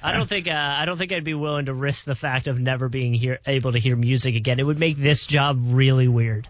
I 0.03 0.12
don't 0.12 0.29
think 0.29 0.49
uh, 0.49 0.53
I 0.53 0.85
don't 0.85 0.99
think 0.99 1.12
I'd 1.12 1.25
be 1.25 1.35
willing 1.35 1.67
to 1.67 1.75
risk 1.75 2.05
the 2.05 2.15
fact 2.15 2.47
of 2.47 2.59
never 2.59 2.89
being 2.89 3.15
here, 3.15 3.39
able 3.47 3.73
to 3.73 3.79
hear 3.79 3.97
music 3.97 4.35
again. 4.35 4.59
It 4.61 4.65
would 4.65 4.79
make 4.79 4.99
this 4.99 5.27
job 5.27 5.59
really 5.62 6.09
weird. 6.09 6.49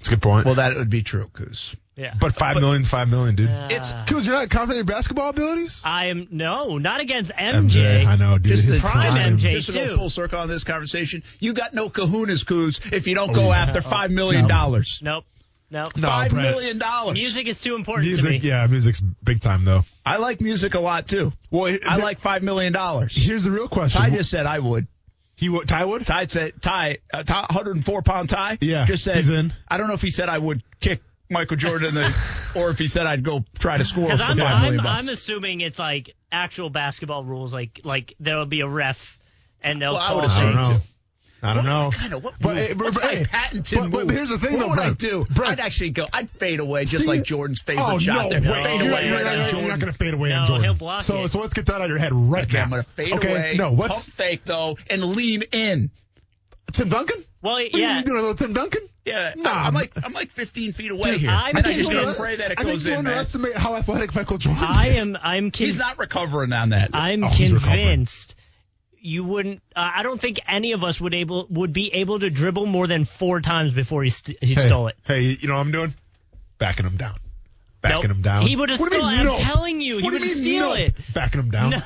That's 0.00 0.08
a 0.08 0.12
good 0.12 0.22
point. 0.22 0.46
Well, 0.46 0.54
that 0.54 0.76
would 0.76 0.88
be 0.88 1.02
true, 1.02 1.28
Coos. 1.34 1.76
Yeah. 1.94 2.14
but 2.18 2.32
$5 2.32 2.58
million's 2.58 2.88
5 2.88 3.10
million, 3.10 3.34
dude. 3.34 3.50
It's 3.50 3.92
Because 3.92 4.26
you're 4.26 4.34
not 4.34 4.48
confident 4.48 4.80
in 4.80 4.86
your 4.86 4.96
basketball 4.96 5.28
abilities? 5.28 5.82
I 5.84 6.06
am 6.06 6.28
no, 6.30 6.78
not 6.78 7.00
against 7.00 7.30
MJ. 7.32 8.06
I 8.06 8.16
know, 8.16 8.38
dude. 8.38 8.52
just 8.52 8.64
His 8.66 8.80
to, 8.80 8.86
prime 8.86 9.02
just, 9.02 9.16
prime. 9.18 9.36
MJ 9.36 9.50
just 9.50 9.66
to 9.66 9.72
go 9.74 9.96
full 9.98 10.08
circle 10.08 10.40
on 10.40 10.48
this 10.48 10.64
conversation. 10.64 11.22
You 11.38 11.52
got 11.52 11.74
no 11.74 11.90
kahunas, 11.90 12.46
Coos, 12.46 12.80
if 12.90 13.06
you 13.06 13.14
don't 13.14 13.34
go 13.34 13.42
oh, 13.42 13.48
yeah. 13.50 13.58
after 13.62 13.82
five 13.82 14.10
oh, 14.10 14.14
million 14.14 14.48
dollars. 14.48 15.00
Nope. 15.02 15.24
Nope. 15.70 15.94
No, 15.96 16.08
Five 16.08 16.30
Brett. 16.30 16.42
million 16.42 16.78
dollars. 16.78 17.14
Music 17.14 17.46
is 17.46 17.60
too 17.60 17.76
important 17.76 18.16
to 18.16 18.22
me. 18.24 18.30
Music, 18.30 18.48
yeah, 18.48 18.66
music's 18.66 19.00
big 19.00 19.40
time, 19.40 19.64
though. 19.64 19.84
I 20.04 20.16
like 20.16 20.40
music 20.40 20.74
a 20.74 20.80
lot 20.80 21.06
too. 21.06 21.32
Well, 21.50 21.76
I 21.86 21.98
like 21.98 22.18
five 22.18 22.42
million 22.42 22.72
dollars. 22.72 23.14
Here's 23.14 23.44
the 23.44 23.52
real 23.52 23.68
question. 23.68 24.02
I 24.02 24.10
just 24.10 24.30
said 24.30 24.46
I 24.46 24.58
would. 24.58 24.88
He 25.40 25.48
would, 25.48 25.66
Ty 25.66 25.86
would? 25.86 26.06
Ty 26.06 26.26
said 26.26 26.60
Ty, 26.60 26.98
uh, 27.14 27.22
Ty 27.22 27.40
104 27.40 28.02
pound 28.02 28.28
Ty. 28.28 28.58
Yeah, 28.60 28.84
just 28.84 29.04
said 29.04 29.16
he's 29.16 29.30
in. 29.30 29.54
I 29.66 29.78
don't 29.78 29.88
know 29.88 29.94
if 29.94 30.02
he 30.02 30.10
said 30.10 30.28
I 30.28 30.36
would 30.36 30.62
kick 30.80 31.00
Michael 31.30 31.56
Jordan 31.56 31.94
the, 31.94 32.14
or 32.54 32.68
if 32.68 32.78
he 32.78 32.88
said 32.88 33.06
I'd 33.06 33.24
go 33.24 33.44
try 33.58 33.78
to 33.78 33.84
score 33.84 34.04
Because 34.04 34.20
I'm, 34.20 34.36
five 34.36 34.62
million 34.62 34.80
I'm, 34.80 34.84
bucks. 34.84 35.02
I'm 35.02 35.08
assuming 35.08 35.62
it's 35.62 35.78
like 35.78 36.14
actual 36.30 36.68
basketball 36.68 37.24
rules, 37.24 37.54
like 37.54 37.80
like 37.84 38.14
there'll 38.20 38.44
be 38.44 38.60
a 38.60 38.68
ref 38.68 39.18
and 39.62 39.80
they'll 39.80 39.94
Well, 39.94 40.02
I 40.02 40.08
call 40.08 40.20
would 40.20 40.30
I 40.30 40.42
don't 40.42 40.54
know. 40.56 40.76
I 41.42 41.54
don't 41.54 41.64
What- 41.64 41.70
know. 41.70 41.84
What 41.86 41.94
kind 41.94 42.12
of 42.14 42.24
what? 42.24 42.34
But, 42.40 42.48
move? 42.54 42.58
Eh, 42.58 42.74
but- 42.74 42.84
What's 42.84 42.96
but, 42.98 43.04
my 43.06 43.10
hey, 43.14 43.24
patented 43.24 43.78
but- 43.78 43.90
but 43.90 44.06
move? 44.06 44.10
here's 44.16 44.28
the 44.28 44.38
thing, 44.38 44.52
what 44.54 44.60
though, 44.60 44.68
would 44.68 44.78
I 44.78 44.90
do? 44.92 45.24
Brent. 45.30 45.52
I'd 45.52 45.60
actually 45.60 45.90
go. 45.90 46.06
I'd 46.12 46.30
fade 46.30 46.60
away 46.60 46.84
just 46.84 47.04
See- 47.04 47.08
like 47.10 47.22
Jordan's 47.24 47.60
favorite 47.60 47.84
Oh, 47.84 47.98
shot 47.98 48.30
no 48.30 48.40
there. 48.40 48.52
way. 48.52 48.62
Fade 48.64 48.80
You're, 48.82 48.92
away 48.92 49.06
you're, 49.06 49.14
right 49.16 49.24
not- 49.24 49.54
on 49.54 49.60
you're 49.60 49.68
not 49.70 49.78
going 49.78 49.92
to 49.92 49.98
fade 49.98 50.14
away 50.14 50.28
No, 50.30 50.34
on 50.36 50.46
Jordan. 50.46 50.64
he'll 50.64 50.74
block 50.74 51.02
so, 51.02 51.22
it. 51.22 51.28
so 51.28 51.40
let's 51.40 51.54
get 51.54 51.66
that 51.66 51.76
out 51.76 51.82
of 51.82 51.88
your 51.88 51.98
head 51.98 52.12
right 52.12 52.44
Okay, 52.44 52.58
now. 52.58 52.64
I'm 52.64 52.70
gonna 52.70 52.82
fade 52.82 53.12
okay, 53.14 53.30
away. 53.30 53.54
No, 53.56 53.68
pump 53.68 53.78
what's 53.78 54.08
fake 54.08 54.42
though 54.44 54.76
and 54.90 55.02
lean 55.16 55.42
in. 55.52 55.90
Tim 56.72 56.88
Duncan? 56.88 57.24
Well, 57.42 57.54
What 57.54 57.62
are 57.74 57.78
you 57.78 58.02
doing, 58.04 58.18
a 58.18 58.20
little 58.20 58.34
Tim 58.34 58.52
Duncan? 58.52 58.82
Yeah, 59.06 59.32
Nah, 59.36 59.50
I'm 59.66 59.74
like 59.74 59.92
I'm 60.04 60.12
like 60.12 60.30
15 60.30 60.72
feet 60.72 60.90
away 60.90 61.12
Dude, 61.12 61.20
here, 61.22 61.30
I'm 61.30 61.56
and 61.56 61.66
I 61.66 61.72
just 61.74 61.88
convinced- 61.90 62.18
gotta 62.18 62.28
pray 62.28 62.36
that 62.36 62.50
it 62.52 62.60
I 62.60 62.62
goes 62.64 62.82
think 62.82 62.84
you 62.84 62.88
in, 62.90 63.04
man. 63.04 63.06
underestimate 63.12 63.56
how 63.56 63.74
athletic 63.74 64.14
Michael 64.14 64.36
Jordan 64.38 64.62
I 64.62 64.86
is. 64.88 64.96
I 64.98 65.00
am. 65.00 65.16
I'm. 65.22 65.50
Con- 65.50 65.66
He's 65.66 65.78
not 65.78 65.98
recovering 65.98 66.52
on 66.52 66.68
that. 66.68 66.90
I'm 66.92 67.24
Oh, 67.24 67.30
convinced 67.34 68.34
you 69.00 69.24
wouldn't. 69.24 69.62
Uh, 69.74 69.90
I 69.96 70.02
don't 70.02 70.20
think 70.20 70.40
any 70.48 70.72
of 70.72 70.84
us 70.84 71.00
would 71.00 71.14
able 71.14 71.46
would 71.50 71.72
be 71.72 71.92
able 71.94 72.18
to 72.18 72.30
dribble 72.30 72.66
more 72.66 72.86
than 72.86 73.04
four 73.04 73.40
times 73.40 73.72
before 73.72 74.02
he 74.02 74.10
st- 74.10 74.38
he 74.42 74.54
Hey, 74.54 74.66
stole 74.66 74.88
it. 74.88 74.96
Hey, 75.04 75.22
you 75.40 75.48
know 75.48 75.54
what 75.54 75.60
I'm 75.60 75.72
doing? 75.72 75.94
Backing 76.58 76.86
him 76.86 76.96
down. 76.96 77.16
Backing 77.82 78.08
Nope. 78.08 78.16
him 78.16 78.22
down. 78.22 78.46
He 78.46 78.56
would've 78.56 78.76
stolen. 78.76 78.90
do 78.92 78.96
you 78.96 79.02
stole- 79.02 79.10
mean, 79.10 79.20
I'm 79.20 79.26
no? 79.26 79.34
telling 79.36 79.80
you, 79.80 79.96
he 79.98 80.02
What 80.02 80.10
do 80.10 80.14
would've 80.16 80.28
mean, 80.28 80.36
steal 80.36 80.68
no? 80.68 80.74
it. 80.74 80.94
Backing 81.14 81.40
him 81.40 81.50
down. 81.50 81.70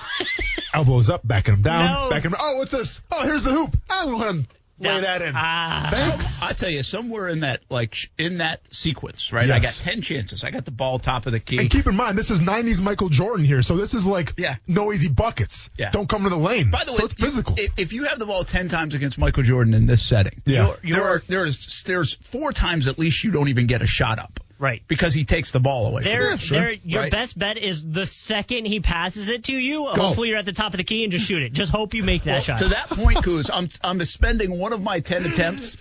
No. 0.75 0.81
Elbows 0.81 1.09
up, 1.09 1.21
backing 1.25 1.55
him 1.55 1.63
down. 1.63 2.11
Backing 2.11 2.33
him. 2.33 2.37
Oh, 2.41 2.59
what's 2.59 2.73
this? 2.73 3.01
Oh, 3.13 3.23
here's 3.23 3.45
the 3.45 3.53
hoop. 3.53 3.71
To 3.89 4.37
lay 4.81 5.01
that 5.01 5.23
in. 5.23 5.33
Ah. 5.37 5.89
Thanks. 5.93 6.43
I 6.43 6.53
tell 6.53 6.69
you, 6.69 6.83
somewhere 6.83 7.29
in 7.29 7.41
that 7.41 7.63
like 7.71 8.11
in 8.19 8.39
that 8.39 8.61
sequence, 8.71 9.33
right? 9.33 9.51
I 9.51 9.61
got 9.61 9.73
10 9.75 10.03
chances. 10.03 10.45
I 10.45 10.51
got 10.51 10.65
the 10.65 10.71
ball 10.71 10.99
top 10.99 11.27
of 11.27 11.33
the 11.33 11.41
key. 11.41 11.59
And 11.59 11.71
keep 11.71 11.87
in 11.87 11.95
mind, 11.97 12.19
this 12.19 12.31
is 12.31 12.41
90s 12.41 12.81
Michael 12.81 13.09
Jordan 13.09 13.45
here, 13.45 13.63
so 13.63 13.77
this 13.77 13.95
is 13.95 14.07
like 14.07 14.35
Yeah. 14.37 14.57
no 14.67 14.93
easy 14.93 15.09
buckets. 15.09 15.71
Yeah. 15.79 15.91
Don't 15.91 16.09
come 16.09 16.25
to 16.25 16.29
the 16.31 16.37
lane. 16.37 16.71
By 16.71 16.85
the 16.85 16.93
way, 16.93 16.99
so 16.99 17.05
it's 17.05 17.15
physical. 17.15 17.55
if, 17.59 17.73
if 17.77 17.93
you 17.93 18.05
have 18.05 18.19
the 18.19 18.27
ball 18.27 18.45
10 18.45 18.69
times 18.69 18.95
against 18.95 19.19
Michael 19.19 19.43
Jordan 19.43 19.75
in 19.75 19.87
this 19.87 20.05
setting, 20.05 20.43
Yeah. 20.45 20.75
you're- 20.83 20.97
there 20.99 21.09
are 21.09 21.23
there's 21.29 21.83
there's 21.85 22.15
four 22.15 22.53
times 22.53 22.87
at 22.89 22.99
least 22.99 23.25
you 23.25 23.31
don't 23.31 23.49
even 23.49 23.67
get 23.67 23.83
a 23.83 23.87
shot 23.87 24.19
up. 24.19 24.41
Right. 24.65 24.83
Because 24.89 25.13
he 25.13 25.25
takes 25.27 25.53
the 25.53 25.61
ball 25.61 25.87
away. 25.89 26.03
from 26.03 26.11
There, 26.11 26.33
you. 26.33 26.39
sure. 26.39 26.59
there. 26.59 26.73
Your 26.85 27.03
Right. 27.03 27.13
best 27.13 27.39
bet 27.39 27.59
is 27.59 27.85
the 27.85 28.07
second 28.07 28.65
he 28.65 28.81
passes 28.81 29.29
it 29.29 29.45
to 29.45 29.55
you. 29.55 29.85
Hopefully, 29.89 30.31
you're 30.31 30.39
at 30.39 30.47
the 30.47 30.53
top 30.53 30.73
of 30.73 30.79
the 30.79 30.85
key 30.85 31.03
and 31.05 31.13
just 31.13 31.27
shoot 31.27 31.43
it. 31.43 31.53
Just 31.53 31.71
hope 31.71 31.93
you 31.93 32.03
make 32.03 32.23
that 32.25 32.33
Well, 32.33 32.41
shot. 32.41 32.59
to 32.61 32.69
that 32.69 32.89
point, 32.89 33.19
Kuz, 33.19 33.51
I'm 33.53 33.69
I'm 33.83 34.03
spending 34.07 34.59
one 34.59 34.73
of 34.73 34.81
my 34.81 35.01
10 35.01 35.27
attempts 35.27 35.77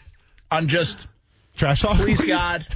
on 0.52 0.68
just 0.68 1.08
Trash 1.56 1.82
talk. 1.82 1.96
please 1.98 2.20
God, 2.22 2.68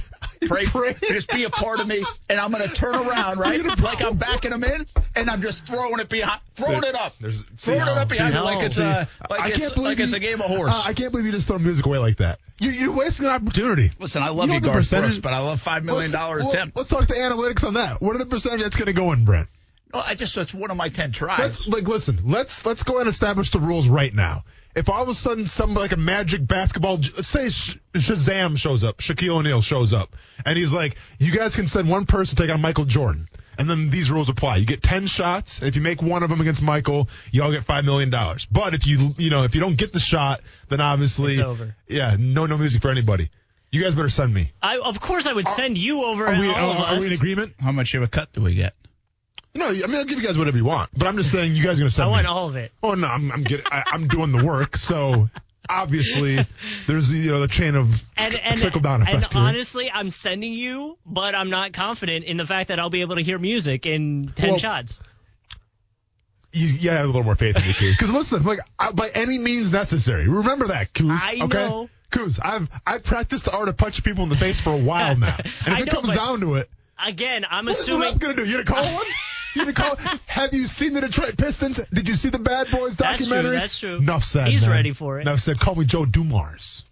pray, 0.46 0.64
Pray. 0.66 0.94
just 1.08 1.30
be 1.32 1.44
a 1.44 1.50
part 1.50 1.80
of 1.80 1.86
me, 1.86 2.04
and 2.28 2.38
I'm 2.38 2.50
going 2.50 2.66
to 2.66 2.74
turn 2.74 2.94
around, 2.94 3.38
right? 3.38 3.64
Like 3.80 4.02
I'm 4.02 4.16
backing 4.16 4.50
them 4.50 4.64
in, 4.64 4.86
and 5.14 5.30
I'm 5.30 5.42
just 5.42 5.66
throwing 5.66 5.98
it 6.00 6.08
behind, 6.08 6.40
throwing 6.54 6.80
There- 6.80 6.90
it 6.90 6.96
up, 6.96 7.18
there's- 7.18 7.42
throwing 7.58 7.80
see, 7.80 7.82
it 7.82 7.88
up 7.88 8.10
see, 8.10 8.16
behind 8.16 8.34
me 8.34 8.40
no. 8.40 8.44
like 8.44 8.64
it's 8.64 8.74
See, 8.76 8.82
a 8.82 9.08
like 9.30 9.40
I 9.40 9.48
it's 9.48 9.58
can't 9.58 9.74
believe 9.74 9.88
like 9.88 10.00
it's 10.00 10.12
a 10.12 10.20
game 10.20 10.40
of 10.40 10.46
horse. 10.46 10.70
Uh, 10.72 10.82
I 10.84 10.92
can't 10.94 11.10
believe 11.12 11.26
you 11.26 11.32
just 11.32 11.48
throw 11.48 11.58
music 11.58 11.86
away 11.86 11.98
like 11.98 12.18
that. 12.18 12.38
You, 12.58 12.70
you're 12.70 12.92
wasting 12.92 13.26
an 13.26 13.32
opportunity. 13.32 13.92
Listen, 14.00 14.22
I 14.22 14.30
love 14.30 14.48
You 14.48 14.54
you, 14.54 14.60
know 14.60 14.66
the 14.66 14.72
Garth 14.72 14.90
Brooks, 14.90 15.18
but 15.18 15.32
I 15.32 15.38
love 15.38 15.60
five 15.60 15.84
million 15.84 16.10
dollar 16.10 16.38
well, 16.38 16.50
attempt. 16.50 16.76
Let's 16.76 16.90
talk 16.90 17.06
the 17.06 17.14
analytics 17.14 17.64
on 17.64 17.74
that. 17.74 18.00
What 18.00 18.16
are 18.16 18.18
the 18.18 18.26
percentage 18.26 18.60
that's 18.62 18.76
going 18.76 18.86
to 18.86 18.92
go 18.92 19.12
in, 19.12 19.24
Brent? 19.24 19.48
No, 19.94 20.00
I 20.00 20.14
just 20.14 20.34
that's 20.34 20.52
one 20.52 20.70
of 20.70 20.76
my 20.76 20.88
ten 20.88 21.12
tries. 21.12 21.38
Let's 21.38 21.68
like 21.68 21.88
listen. 21.88 22.20
Let's 22.24 22.66
let's 22.66 22.82
go 22.82 22.98
and 22.98 23.08
establish 23.08 23.50
the 23.52 23.58
rules 23.60 23.88
right 23.88 24.12
now. 24.14 24.44
If 24.74 24.88
all 24.88 25.02
of 25.02 25.08
a 25.08 25.14
sudden 25.14 25.46
some 25.46 25.74
like 25.74 25.92
a 25.92 25.96
magic 25.96 26.46
basketball, 26.46 27.02
say 27.02 27.48
Sh- 27.48 27.78
Shazam 27.94 28.56
shows 28.56 28.84
up, 28.84 28.98
Shaquille 28.98 29.36
O'Neal 29.38 29.60
shows 29.60 29.92
up, 29.92 30.14
and 30.44 30.56
he's 30.56 30.72
like, 30.72 30.96
"You 31.18 31.32
guys 31.32 31.56
can 31.56 31.66
send 31.66 31.88
one 31.88 32.06
person 32.06 32.36
to 32.36 32.42
take 32.42 32.52
on 32.52 32.60
Michael 32.60 32.84
Jordan." 32.84 33.28
And 33.56 33.68
then 33.68 33.90
these 33.90 34.08
rules 34.08 34.28
apply. 34.28 34.58
You 34.58 34.66
get 34.66 34.82
ten 34.84 35.08
shots. 35.08 35.58
And 35.58 35.66
if 35.66 35.74
you 35.74 35.82
make 35.82 36.00
one 36.00 36.22
of 36.22 36.30
them 36.30 36.40
against 36.40 36.62
Michael, 36.62 37.08
you 37.32 37.42
all 37.42 37.50
get 37.50 37.64
five 37.64 37.84
million 37.84 38.08
dollars. 38.08 38.46
But 38.46 38.74
if 38.74 38.86
you 38.86 39.14
you 39.16 39.30
know 39.30 39.42
if 39.42 39.54
you 39.56 39.60
don't 39.60 39.76
get 39.76 39.92
the 39.92 39.98
shot, 39.98 40.40
then 40.68 40.80
obviously 40.80 41.32
It's 41.32 41.42
over. 41.42 41.74
Yeah, 41.88 42.16
no 42.18 42.46
no 42.46 42.56
music 42.56 42.80
for 42.82 42.90
anybody. 42.90 43.30
You 43.72 43.82
guys 43.82 43.94
better 43.94 44.08
send 44.08 44.32
me. 44.32 44.52
I, 44.62 44.78
of 44.78 45.00
course, 45.00 45.26
I 45.26 45.32
would 45.32 45.48
send 45.48 45.76
you 45.76 46.04
over. 46.04 46.26
Are 46.26 46.40
we, 46.40 46.48
all 46.48 46.70
of 46.70 46.76
are, 46.78 46.94
are 46.94 47.00
we 47.00 47.08
in 47.08 47.12
agreement? 47.12 47.54
How 47.58 47.72
much 47.72 47.92
of 47.94 48.02
a 48.02 48.06
cut 48.08 48.32
do 48.32 48.40
we 48.40 48.54
get? 48.54 48.74
No, 49.54 49.68
I 49.68 49.72
mean 49.72 49.94
I'll 49.96 50.04
give 50.04 50.18
you 50.18 50.24
guys 50.24 50.38
whatever 50.38 50.56
you 50.56 50.64
want. 50.64 50.90
But 50.96 51.08
I'm 51.08 51.16
just 51.16 51.32
saying 51.32 51.54
you 51.54 51.62
guys 51.64 51.74
are 51.78 51.82
gonna 51.82 51.86
I 51.86 51.88
send 51.88 52.08
me. 52.08 52.12
want 52.12 52.26
all 52.26 52.48
of 52.48 52.56
it. 52.56 52.72
Oh 52.82 52.94
no, 52.94 53.06
I'm 53.08 53.32
I'm 53.32 53.42
getting 53.42 53.66
I, 53.70 53.82
I'm 53.86 54.06
doing 54.08 54.30
the 54.32 54.44
work, 54.44 54.76
so 54.76 55.28
obviously 55.68 56.46
there's 56.86 57.12
you 57.12 57.30
know 57.32 57.40
the 57.40 57.48
chain 57.48 57.74
of 57.74 58.02
And 58.16 58.34
and, 58.36 58.58
trickle 58.58 58.80
down 58.80 59.02
effect. 59.02 59.14
and 59.16 59.32
here. 59.32 59.42
honestly, 59.42 59.90
I'm 59.92 60.10
sending 60.10 60.52
you, 60.54 60.96
but 61.04 61.34
I'm 61.34 61.50
not 61.50 61.72
confident 61.72 62.24
in 62.24 62.36
the 62.36 62.46
fact 62.46 62.68
that 62.68 62.78
I'll 62.78 62.90
be 62.90 63.00
able 63.00 63.16
to 63.16 63.22
hear 63.22 63.38
music 63.38 63.84
in 63.86 64.32
ten 64.34 64.50
Well, 64.50 64.58
shots. 64.58 65.00
you, 66.52 66.66
you 66.68 66.84
gotta 66.84 66.98
have 66.98 67.04
a 67.06 67.08
little 67.08 67.24
more 67.24 67.34
faith 67.34 67.56
in 67.56 67.62
me, 67.62 67.74
Because 67.92 68.10
listen, 68.10 68.42
like 68.44 68.60
I, 68.78 68.92
by 68.92 69.08
any 69.14 69.38
means 69.38 69.72
necessary. 69.72 70.28
Remember 70.28 70.68
that, 70.68 70.94
Coos. 70.94 71.20
I 71.22 71.38
okay? 71.42 71.46
know. 71.68 71.90
Kuz, 72.10 72.38
I've 72.42 72.68
I've 72.86 73.02
practiced 73.04 73.44
the 73.46 73.52
art 73.56 73.68
of 73.68 73.76
punching 73.76 74.02
people 74.04 74.22
in 74.24 74.30
the 74.30 74.36
face 74.36 74.60
for 74.60 74.70
a 74.72 74.78
while 74.78 75.16
now, 75.18 75.36
and 75.36 75.46
if 75.46 75.68
I 75.68 75.78
it 75.80 75.88
comes 75.90 76.14
down 76.14 76.40
to 76.40 76.54
it, 76.54 76.70
Again, 77.04 77.44
I'm 77.48 77.66
what's 77.66 77.78
the 77.84 77.92
assuming 77.92 78.12
rep 78.12 78.18
gonna 78.20 78.34
do? 78.34 78.44
You 78.44 78.64
gonna 78.64 78.64
call 78.64 78.94
one? 78.94 79.06
You 79.58 79.72
gonna 79.72 79.96
call? 79.96 80.18
Have 80.26 80.54
you 80.54 80.66
seen 80.66 80.92
the 80.94 81.00
Detroit 81.00 81.36
Pistons? 81.36 81.80
Did 81.92 82.08
you 82.08 82.14
see 82.14 82.28
the 82.30 82.38
Bad 82.38 82.70
Boys 82.70 82.96
documentary? 82.96 83.56
That's 83.56 83.78
true, 83.78 83.90
that's 83.90 83.98
true. 84.00 84.12
Enough 84.12 84.24
said. 84.24 84.48
He's 84.48 84.62
man. 84.62 84.70
ready 84.70 84.92
for 84.92 85.18
it. 85.18 85.22
Enough 85.22 85.40
said. 85.40 85.58
Call 85.60 85.74
me 85.74 85.84
Joe 85.84 86.04
Dumars. 86.06 86.84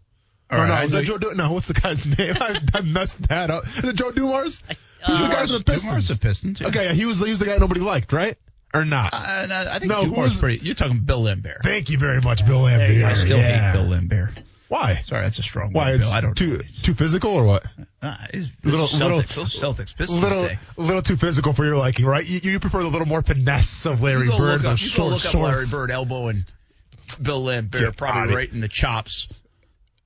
All 0.50 0.58
or 0.58 0.62
right, 0.62 0.68
no, 0.68 0.74
I 0.74 0.84
is 0.84 0.92
that 0.92 1.04
Joe? 1.04 1.18
Du- 1.18 1.34
no, 1.34 1.52
what's 1.52 1.66
the 1.66 1.74
guy's 1.74 2.04
name? 2.18 2.36
I, 2.40 2.60
I 2.74 2.80
messed 2.82 3.20
that 3.28 3.50
up. 3.50 3.66
Is 3.66 3.84
it 3.84 3.96
Joe 3.96 4.12
Dumars? 4.12 4.62
Who's 5.06 5.18
the 5.18 5.24
Uh, 5.26 5.28
guy 5.28 5.46
for 5.46 5.52
the 5.54 5.64
Pistons? 5.64 5.82
Dumars 5.82 6.08
Pistons? 6.08 6.08
the 6.08 6.18
Pistons, 6.28 6.60
yeah. 6.60 6.68
Okay, 6.68 6.84
yeah, 6.86 6.92
he 6.92 7.04
was 7.04 7.18
he 7.20 7.30
was 7.30 7.38
the 7.40 7.46
guy 7.46 7.56
nobody 7.58 7.80
liked, 7.80 8.12
right? 8.12 8.36
Or 8.76 8.84
not? 8.84 9.14
Uh, 9.14 9.24
and 9.28 9.52
I 9.52 9.78
think 9.78 9.90
No, 9.90 10.02
no, 10.04 10.26
who 10.26 10.40
pretty. 10.40 10.64
You're 10.64 10.74
talking 10.74 10.98
Bill 11.00 11.22
Lambert. 11.22 11.58
Thank 11.62 11.90
you 11.90 11.98
very 11.98 12.20
much, 12.20 12.46
Bill 12.46 12.64
There 12.64 12.90
you 12.92 12.98
Laimbeer. 12.98 13.00
go. 13.02 13.06
I 13.08 13.12
still 13.14 13.38
yeah. 13.38 13.72
hate 13.72 13.78
Bill 13.78 13.88
Lambert. 13.88 14.30
Why? 14.68 15.02
Sorry, 15.04 15.22
that's 15.22 15.38
a 15.38 15.42
strong 15.44 15.72
Why? 15.72 15.92
word, 15.92 16.00
Bill. 16.00 16.10
I 16.10 16.20
don't 16.20 16.34
too 16.36 16.56
know. 16.56 16.62
too 16.82 16.94
physical 16.94 17.30
or 17.30 17.44
what? 17.44 17.64
Uh, 18.02 18.16
it's 18.34 18.48
Little- 18.64 18.86
Celtics, 18.86 19.36
little- 19.36 19.44
Celtics 19.44 19.96
Pistons 19.96 20.20
little, 20.20 20.48
day. 20.48 20.58
a 20.76 20.80
little 20.82 21.02
too 21.02 21.16
physical 21.16 21.52
for 21.52 21.64
your 21.64 21.76
liking, 21.76 22.04
right? 22.04 22.26
You, 22.28 22.40
you 22.50 22.58
prefer 22.60 22.82
the 22.82 22.88
little 22.88 23.06
more 23.06 23.22
finesse 23.22 23.86
of 23.86 24.02
Larry 24.02 24.26
You 24.26 24.36
Bird, 24.36 24.62
look 24.62 24.72
up, 24.72 24.80
you 24.80 24.90
go 24.96 25.06
look 25.06 25.24
up 25.24 25.34
Larry. 25.34 25.64
Bird 25.70 25.90
elbowing 25.92 26.44
Bill 27.22 27.42
Lambert, 27.44 27.80
Get 27.80 27.96
probably 27.96 28.34
right 28.34 28.52
in 28.52 28.60
the 28.60 28.68
chops. 28.68 29.28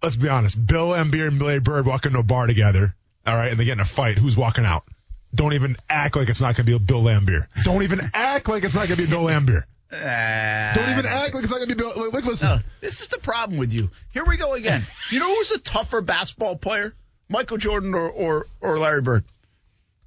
Let's 0.02 0.16
be 0.16 0.28
honest. 0.28 0.64
Bill 0.66 0.90
Laimbeer 0.90 1.28
and 1.28 1.40
Larry 1.40 1.60
Bird 1.60 1.86
walk 1.86 2.04
into 2.04 2.18
a 2.18 2.22
bar 2.22 2.46
together, 2.46 2.94
all 3.26 3.34
right, 3.36 3.50
and 3.50 3.58
they 3.58 3.64
get 3.64 3.72
in 3.72 3.80
a 3.80 3.84
fight. 3.86 4.18
Who's 4.18 4.36
walking 4.36 4.64
out? 4.66 4.84
Don't 5.34 5.52
even 5.54 5.76
act 5.88 6.16
like 6.16 6.28
it's 6.28 6.40
not 6.40 6.56
going 6.56 6.66
to 6.66 6.78
be 6.78 6.84
Bill 6.84 7.02
Laimbeer. 7.02 7.46
Don't 7.64 7.82
even 7.82 8.00
act 8.14 8.48
like 8.48 8.64
it's 8.64 8.74
not 8.74 8.88
going 8.88 8.98
to 8.98 9.04
be 9.04 9.10
Bill 9.10 9.24
Laimbeer. 9.24 9.62
Uh, 9.92 10.72
Don't 10.74 10.90
even 10.90 11.04
act 11.06 11.34
like 11.34 11.42
it's 11.42 11.50
not 11.50 11.56
going 11.58 11.68
to 11.68 11.74
be 11.74 11.82
Bill. 11.82 12.10
Like, 12.12 12.24
listen. 12.24 12.48
No, 12.48 12.58
this 12.80 13.00
is 13.00 13.08
the 13.08 13.18
problem 13.18 13.58
with 13.58 13.72
you. 13.72 13.90
Here 14.12 14.24
we 14.24 14.36
go 14.36 14.54
again. 14.54 14.82
You 15.10 15.18
know 15.18 15.34
who's 15.34 15.50
a 15.50 15.58
tougher 15.58 16.00
basketball 16.00 16.56
player? 16.56 16.94
Michael 17.28 17.56
Jordan 17.58 17.94
or 17.94 18.08
or, 18.10 18.46
or 18.60 18.78
Larry 18.78 19.02
Bird? 19.02 19.24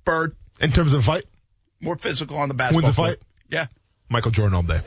Bird, 0.05 0.35
In 0.59 0.71
terms 0.71 0.93
of 0.93 1.03
fight, 1.05 1.23
more 1.81 1.95
physical 1.97 2.37
on 2.37 2.47
the 2.49 2.53
basketball. 2.53 2.83
Wins 2.87 2.93
a 2.93 2.95
court. 2.95 3.19
fight? 3.19 3.27
Yeah. 3.49 3.67
Michael 4.09 4.31
Jordan 4.31 4.53
all 4.55 4.63
day. 4.63 4.81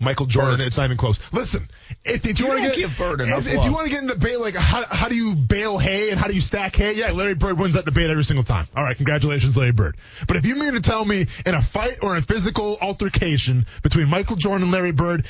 Michael 0.00 0.26
Jordan, 0.26 0.56
Bird. 0.58 0.66
it's 0.66 0.76
not 0.78 0.84
even 0.86 0.96
close. 0.96 1.20
Listen, 1.32 1.68
if, 2.04 2.24
if 2.26 2.38
you, 2.38 2.46
You 2.46 2.50
want 2.50 2.62
to 2.62 2.68
get 2.68 2.76
give 2.76 2.96
Bird 2.98 3.20
if, 3.20 3.26
enough 3.26 3.46
if 3.46 3.54
love. 3.56 3.66
you 3.66 3.72
want 3.72 3.84
to 3.86 3.90
get 3.90 4.00
in 4.00 4.06
the 4.08 4.14
debate 4.14 4.40
like 4.40 4.54
how, 4.54 4.84
how 4.86 5.08
do 5.08 5.14
you 5.14 5.34
bale 5.36 5.76
hay 5.78 6.10
and 6.10 6.18
how 6.18 6.26
do 6.26 6.34
you 6.34 6.40
stack 6.40 6.74
hay? 6.74 6.94
Yeah, 6.94 7.10
Larry 7.10 7.34
Bird 7.34 7.58
wins 7.58 7.74
that 7.74 7.84
debate 7.84 8.08
every 8.10 8.24
single 8.24 8.44
time. 8.44 8.66
All 8.74 8.82
right, 8.82 8.96
congratulations, 8.96 9.56
Larry 9.56 9.72
Bird. 9.72 9.96
But 10.26 10.36
if 10.36 10.46
you 10.46 10.54
mean 10.56 10.72
to 10.72 10.80
tell 10.80 11.04
me 11.04 11.26
in 11.44 11.54
a 11.54 11.60
fight 11.62 11.98
or 12.02 12.16
a 12.16 12.22
physical 12.22 12.78
altercation 12.80 13.66
between 13.82 14.08
Michael 14.08 14.36
Jordan 14.36 14.64
and 14.64 14.72
Larry 14.72 14.92
Bird, 14.92 15.26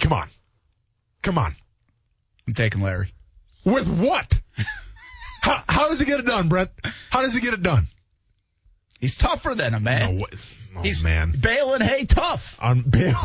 come 0.00 0.12
on, 0.12 0.28
come 1.22 1.38
on, 1.38 1.54
I'm 2.48 2.54
taking 2.54 2.82
Larry. 2.82 3.12
with 3.64 3.88
what? 3.88 4.38
how, 5.42 5.62
how 5.68 5.88
does 5.88 6.00
he 6.00 6.06
get 6.06 6.18
it 6.20 6.26
done, 6.26 6.48
Brent? 6.48 6.70
How 7.10 7.22
does 7.22 7.34
he 7.34 7.40
get 7.40 7.54
it 7.54 7.62
done? 7.62 7.86
He's 9.00 9.16
tougher 9.18 9.54
than 9.54 9.74
a 9.74 9.80
man. 9.80 10.18
No. 10.18 10.26
Oh 10.76 10.82
He's 10.82 11.02
man, 11.02 11.32
bailing 11.38 11.80
hay 11.80 12.04
tough. 12.04 12.58
on 12.60 12.82
bail. 12.82 13.14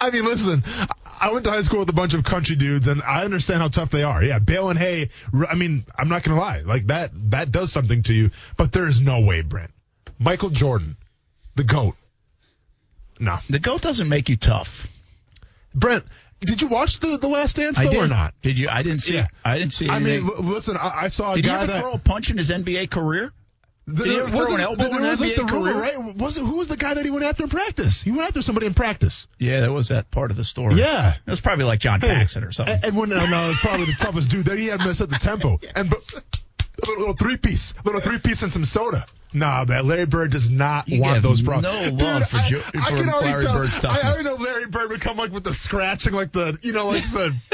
I 0.00 0.10
mean, 0.10 0.24
listen, 0.24 0.64
I 1.20 1.32
went 1.32 1.44
to 1.44 1.50
high 1.50 1.62
school 1.62 1.80
with 1.80 1.88
a 1.90 1.92
bunch 1.94 2.14
of 2.14 2.24
country 2.24 2.56
dudes, 2.56 2.88
and 2.88 3.02
I 3.02 3.24
understand 3.24 3.60
how 3.62 3.68
tough 3.68 3.90
they 3.90 4.02
are. 4.02 4.22
Yeah, 4.24 4.38
Bale 4.38 4.70
and 4.70 4.78
Hay. 4.78 5.10
I 5.48 5.54
mean, 5.54 5.84
I'm 5.96 6.08
not 6.08 6.22
gonna 6.24 6.38
lie, 6.40 6.60
like 6.60 6.86
that 6.88 7.10
that 7.30 7.52
does 7.52 7.72
something 7.72 8.02
to 8.04 8.12
you. 8.14 8.30
But 8.56 8.72
there 8.72 8.86
is 8.88 9.00
no 9.00 9.20
way, 9.20 9.42
Brent. 9.42 9.70
Michael 10.18 10.50
Jordan, 10.50 10.96
the 11.54 11.64
goat. 11.64 11.94
No, 13.20 13.36
The 13.50 13.58
goat 13.58 13.82
doesn't 13.82 14.08
make 14.08 14.28
you 14.28 14.36
tough. 14.36 14.86
Brent. 15.74 16.04
Did 16.40 16.62
you 16.62 16.68
watch 16.68 17.00
the 17.00 17.18
the 17.18 17.28
Last 17.28 17.56
Dance 17.56 17.78
I 17.78 17.84
though 17.84 17.90
did. 17.90 18.00
or 18.02 18.08
not? 18.08 18.34
Did 18.42 18.58
you? 18.58 18.68
I 18.70 18.82
didn't 18.82 19.00
see. 19.00 19.14
Yeah. 19.14 19.26
I 19.44 19.58
didn't 19.58 19.72
see. 19.72 19.88
I 19.88 19.98
mean, 19.98 20.24
l- 20.26 20.42
listen, 20.44 20.76
I, 20.76 20.92
I 21.04 21.08
saw 21.08 21.32
a 21.32 21.34
did 21.34 21.44
he 21.46 21.50
ever 21.50 21.66
that 21.66 21.80
throw 21.80 21.92
a 21.92 21.98
punch 21.98 22.30
in 22.30 22.38
his 22.38 22.50
NBA 22.50 22.90
career? 22.90 23.32
There, 23.90 24.04
Did 24.04 24.12
he 24.12 24.18
ever 24.20 24.28
throw 24.36 24.54
an 24.54 24.60
elbow 24.60 24.84
in 24.84 25.00
was 25.02 25.20
like 25.20 25.34
the 25.36 25.42
NBA 25.42 25.50
rumor, 25.50 25.72
career? 25.72 25.80
right? 25.82 26.14
Was 26.16 26.36
it, 26.36 26.42
who 26.42 26.56
was 26.58 26.68
the 26.68 26.76
guy 26.76 26.92
that 26.94 27.04
he 27.04 27.10
went 27.10 27.24
after 27.24 27.42
in 27.44 27.48
practice? 27.48 28.02
He 28.02 28.10
went 28.10 28.24
after 28.28 28.42
somebody 28.42 28.66
in 28.66 28.74
practice. 28.74 29.26
Yeah, 29.38 29.60
that 29.60 29.72
was 29.72 29.88
that 29.88 30.10
part 30.10 30.30
of 30.30 30.36
the 30.36 30.44
story. 30.44 30.74
Yeah. 30.76 31.14
it 31.14 31.30
was 31.30 31.40
probably 31.40 31.64
like 31.64 31.80
John 31.80 32.00
Hey, 32.00 32.08
Paxson 32.08 32.44
or 32.44 32.52
something. 32.52 32.74
And, 32.74 32.84
and 32.84 32.96
when 32.96 33.08
no, 33.08 33.16
no, 33.26 33.44
it 33.46 33.48
was 33.48 33.56
probably 33.56 33.86
the 33.86 33.96
toughest 33.98 34.30
dude. 34.30 34.44
There 34.44 34.56
he 34.56 34.66
had 34.66 34.80
messed 34.80 35.00
up 35.00 35.08
the 35.08 35.16
tempo. 35.16 35.58
And 35.74 35.88
but 35.88 35.98
a 36.14 36.86
little, 36.86 36.98
little 36.98 37.14
three 37.16 37.38
piece, 37.38 37.72
little 37.84 38.00
three 38.02 38.18
piece 38.18 38.42
and 38.42 38.52
some 38.52 38.64
soda. 38.64 39.06
Nah, 39.32 39.64
man, 39.66 39.86
Larry 39.86 40.06
Bird 40.06 40.30
does 40.32 40.48
not 40.48 40.88
You 40.88 41.00
want 41.02 41.22
those 41.22 41.42
problems. 41.42 41.74
no 41.76 41.90
Dude, 41.90 42.00
love 42.00 42.28
for 42.28 42.36
I, 42.38 42.48
Jo- 42.48 42.62
I 42.74 42.90
for 42.90 42.96
can 42.96 43.06
Larry 43.06 43.42
tell. 43.44 43.54
Bird's 43.58 43.84
I 43.84 44.02
already 44.02 44.24
know 44.24 44.34
Larry 44.36 44.66
Bird 44.68 44.90
would 44.90 45.00
come 45.00 45.16
like 45.18 45.32
with 45.32 45.44
the 45.44 45.52
scratching, 45.52 46.12
like 46.14 46.32
the 46.32 46.58
you 46.62 46.72
know, 46.72 46.86
like 46.88 47.02
the. 47.12 47.34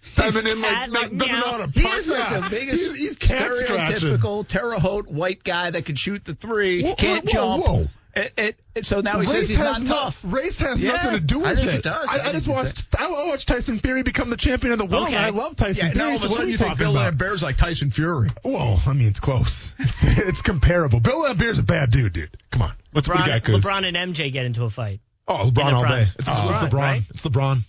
feminine, 0.00 0.60
cat, 0.60 0.90
like, 0.90 1.02
like, 1.04 1.12
not, 1.12 1.18
doesn't 1.26 1.40
know 1.40 1.46
how 1.52 1.66
to 1.66 1.70
He 1.72 1.82
punch. 1.82 1.98
is 2.00 2.10
like 2.10 2.30
Yeah. 2.30 2.40
the 2.40 2.50
biggest 2.50 2.82
He's, 2.82 2.96
he's 2.96 3.16
cat 3.16 3.54
scratching. 3.54 3.96
stereotypical 4.08 4.46
Terre 4.46 4.78
Haute 4.78 5.08
white 5.10 5.42
guy 5.42 5.70
that 5.70 5.86
can 5.86 5.96
shoot 5.96 6.22
the 6.24 6.34
three, 6.34 6.82
Whoa, 6.82 6.94
can't 6.96 7.24
whoa, 7.24 7.32
jump. 7.32 7.64
whoa. 7.64 7.86
It, 8.14 8.32
it, 8.36 8.60
it- 8.74 8.86
so 8.86 9.00
now 9.00 9.20
he 9.20 9.26
race 9.26 9.30
says 9.30 9.48
he's 9.48 9.56
has 9.58 9.82
not 9.82 9.88
no- 9.88 9.94
tough. 9.94 10.20
Race 10.22 10.58
has 10.60 10.82
Yeah, 10.82 10.92
nothing 10.92 11.10
to 11.12 11.20
do 11.20 11.38
with 11.38 11.46
I 11.46 11.54
think 11.54 11.68
it. 11.68 11.74
it 11.76 11.82
does. 11.82 12.06
I, 12.08 12.12
I 12.12 12.18
I 12.18 12.22
think 12.24 12.34
just 12.34 12.48
watched. 12.48 12.86
I 12.98 13.10
watched 13.10 13.48
Tyson 13.48 13.78
Fury 13.80 14.02
become 14.02 14.28
the 14.30 14.36
champion 14.36 14.72
of 14.74 14.78
the 14.78 14.84
world, 14.86 15.06
Okay. 15.08 15.16
and 15.16 15.24
I 15.24 15.30
love 15.30 15.56
Tyson 15.56 15.88
Yeah, 15.88 15.92
now 15.94 16.10
all 16.10 16.10
Fury. 16.10 16.14
of 16.16 16.16
a 16.16 16.18
So 16.18 16.24
what 16.24 16.30
sudden 16.30 16.42
are 16.42 16.46
you 16.46 16.52
you 16.52 16.58
think 16.58 16.68
talking 16.72 16.84
Bill 16.84 16.90
about? 16.92 17.04
Lambert's 17.04 17.42
like 17.42 17.56
Tyson 17.56 17.90
Fury. 17.90 18.28
Well, 18.44 18.80
I 18.86 18.92
mean, 18.92 19.08
it's 19.08 19.20
close. 19.20 19.72
It's, 19.78 20.04
it's 20.04 20.42
comparable. 20.42 21.00
Bill 21.00 21.20
Lambert's 21.22 21.58
a 21.58 21.62
bad 21.62 21.90
dude, 21.90 22.12
dude. 22.12 22.36
Come 22.50 22.62
on. 22.62 22.72
Let's 22.92 23.08
put 23.08 23.16
a 23.20 23.22
guy 23.28 23.40
LeBron, 23.40 23.60
Kuz. 23.60 23.62
LeBron 23.62 23.86
and 23.96 24.14
MJ 24.14 24.32
get 24.32 24.44
into 24.46 24.64
a 24.64 24.70
fight. 24.70 25.00
Oh, 25.28 25.34
LeBron 25.34 25.48
In 25.48 25.52
the 25.54 25.62
all 25.76 25.84
day. 25.88 26.02
It's, 26.02 26.14
It's 26.16 26.28
it's 26.28 26.36
LeBron, 26.38 26.68
LeBron. 26.70 26.72
right? 26.74 27.02
It's 27.10 27.22
LeBron. 27.22 27.62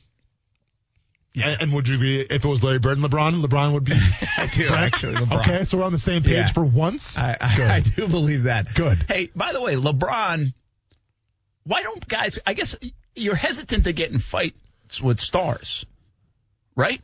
Yeah. 1.35 1.55
And, 1.59 1.73
would 1.73 1.87
you 1.87 1.95
agree 1.95 2.19
if 2.21 2.45
it 2.45 2.47
was 2.47 2.61
Larry 2.63 2.77
Bird 2.79 2.97
and 2.99 3.05
LeBron, 3.09 3.43
LeBron 3.43 3.73
would 3.73 3.83
be? 3.85 3.93
I 4.37 4.45
do, 4.47 4.67
actually, 4.67 5.13
LeBron. 5.15 5.39
Okay, 5.41 5.63
so 5.63 5.79
we're 5.79 5.83
on 5.85 5.91
the 5.91 5.97
same 5.97 6.21
page 6.21 6.31
Yeah. 6.33 6.51
for 6.51 6.63
once. 6.63 7.17
I, 7.17 7.35
I, 7.41 7.75
I 7.75 7.79
do 7.79 8.07
believe 8.07 8.43
that. 8.43 8.73
Good. 8.75 9.05
Hey, 9.07 9.29
by 9.35 9.51
the 9.51 9.59
way, 9.61 9.75
LeBron, 9.75 10.53
why 11.63 11.81
don't 11.81 12.07
guys, 12.07 12.37
I 12.45 12.53
guess 12.53 12.75
you're 13.15 13.33
hesitant 13.35 13.85
to 13.85 13.93
get 13.93 14.11
in 14.11 14.19
fights 14.19 15.01
with 15.01 15.19
stars, 15.19 15.85
right? 16.75 17.01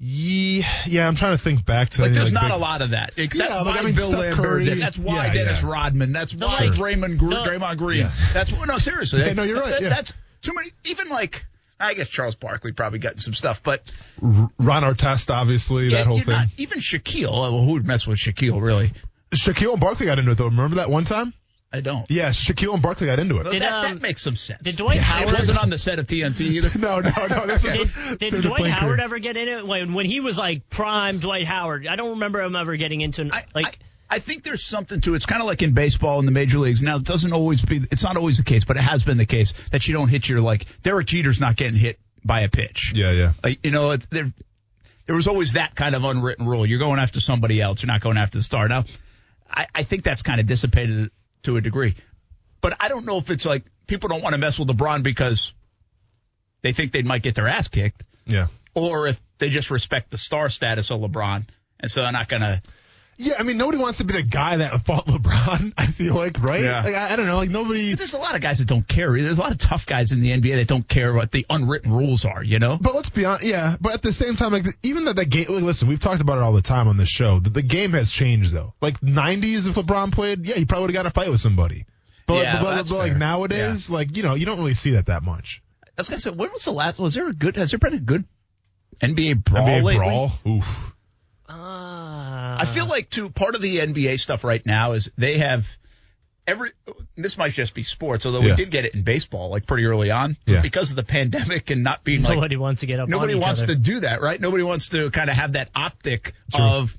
Yeah, 0.00 0.62
yeah, 0.86 1.08
I'm 1.08 1.16
trying 1.16 1.36
to 1.36 1.42
think 1.42 1.66
back 1.66 1.88
to 1.90 2.02
Like, 2.02 2.10
any, 2.10 2.14
there's 2.14 2.32
like, 2.32 2.42
not 2.42 2.48
big- 2.50 2.56
a 2.56 2.60
lot 2.60 2.82
of 2.82 2.90
that. 2.90 3.14
That's 3.16 3.34
Yeah, 3.34 3.46
like, 3.62 3.66
why 3.74 3.78
I 3.80 3.82
mean, 3.82 3.94
Bill 3.96 4.06
Steph 4.06 4.18
Lambert 4.20 4.36
Curry- 4.44 4.64
did. 4.64 4.80
That's 4.80 4.98
why 4.98 5.26
yeah, 5.26 5.34
Dennis 5.34 5.62
yeah. 5.62 5.68
Rodman. 5.70 6.12
That's 6.12 6.34
why 6.34 6.46
like- 6.46 6.70
Draymond, 6.70 7.18
Gr- 7.18 7.30
No. 7.30 7.44
Draymond 7.44 7.78
Green. 7.78 8.08
That's 8.32 8.52
no, 8.66 8.78
seriously. 8.78 9.20
Yeah, 9.20 9.32
no, 9.32 9.42
you're 9.42 9.60
right, 9.60 9.72
That-. 9.80 9.90
That's 9.90 10.12
too 10.40 10.54
many. 10.54 10.70
Even 10.84 11.08
like, 11.08 11.44
I 11.80 11.94
guess 11.94 12.08
Charles 12.08 12.34
Barkley 12.34 12.72
probably 12.72 12.98
got 12.98 13.12
in 13.12 13.18
some 13.18 13.34
stuff, 13.34 13.62
but 13.62 13.82
R- 14.22 14.50
Ron 14.58 14.82
Artest, 14.82 15.30
obviously, 15.32 15.84
yeah, 15.88 15.98
that 15.98 16.06
whole 16.06 16.18
thing. 16.18 16.26
not, 16.28 16.48
even 16.56 16.80
Shaquille. 16.80 17.30
Well, 17.30 17.64
who 17.64 17.72
would 17.74 17.86
mess 17.86 18.06
with 18.06 18.18
Shaquille, 18.18 18.60
really? 18.60 18.92
Shaquille 19.32 19.72
and 19.72 19.80
Barkley 19.80 20.06
got 20.06 20.18
into 20.18 20.32
it 20.32 20.34
though. 20.38 20.46
Remember 20.46 20.76
that 20.76 20.90
one 20.90 21.04
time? 21.04 21.34
I 21.70 21.82
don't. 21.82 22.10
Yeah, 22.10 22.30
Shaquille 22.30 22.72
and 22.72 22.82
Barkley 22.82 23.06
got 23.08 23.18
into 23.18 23.36
it. 23.40 23.44
Did, 23.44 23.60
that, 23.60 23.72
um, 23.74 23.82
that 23.82 24.00
makes 24.00 24.22
some 24.22 24.36
sense. 24.36 24.62
did 24.62 24.78
Dwight 24.78 24.96
It 24.96 25.02
Howard- 25.02 25.34
wasn't 25.34 25.58
on 25.58 25.68
the 25.68 25.76
set 25.76 25.98
of 25.98 26.06
TNT 26.06 26.40
either. 26.40 26.70
No, 26.78 27.00
no, 27.00 27.10
no. 27.28 27.46
This 27.46 27.62
is 27.64 27.76
Did, 28.16 28.18
did 28.18 28.42
Dwight 28.42 28.66
Howard 28.70 28.96
career. 28.96 29.04
ever 29.04 29.18
get 29.18 29.36
in 29.36 29.48
it 29.48 29.66
when 29.66 29.92
when 29.92 30.06
he 30.06 30.20
was 30.20 30.38
like 30.38 30.70
prime 30.70 31.18
Dwight 31.18 31.46
Howard? 31.46 31.86
I 31.86 31.96
don't 31.96 32.10
remember 32.10 32.40
him 32.42 32.56
ever 32.56 32.74
getting 32.76 33.02
into 33.02 33.20
an, 33.20 33.32
I, 33.32 33.44
like. 33.54 33.66
I, 33.66 33.72
I 34.10 34.20
think 34.20 34.42
there's 34.42 34.62
something 34.62 35.00
to 35.02 35.12
it. 35.12 35.16
It's 35.16 35.26
kind 35.26 35.42
of 35.42 35.46
like 35.46 35.60
in 35.62 35.74
baseball 35.74 36.18
in 36.18 36.24
the 36.26 36.32
major 36.32 36.58
leagues. 36.58 36.82
Now, 36.82 36.96
it 36.96 37.04
doesn't 37.04 37.32
always 37.32 37.62
be, 37.62 37.82
it's 37.90 38.02
not 38.02 38.16
always 38.16 38.38
the 38.38 38.44
case, 38.44 38.64
but 38.64 38.76
it 38.78 38.80
has 38.82 39.04
been 39.04 39.18
the 39.18 39.26
case 39.26 39.52
that 39.70 39.86
you 39.86 39.92
don't 39.92 40.08
hit 40.08 40.28
your, 40.28 40.40
like, 40.40 40.64
Derek 40.82 41.06
Jeter's 41.06 41.40
not 41.40 41.56
getting 41.56 41.76
hit 41.78 41.98
by 42.24 42.40
a 42.40 42.48
pitch. 42.48 42.92
Yeah, 42.94 43.10
yeah. 43.12 43.32
Like, 43.44 43.58
you 43.64 43.70
know, 43.70 43.90
it, 43.90 44.06
there, 44.10 44.24
there 45.06 45.14
was 45.14 45.28
always 45.28 45.52
that 45.54 45.74
kind 45.74 45.94
of 45.94 46.04
unwritten 46.04 46.46
rule. 46.46 46.64
You're 46.64 46.78
going 46.78 46.98
after 46.98 47.20
somebody 47.20 47.60
else. 47.60 47.82
You're 47.82 47.88
not 47.92 48.00
going 48.00 48.16
after 48.16 48.38
the 48.38 48.42
star. 48.42 48.66
Now, 48.66 48.84
I, 49.50 49.66
I 49.74 49.82
think 49.82 50.04
that's 50.04 50.22
kind 50.22 50.40
of 50.40 50.46
dissipated 50.46 51.10
to 51.42 51.56
a 51.58 51.60
degree. 51.60 51.94
But 52.62 52.76
I 52.80 52.88
don't 52.88 53.04
know 53.04 53.18
if 53.18 53.30
it's 53.30 53.44
like 53.46 53.64
people 53.86 54.08
don't 54.08 54.22
want 54.22 54.32
to 54.32 54.38
mess 54.38 54.58
with 54.58 54.68
LeBron 54.68 55.02
because 55.02 55.52
they 56.62 56.72
think 56.72 56.92
they 56.92 57.02
might 57.02 57.22
get 57.22 57.34
their 57.34 57.46
ass 57.46 57.68
kicked 57.68 58.04
Yeah. 58.26 58.48
or 58.74 59.06
if 59.06 59.20
they 59.38 59.50
just 59.50 59.70
respect 59.70 60.10
the 60.10 60.18
star 60.18 60.48
status 60.48 60.90
of 60.90 61.00
LeBron. 61.00 61.46
And 61.78 61.90
so 61.90 62.02
they're 62.02 62.12
not 62.12 62.28
going 62.28 62.42
to. 62.42 62.62
Yeah, 63.20 63.34
I 63.36 63.42
mean, 63.42 63.56
nobody 63.56 63.78
wants 63.78 63.98
to 63.98 64.04
be 64.04 64.12
the 64.12 64.22
guy 64.22 64.58
that 64.58 64.86
fought 64.86 65.08
LeBron. 65.08 65.72
I 65.76 65.86
feel 65.86 66.14
like, 66.14 66.40
right? 66.40 66.62
Yeah. 66.62 66.82
Like, 66.82 66.94
I, 66.94 67.12
I 67.12 67.16
don't 67.16 67.26
know, 67.26 67.36
like 67.36 67.50
nobody. 67.50 67.94
There's 67.94 68.14
a 68.14 68.18
lot 68.18 68.36
of 68.36 68.40
guys 68.40 68.60
that 68.60 68.68
don't 68.68 68.86
care. 68.86 69.10
There's 69.20 69.38
a 69.38 69.40
lot 69.40 69.50
of 69.50 69.58
tough 69.58 69.86
guys 69.86 70.12
in 70.12 70.20
the 70.20 70.30
NBA 70.30 70.54
that 70.54 70.68
don't 70.68 70.86
care 70.86 71.12
what 71.12 71.32
the 71.32 71.44
unwritten 71.50 71.92
rules 71.92 72.24
are, 72.24 72.44
you 72.44 72.60
know? 72.60 72.78
But 72.80 72.94
let's 72.94 73.10
be 73.10 73.24
honest, 73.24 73.44
yeah. 73.44 73.76
But 73.80 73.94
at 73.94 74.02
the 74.02 74.12
same 74.12 74.36
time, 74.36 74.52
like 74.52 74.66
even 74.84 75.06
that 75.06 75.16
the 75.16 75.26
game. 75.26 75.46
Like, 75.48 75.64
listen, 75.64 75.88
we've 75.88 75.98
talked 75.98 76.20
about 76.20 76.38
it 76.38 76.42
all 76.42 76.52
the 76.52 76.62
time 76.62 76.86
on 76.86 76.96
this 76.96 77.08
show. 77.08 77.40
That 77.40 77.52
the 77.52 77.62
game 77.62 77.90
has 77.92 78.08
changed 78.08 78.52
though. 78.52 78.74
Like 78.80 79.00
'90s, 79.00 79.66
if 79.66 79.74
LeBron 79.74 80.12
played, 80.12 80.46
yeah, 80.46 80.54
he 80.54 80.64
probably 80.64 80.82
would 80.86 80.94
have 80.94 81.04
got 81.04 81.10
a 81.10 81.12
fight 81.12 81.30
with 81.30 81.40
somebody. 81.40 81.86
But, 82.28 82.42
Yeah, 82.42 82.62
but, 82.62 82.76
but, 82.76 82.88
but, 82.88 82.98
like 82.98 83.16
nowadays, 83.16 83.90
like 83.90 84.16
you 84.16 84.22
know, 84.22 84.34
you 84.34 84.46
don't 84.46 84.58
really 84.58 84.74
see 84.74 84.92
that 84.92 85.06
that 85.06 85.24
much. 85.24 85.60
I 85.84 85.88
was 85.98 86.08
gonna 86.08 86.20
say, 86.20 86.30
when 86.30 86.52
was 86.52 86.64
the 86.64 86.70
last? 86.70 87.00
Was 87.00 87.14
there 87.14 87.28
a 87.28 87.32
good? 87.32 87.56
Has 87.56 87.70
there 87.70 87.78
been 87.78 87.94
a 87.94 87.98
good 87.98 88.24
NBA 89.02 89.42
brawl 89.42 89.66
NBA 89.66 89.82
lately? 89.82 89.96
brawl, 89.96 90.32
oof. 90.46 90.92
Uh, 92.58 92.62
I 92.62 92.64
feel 92.64 92.86
like 92.86 93.10
too 93.10 93.30
part 93.30 93.54
of 93.54 93.62
the 93.62 93.78
NBA 93.78 94.18
stuff 94.18 94.44
right 94.44 94.64
now 94.64 94.92
is 94.92 95.10
they 95.16 95.38
have 95.38 95.66
every 96.46 96.70
this 97.16 97.36
might 97.36 97.52
just 97.52 97.74
be 97.74 97.82
sports, 97.82 98.24
although 98.26 98.40
Yeah. 98.40 98.50
we 98.52 98.56
did 98.56 98.70
get 98.70 98.84
it 98.84 98.94
in 98.94 99.02
baseball 99.02 99.50
like 99.50 99.66
pretty 99.66 99.84
early 99.84 100.10
on 100.10 100.36
Yeah. 100.46 100.60
because 100.60 100.90
of 100.90 100.96
the 100.96 101.02
pandemic 101.04 101.70
and 101.70 101.82
not 101.82 102.04
being 102.04 102.22
like 102.22 102.34
Nobody 102.36 102.56
wants 102.56 102.80
to 102.80 102.86
get 102.86 103.00
up 103.00 103.08
nobody 103.08 103.34
wants 103.34 103.62
other. 103.62 103.74
to 103.74 103.78
do 103.78 104.00
that, 104.00 104.20
right? 104.22 104.40
Nobody 104.40 104.62
wants 104.62 104.88
to 104.90 105.10
kind 105.10 105.28
of 105.30 105.36
have 105.36 105.52
that 105.52 105.70
optic 105.74 106.32
True. 106.54 106.64
of. 106.64 106.98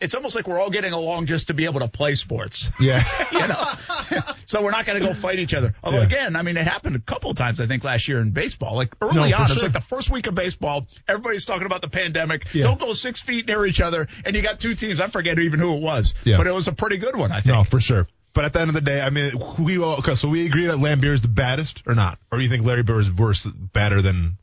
It's 0.00 0.14
almost 0.14 0.34
like 0.34 0.46
we're 0.48 0.58
all 0.60 0.70
getting 0.70 0.92
along 0.92 1.26
just 1.26 1.46
to 1.48 1.54
be 1.54 1.64
able 1.64 1.80
to 1.80 1.88
play 1.88 2.14
sports. 2.14 2.68
Yeah. 2.80 3.04
you 3.32 3.46
know, 3.46 4.22
so 4.44 4.62
we're 4.62 4.70
not 4.70 4.84
going 4.86 5.00
to 5.00 5.06
go 5.06 5.14
fight 5.14 5.38
each 5.38 5.54
other. 5.54 5.74
Although 5.82 5.98
Yeah. 5.98 6.04
again, 6.04 6.36
I 6.36 6.42
mean, 6.42 6.56
it 6.56 6.66
happened 6.66 6.96
a 6.96 7.00
couple 7.00 7.30
of 7.30 7.36
times 7.36 7.60
I 7.60 7.66
think 7.66 7.84
last 7.84 8.08
year 8.08 8.20
in 8.20 8.30
baseball. 8.30 8.74
Like 8.76 8.94
early 9.00 9.14
No, 9.14 9.22
on, 9.36 9.44
it 9.44 9.54
was 9.54 9.62
like 9.62 9.72
the 9.72 9.80
first 9.80 10.10
week 10.10 10.26
of 10.26 10.34
baseball. 10.34 10.86
Everybody's 11.08 11.44
talking 11.44 11.66
about 11.66 11.82
the 11.82 11.88
pandemic. 11.88 12.46
Yeah. 12.54 12.64
Don't 12.64 12.78
go 12.78 12.92
six 12.92 13.20
feet 13.20 13.46
near 13.46 13.64
each 13.66 13.80
other, 13.80 14.06
and 14.24 14.34
you 14.36 14.42
got 14.42 14.60
two 14.60 14.74
teams. 14.74 15.00
I 15.00 15.06
forget 15.08 15.38
even 15.38 15.60
who 15.60 15.74
it 15.76 15.82
was, 15.82 16.14
Yeah. 16.24 16.36
but 16.36 16.46
it 16.46 16.54
was 16.54 16.68
a 16.68 16.72
pretty 16.72 16.96
good 16.98 17.16
one. 17.16 17.32
I 17.32 17.40
think. 17.40 17.54
No, 17.56 17.64
for 17.64 17.80
sure. 17.80 18.06
But 18.34 18.44
at 18.44 18.52
the 18.52 18.60
end 18.60 18.68
of 18.68 18.74
the 18.74 18.82
day, 18.82 19.00
I 19.00 19.08
mean, 19.10 19.32
we 19.58 19.78
all, 19.78 19.96
okay, 20.00 20.14
so 20.14 20.28
we 20.28 20.44
agree 20.44 20.66
that 20.66 20.76
Laimbeer 20.76 21.14
is 21.14 21.22
the 21.22 21.28
baddest 21.28 21.82
or 21.86 21.94
not? 21.94 22.18
Or 22.30 22.36
do 22.36 22.44
you 22.44 22.50
think 22.50 22.66
Larry 22.66 22.82
Bird 22.82 23.00
is 23.00 23.10
worse, 23.10 23.46
better 23.46 24.02
than? 24.02 24.36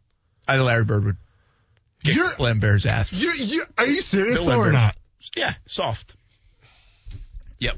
I 0.47 0.53
think 0.55 0.65
Larry 0.65 0.83
Bird 0.85 1.03
would 1.05 1.17
kick 2.03 2.15
You're- 2.15 2.33
Lambert's 2.39 2.87
ass. 2.87 3.13
You, 3.13 3.31
you, 3.33 3.63
are 3.77 3.85
you 3.85 4.01
serious 4.01 4.39
Bill 4.39 4.49
though 4.49 4.59
or 4.63 4.71
not? 4.71 4.95
Yeah, 5.35 5.53
soft. 5.65 6.15
Yep. 7.59 7.75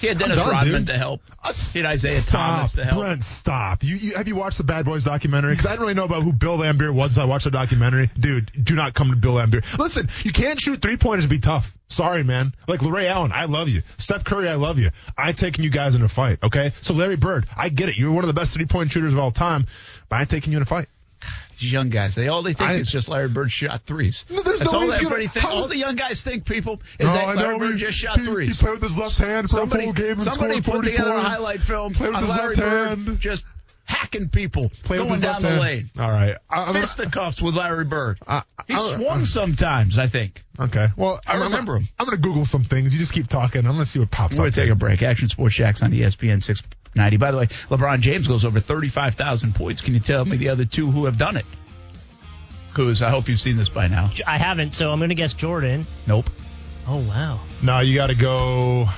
He 0.00 0.06
had 0.06 0.16
Dennis 0.18 0.38
done, 0.38 0.48
Rodman 0.50 0.72
dude. 0.82 0.86
to 0.88 0.96
help. 0.98 1.20
Uh, 1.42 1.52
He 1.52 1.80
had 1.80 1.94
Isiah 1.94 2.20
stop, 2.20 2.32
Thomas 2.56 2.72
to 2.74 2.84
help. 2.84 3.00
Brent, 3.00 3.24
stop. 3.24 3.82
You, 3.82 3.96
you 3.96 4.14
have 4.14 4.26
you 4.28 4.36
watched 4.36 4.58
the 4.58 4.64
Bad 4.64 4.84
Boys 4.86 5.04
documentary? 5.04 5.52
Because 5.52 5.66
I 5.66 5.70
didn't 5.70 5.82
really 5.82 5.94
know 5.94 6.04
about 6.04 6.22
who 6.22 6.32
Bill 6.32 6.56
Laimbeer 6.56 6.94
was 6.94 7.10
until 7.12 7.24
I 7.24 7.26
watched 7.26 7.44
the 7.44 7.50
documentary. 7.50 8.08
Dude, 8.18 8.50
do 8.64 8.74
not 8.74 8.94
come 8.94 9.10
to 9.10 9.16
Bill 9.16 9.34
Laimbeer. 9.34 9.78
Listen, 9.78 10.08
you 10.24 10.32
can't 10.32 10.60
shoot 10.60 10.80
three 10.80 10.96
pointers 10.96 11.26
be 11.26 11.40
tough. 11.40 11.72
Sorry, 11.88 12.22
man. 12.24 12.54
Like 12.66 12.80
Ray 12.80 13.08
Allen, 13.08 13.32
I 13.32 13.44
love 13.46 13.68
you. 13.68 13.82
Steph 13.98 14.24
Curry, 14.24 14.48
I 14.48 14.54
love 14.54 14.78
you. 14.78 14.90
I'm 15.18 15.34
taking 15.34 15.62
you 15.64 15.70
guys 15.70 15.94
in 15.94 16.02
a 16.02 16.08
fight. 16.08 16.38
Okay. 16.42 16.72
So 16.80 16.94
Larry 16.94 17.16
Bird, 17.16 17.46
I 17.56 17.68
get 17.68 17.88
it. 17.90 17.96
You're 17.98 18.12
one 18.12 18.24
of 18.24 18.28
the 18.28 18.34
best 18.34 18.54
three 18.54 18.66
point 18.66 18.90
shooters 18.92 19.12
of 19.12 19.18
all 19.18 19.30
time, 19.32 19.66
but 20.08 20.16
I'm 20.16 20.26
taking 20.26 20.52
you 20.52 20.58
in 20.58 20.62
a 20.62 20.66
fight. 20.66 20.86
These 21.62 21.72
young 21.72 21.90
guys, 21.90 22.16
they 22.16 22.26
all 22.26 22.42
they 22.42 22.54
think 22.54 22.70
I- 22.70 22.74
is 22.74 22.90
just 22.90 23.08
Larry 23.08 23.28
Bird 23.28 23.52
shot 23.52 23.82
threes. 23.86 24.24
No, 24.28 24.42
there's 24.42 24.58
That's 24.58 24.72
no 24.72 24.80
all 24.80 24.88
way 24.88 24.96
everybody 24.96 25.26
gonna- 25.26 25.32
think. 25.32 25.44
All 25.46 25.68
the 25.68 25.76
young 25.76 25.94
guys 25.94 26.20
think, 26.22 26.44
people, 26.44 26.82
is 26.98 27.12
that 27.12 27.36
Larry 27.36 27.56
Bird 27.58 27.74
he- 27.74 27.78
just 27.80 27.96
shot 27.96 28.18
he, 28.18 28.24
threes. 28.26 28.58
He 28.58 28.64
played 28.66 28.80
with 28.80 28.82
his 28.90 28.98
left 28.98 29.16
hand 29.18 29.48
for 29.48 29.56
somebody, 29.58 29.84
a 29.84 29.86
full 29.86 29.92
game 29.92 30.10
and 30.12 30.22
somebody 30.22 30.60
put 30.60 30.84
together 30.84 31.12
points. 31.12 31.26
a 31.26 31.28
highlight 31.30 31.60
film 31.60 31.94
Played 31.94 32.10
with 32.10 32.20
his 32.20 32.28
Larry 32.30 32.46
left 32.48 32.58
Bird 32.58 32.88
hand. 33.06 33.20
just 33.20 33.44
hacking 34.02 34.28
people, 34.28 34.70
Played 34.82 35.00
with 35.00 35.08
going 35.08 35.20
down 35.20 35.40
the 35.40 35.48
hand. 35.48 35.60
lane. 35.60 35.90
All 35.98 36.10
right. 36.10 36.36
I, 36.50 36.64
I'm 36.64 36.74
Fisticuffs 36.74 37.40
with 37.40 37.54
Larry 37.54 37.84
Bird. 37.84 38.18
I- 38.26 38.42
he 38.66 38.74
I- 38.74 38.78
swung 38.96 39.24
sometimes, 39.24 39.98
I 39.98 40.08
think. 40.08 40.42
Okay. 40.58 40.86
Well, 40.96 41.20
I 41.26 41.36
remember 41.36 41.76
I'm, 41.76 41.82
him. 41.82 41.88
I'm 41.98 42.06
going 42.06 42.16
to 42.16 42.22
Google 42.22 42.44
some 42.44 42.64
things. 42.64 42.92
You 42.92 42.98
just 42.98 43.12
keep 43.12 43.26
talking. 43.28 43.60
I'm 43.60 43.72
going 43.72 43.78
to 43.78 43.86
see 43.86 43.98
what 43.98 44.10
pops 44.10 44.32
We're 44.34 44.38
going 44.38 44.48
up. 44.48 44.54
to 44.54 44.60
take 44.62 44.70
a 44.70 44.74
break. 44.74 45.02
Action 45.02 45.28
Sports 45.28 45.54
Jax 45.54 45.82
on 45.82 45.92
ESPN 45.92 46.42
690. 46.42 47.16
By 47.16 47.30
the 47.30 47.38
way, 47.38 47.46
LeBron 47.46 48.00
James 48.00 48.28
goes 48.28 48.44
over 48.44 48.60
35,000 48.60 49.54
points. 49.54 49.80
Can 49.82 49.94
you 49.94 50.00
tell 50.00 50.24
me 50.24 50.36
the 50.36 50.50
other 50.50 50.64
two 50.64 50.90
who 50.90 51.06
have 51.06 51.16
done 51.16 51.36
it? 51.36 51.46
Who's, 52.74 53.02
I 53.02 53.10
hope 53.10 53.28
you've 53.28 53.40
seen 53.40 53.56
this 53.56 53.68
by 53.68 53.86
now. 53.88 54.10
I 54.26 54.38
haven't, 54.38 54.74
so 54.74 54.90
I'm 54.92 54.98
going 54.98 55.08
to 55.10 55.14
guess 55.14 55.32
Jordan. 55.32 55.86
Nope. 56.06 56.28
Oh, 56.86 56.98
wow. 57.08 57.40
No, 57.62 57.80
you 57.80 57.94
got 57.94 58.08
to 58.08 58.14
go. 58.16 58.88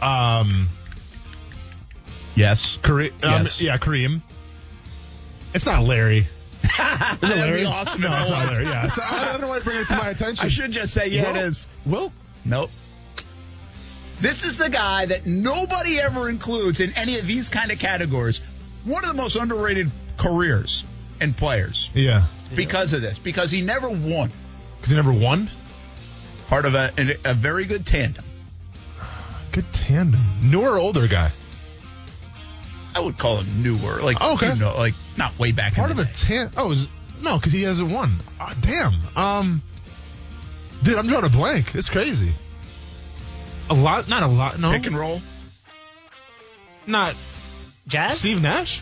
Um, 0.00 0.68
Yes. 2.36 2.78
Kareem. 2.82 3.12
Um, 3.24 3.42
Yes. 3.42 3.60
Yeah, 3.60 3.78
Kareem. 3.78 4.20
It's 5.54 5.66
not 5.66 5.82
Larry. 5.82 6.26
That'd 6.78 7.22
Larry? 7.22 7.60
be 7.62 7.66
awesome. 7.66 8.00
No, 8.02 8.12
if 8.12 8.20
it's 8.20 8.30
it 8.30 8.32
not. 8.32 8.52
Larry. 8.52 8.64
Yeah. 8.66 8.86
So 8.88 9.02
I 9.10 9.24
don't 9.24 9.40
know 9.40 9.48
why 9.48 9.56
I 9.56 9.60
bring 9.60 9.78
it 9.78 9.88
to 9.88 9.96
my 9.96 10.10
attention. 10.10 10.44
I 10.44 10.48
should 10.48 10.70
just 10.70 10.92
say, 10.94 11.08
yeah, 11.08 11.22
Well- 11.32 11.36
it 11.36 11.46
is. 11.48 11.68
Well, 11.84 12.12
Nope. 12.44 12.70
This 14.20 14.44
is 14.44 14.56
the 14.56 14.70
guy 14.70 15.06
that 15.06 15.26
nobody 15.26 16.00
ever 16.00 16.28
includes 16.30 16.80
in 16.80 16.92
any 16.94 17.18
of 17.18 17.26
these 17.26 17.48
kind 17.50 17.70
of 17.70 17.78
categories. 17.78 18.40
One 18.84 19.04
of 19.04 19.08
the 19.10 19.16
most 19.16 19.36
underrated 19.36 19.90
careers 20.16 20.84
and 21.20 21.36
players 21.36 21.90
yeah. 21.92 22.24
because 22.54 22.92
of 22.94 23.02
this, 23.02 23.18
because 23.18 23.50
he 23.50 23.60
never 23.60 23.88
won. 23.90 24.30
Because 24.78 24.90
he 24.90 24.96
never 24.96 25.12
won. 25.12 25.50
Part 26.48 26.64
of 26.64 26.74
a, 26.74 26.92
a, 26.96 27.30
a 27.30 27.34
very 27.34 27.64
good 27.66 27.84
tandem. 27.84 28.24
Good 29.52 29.70
tandem. 29.74 30.20
Newer 30.42 30.78
older 30.78 31.08
guy. 31.08 31.30
I 32.96 33.00
would 33.00 33.18
call 33.18 33.36
him 33.38 33.62
newer, 33.62 34.00
like 34.00 34.16
Oh, 34.20 34.34
okay. 34.34 34.48
you 34.54 34.56
know, 34.58 34.74
like 34.76 34.94
not 35.16 35.38
way 35.38 35.52
back. 35.52 35.74
Part 35.74 35.90
in 35.90 35.98
of 35.98 36.04
the 36.06 36.10
a 36.10 36.38
day. 36.38 36.46
tan. 36.46 36.50
Oh, 36.56 36.72
is, 36.72 36.86
no, 37.22 37.36
because 37.36 37.52
he 37.52 37.62
hasn't 37.62 37.90
won. 37.92 38.16
Ah, 38.40 38.54
damn. 38.62 38.94
Um, 39.14 39.62
dude, 40.82 40.96
I'm 40.96 41.06
drawing 41.06 41.24
a 41.24 41.28
blank. 41.28 41.74
It's 41.74 41.88
crazy. 41.90 42.32
A 43.68 43.74
lot, 43.74 44.08
not 44.08 44.22
a 44.22 44.26
lot. 44.28 44.58
No, 44.58 44.70
pick 44.72 44.86
and 44.86 44.96
roll. 44.96 45.20
not 46.86 47.14
Jazz? 47.88 48.18
Steve 48.18 48.40
Nash. 48.42 48.80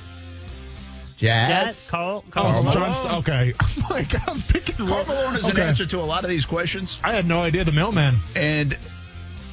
Jazz. 1.16 1.48
Jazz? 1.48 1.86
Karl? 1.90 2.24
Oh, 2.26 2.30
Karl 2.30 2.50
Malone. 2.62 2.64
Malone? 2.64 2.94
John, 2.94 3.14
okay. 3.20 3.54
I'm 3.60 3.82
like, 3.90 4.28
I'm 4.28 4.42
picking 4.42 4.76
Karl 4.86 5.04
Malone 5.06 5.36
is 5.36 5.46
an 5.46 5.58
answer 5.58 5.86
to 5.86 6.00
a 6.00 6.02
lot 6.02 6.24
of 6.24 6.30
these 6.30 6.44
questions, 6.46 7.00
I 7.02 7.14
had 7.14 7.26
no 7.26 7.40
idea 7.40 7.64
the 7.64 7.72
mailman. 7.72 8.16
and 8.36 8.76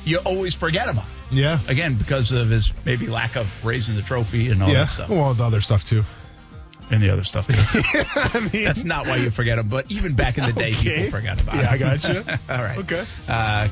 you 0.06 0.18
always 0.20 0.54
forget 0.56 0.90
about. 0.90 1.06
it. 1.06 1.12
Yeah. 1.32 1.60
Again, 1.68 1.96
because 1.96 2.32
of 2.32 2.50
his 2.50 2.74
maybe 2.86 3.08
lack 3.08 3.36
of 3.38 3.48
raising 3.66 3.96
the 3.96 4.02
trophy 4.02 4.50
and 4.50 4.62
all 4.62 4.70
yeah. 4.70 4.82
that 4.82 4.90
stuff, 4.90 5.10
Well, 5.10 5.34
the 5.34 5.44
other 5.44 5.62
stuff 5.62 5.84
too. 5.84 6.04
and 6.90 7.02
the 7.02 7.10
other 7.10 7.24
stuff 7.24 7.48
too. 7.48 7.58
I 8.16 8.50
mean, 8.52 8.66
That's 8.66 8.84
not 8.84 9.08
why 9.08 9.16
you 9.18 9.32
forget 9.32 9.58
him, 9.58 9.70
but 9.70 9.90
even 9.92 10.14
back 10.14 10.38
in 10.38 10.46
the 10.46 10.52
day, 10.54 10.72
Okay. 10.72 10.96
people 11.06 11.12
forgot 11.20 11.40
about 11.42 11.56
Yeah, 11.56 11.62
him. 11.62 11.74
I 11.74 11.78
got 11.78 12.04
you. 12.04 12.24
All 12.50 12.62
right. 12.62 12.78
Okay. 12.80 13.06
Uh, 13.30 13.68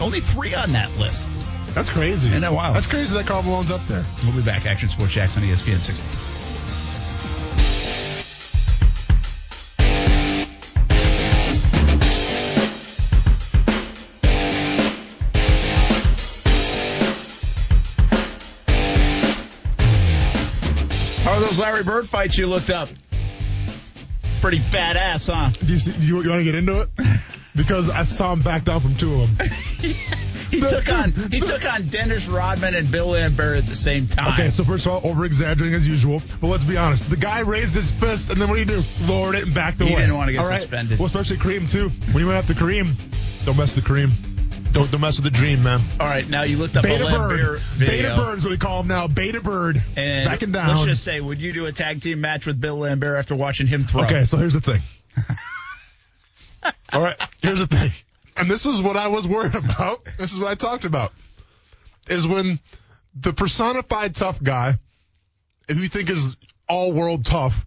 only 0.00 0.20
three 0.20 0.54
on 0.54 0.72
that 0.72 0.90
list. 0.98 1.28
That's 1.74 1.90
crazy. 1.90 2.28
Isn't 2.28 2.40
that 2.42 2.52
wild? 2.52 2.74
That's 2.76 2.86
crazy 2.86 3.14
that 3.16 3.26
Karl 3.26 3.42
Malone's 3.42 3.70
up 3.70 3.84
there. 3.88 4.04
We'll 4.22 4.34
be 4.34 4.42
back. 4.42 4.64
Action 4.64 4.88
Sports 4.88 5.12
Jax 5.12 5.36
on 5.36 5.42
E 5.44 5.48
ESPN 5.48 5.78
60. 5.80 6.04
Larry 21.74 21.84
Bird 21.84 22.08
fights 22.08 22.38
you 22.38 22.46
looked 22.46 22.70
up? 22.70 22.88
Pretty 24.40 24.60
badass, 24.60 25.28
huh? 25.28 25.50
Do 25.66 25.72
you, 25.72 25.78
see, 25.80 25.90
you, 26.06 26.22
you 26.22 26.30
want 26.30 26.38
to 26.38 26.44
get 26.44 26.54
into 26.54 26.82
it? 26.82 26.88
Because 27.56 27.90
I 27.90 28.04
saw 28.04 28.32
him 28.32 28.42
back 28.42 28.62
down 28.62 28.80
from 28.80 28.94
two 28.94 29.22
of 29.22 29.38
them. 29.38 29.48
He 30.54 30.60
took 30.60 30.88
on 30.88 31.10
he 31.32 31.40
took 31.40 31.64
on 31.64 31.88
Dennis 31.88 32.28
Rodman 32.28 32.76
and 32.76 32.88
Bill 32.88 33.08
Lambert 33.08 33.58
at 33.58 33.66
the 33.66 33.74
same 33.74 34.06
time. 34.06 34.34
Okay, 34.34 34.50
so 34.50 34.62
first 34.62 34.86
of 34.86 34.92
all, 34.92 35.10
over 35.10 35.24
exaggerating 35.24 35.74
as 35.74 35.84
usual. 35.84 36.22
But 36.40 36.46
let's 36.46 36.62
be 36.62 36.76
honest. 36.76 37.10
The 37.10 37.16
guy 37.16 37.40
raised 37.40 37.74
his 37.74 37.90
fist, 37.90 38.30
and 38.30 38.40
then 38.40 38.48
what 38.48 38.54
do 38.54 38.60
you 38.60 38.66
do? 38.66 38.82
Lowered 39.08 39.34
it 39.34 39.46
and 39.46 39.54
backed 39.54 39.80
away. 39.80 39.90
He 39.90 39.96
didn't 39.96 40.16
wanna 40.16 40.30
get 40.30 40.42
All 40.42 40.48
right? 40.48 40.60
suspended. 40.60 41.00
Well, 41.00 41.06
especially 41.06 41.38
Kareem, 41.38 41.68
too. 41.68 41.88
When 42.12 42.20
you 42.20 42.26
went 42.28 42.38
after 42.38 42.54
Kareem, 42.54 42.86
don't 43.44 43.56
mess 43.56 43.74
the 43.74 43.80
Kareem. 43.80 44.12
Don't, 44.74 44.90
don't 44.90 45.00
mess 45.00 45.16
with 45.16 45.24
the 45.24 45.30
dream, 45.30 45.62
man. 45.62 45.80
All 46.00 46.08
right, 46.08 46.28
now 46.28 46.42
you 46.42 46.56
looked 46.58 46.76
up 46.76 46.82
Beta 46.82 47.06
a 47.06 47.10
Bird. 47.10 47.62
Beta 47.78 48.14
Bird 48.16 48.38
is 48.38 48.44
what 48.44 48.50
we 48.50 48.56
call 48.56 48.80
him 48.80 48.88
now. 48.88 49.06
Beta 49.06 49.40
Bird. 49.40 49.80
And 49.96 50.28
Back 50.28 50.42
and 50.42 50.52
down. 50.52 50.68
let's 50.70 50.84
just 50.84 51.04
say, 51.04 51.20
would 51.20 51.40
you 51.40 51.52
do 51.52 51.66
a 51.66 51.72
tag 51.72 52.02
team 52.02 52.20
match 52.20 52.44
with 52.44 52.60
Bill 52.60 52.76
Lambert 52.76 53.16
after 53.16 53.36
watching 53.36 53.68
him 53.68 53.84
throw? 53.84 54.02
Okay, 54.02 54.24
so 54.24 54.36
here's 54.36 54.54
the 54.54 54.60
thing. 54.60 54.80
All 56.92 57.00
right, 57.00 57.16
here's 57.40 57.60
the 57.60 57.68
thing. 57.68 57.92
And 58.36 58.50
this 58.50 58.66
is 58.66 58.82
what 58.82 58.96
I 58.96 59.06
was 59.08 59.28
worried 59.28 59.54
about. 59.54 60.04
This 60.18 60.32
is 60.32 60.40
what 60.40 60.48
I 60.48 60.56
talked 60.56 60.84
about. 60.84 61.12
Is 62.08 62.26
when 62.26 62.58
the 63.14 63.32
personified 63.32 64.16
tough 64.16 64.42
guy, 64.42 64.74
if 65.68 65.78
you 65.78 65.88
think 65.88 66.10
is 66.10 66.36
all 66.68 66.92
world 66.92 67.24
tough, 67.24 67.64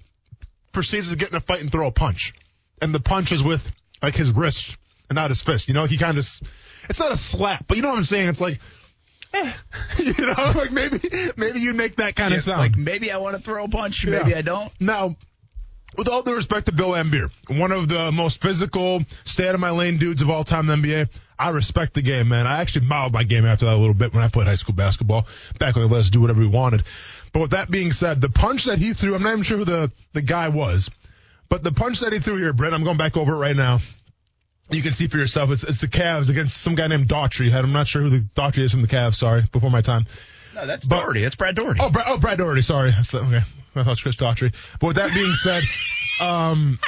proceeds 0.74 1.10
to 1.10 1.16
get 1.16 1.30
in 1.30 1.36
a 1.36 1.40
fight 1.40 1.62
and 1.62 1.72
throw 1.72 1.88
a 1.88 1.92
punch. 1.92 2.34
And 2.82 2.94
the 2.94 3.00
punch 3.00 3.32
is 3.32 3.42
with 3.42 3.72
like 4.04 4.16
his 4.16 4.32
wrist 4.32 4.76
and 5.10 5.16
not 5.16 5.30
his 5.30 5.42
fist. 5.42 5.70
You 5.70 5.74
know, 5.74 5.86
he 5.86 5.98
kind 5.98 6.18
of, 6.18 6.26
it's 6.90 7.00
not 7.00 7.12
a 7.12 7.18
slap, 7.18 7.66
but 7.68 7.78
you 7.78 7.84
know 7.84 7.90
what 7.90 7.98
I'm 7.98 8.04
saying? 8.04 8.28
It's 8.30 8.42
like, 8.42 8.60
eh, 9.34 9.54
you 10.00 10.26
know, 10.26 10.34
like 10.56 10.72
maybe, 10.72 11.00
maybe 11.36 11.60
you 11.60 11.74
make 11.74 11.98
that 11.98 12.16
kind 12.16 12.32
Yeah, 12.32 12.38
of 12.38 12.44
sound. 12.44 12.60
Like 12.60 12.78
maybe 12.78 13.12
I 13.12 13.18
want 13.18 13.36
to 13.38 13.42
throw 13.42 13.64
a 13.66 13.70
punch, 13.70 14.06
maybe 14.06 14.32
Yeah. 14.32 14.38
I 14.38 14.42
don't. 14.42 14.72
Now, 14.80 15.16
with 15.98 16.10
all 16.10 16.22
due 16.22 16.36
respect 16.36 16.66
to 16.68 16.72
Bill 16.74 16.90
Laimbeer, 16.90 17.32
one 17.58 17.72
of 17.72 17.88
the 17.88 18.12
most 18.12 18.42
physical, 18.42 19.04
stay 19.24 19.48
out 19.48 19.56
of 19.56 19.62
my 19.62 19.72
lane 19.72 19.98
dudes 19.98 20.22
of 20.22 20.30
all 20.30 20.44
time 20.44 20.70
in 20.70 20.82
the 20.82 20.88
NBA, 20.88 21.20
I 21.40 21.50
respect 21.50 21.94
the 21.94 22.02
game, 22.02 22.28
man. 22.30 22.46
I 22.48 22.62
actually 22.62 22.88
modeled 22.88 23.14
my 23.14 23.24
game 23.24 23.46
after 23.46 23.66
that 23.66 23.76
a 23.76 23.78
little 23.78 23.94
bit 23.94 24.14
when 24.14 24.24
I 24.24 24.28
played 24.28 24.48
high 24.48 24.56
school 24.56 24.76
basketball, 24.76 25.28
back 25.60 25.76
when 25.76 25.88
they 25.88 25.94
let 25.94 26.02
us 26.02 26.10
do 26.10 26.20
whatever 26.22 26.40
we 26.42 26.48
wanted. 26.48 26.84
But 27.32 27.42
with 27.42 27.52
that 27.52 27.70
being 27.72 27.92
said, 27.92 28.22
the 28.22 28.30
punch 28.30 28.66
that 28.66 28.80
he 28.80 28.94
threw, 28.94 29.16
I'm 29.16 29.24
not 29.24 29.32
even 29.34 29.44
sure 29.44 29.58
who 29.60 29.66
the, 29.66 29.92
the 30.14 30.22
guy 30.22 30.50
was, 30.50 30.90
but 31.50 31.64
the 31.64 31.72
punch 31.72 32.00
that 32.02 32.12
he 32.12 32.20
threw 32.20 32.38
here, 32.38 32.54
Brent, 32.54 32.74
I'm 32.74 32.84
going 32.84 32.98
back 32.98 33.16
over 33.18 33.34
it 33.34 33.38
right 33.38 33.56
now. 33.56 33.80
You 34.70 34.82
can 34.82 34.92
see 34.92 35.08
for 35.08 35.18
yourself. 35.18 35.50
It's, 35.52 35.64
it's 35.64 35.82
the 35.82 35.88
Cavs 35.88 36.30
against 36.30 36.58
some 36.58 36.76
guy 36.76 36.88
named 36.88 37.08
Daughtry. 37.08 37.54
I'm 37.54 37.72
not 37.72 37.88
sure 37.88 38.02
who 38.02 38.10
the 38.10 38.20
Daughtry 38.36 38.60
is 38.64 38.72
from 38.72 38.82
the 38.82 38.88
Cavs. 38.88 39.16
Sorry, 39.16 39.44
before 39.52 39.72
my 39.72 39.82
time. 39.82 40.06
No, 40.56 40.66
that's 40.68 40.86
But- 40.86 40.98
Daugherty. 41.00 41.22
That's 41.22 41.36
Brad 41.36 41.56
Daugherty. 41.56 41.80
Oh, 41.82 41.90
Brad, 41.90 42.06
oh, 42.10 42.18
Brad 42.18 42.38
Daugherty. 42.38 42.62
Sorry. 42.64 42.90
I 42.90 43.02
thought, 43.04 43.24
okay. 43.24 43.38
I 43.38 43.84
thought 43.84 43.88
it 43.88 43.90
was 43.90 44.02
Chris 44.02 44.16
Daughtry. 44.18 44.54
But 44.80 44.88
with 44.88 44.96
that 44.98 45.14
being 45.14 45.34
said, 45.34 45.64
Um, 46.20 46.80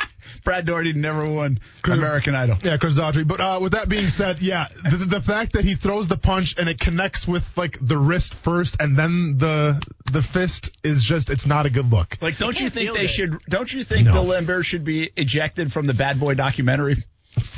Brad 0.44 0.66
Daugherty 0.66 0.94
never 0.94 1.24
won 1.26 1.60
American 1.86 2.34
Idol. 2.34 2.58
Yeah, 2.64 2.78
Chris 2.78 2.96
Daughtry. 2.96 3.28
But 3.28 3.40
uh, 3.40 3.60
with 3.62 3.74
that 3.74 3.88
being 3.88 4.10
said, 4.10 4.42
yeah, 4.42 4.66
the, 4.90 4.98
the 4.98 5.22
fact 5.22 5.54
that 5.54 5.66
he 5.66 5.76
throws 5.76 6.08
the 6.08 6.18
punch 6.18 6.56
and 6.58 6.68
it 6.68 6.80
connects 6.80 7.28
with 7.28 7.46
like 7.56 7.78
the 7.80 7.98
wrist 8.00 8.34
first 8.34 8.78
and 8.80 8.98
then 8.98 9.36
the 9.38 9.80
the 10.12 10.24
fist 10.24 10.72
is 10.84 11.04
just 11.04 11.30
it's 11.30 11.46
not 11.46 11.68
a 11.68 11.70
good 11.70 11.92
look. 11.92 12.18
Like, 12.22 12.38
don't 12.40 12.60
you 12.60 12.72
think 12.72 12.96
they 12.96 13.04
it. 13.04 13.08
should? 13.10 13.38
Don't 13.48 13.72
you 13.72 13.84
think 13.84 14.08
No. 14.08 14.14
Bill 14.14 14.24
Lambert 14.26 14.66
should 14.66 14.84
be 14.84 15.12
ejected 15.16 15.72
from 15.72 15.86
the 15.86 15.94
Bad 15.94 16.20
Boy 16.20 16.34
documentary 16.34 17.04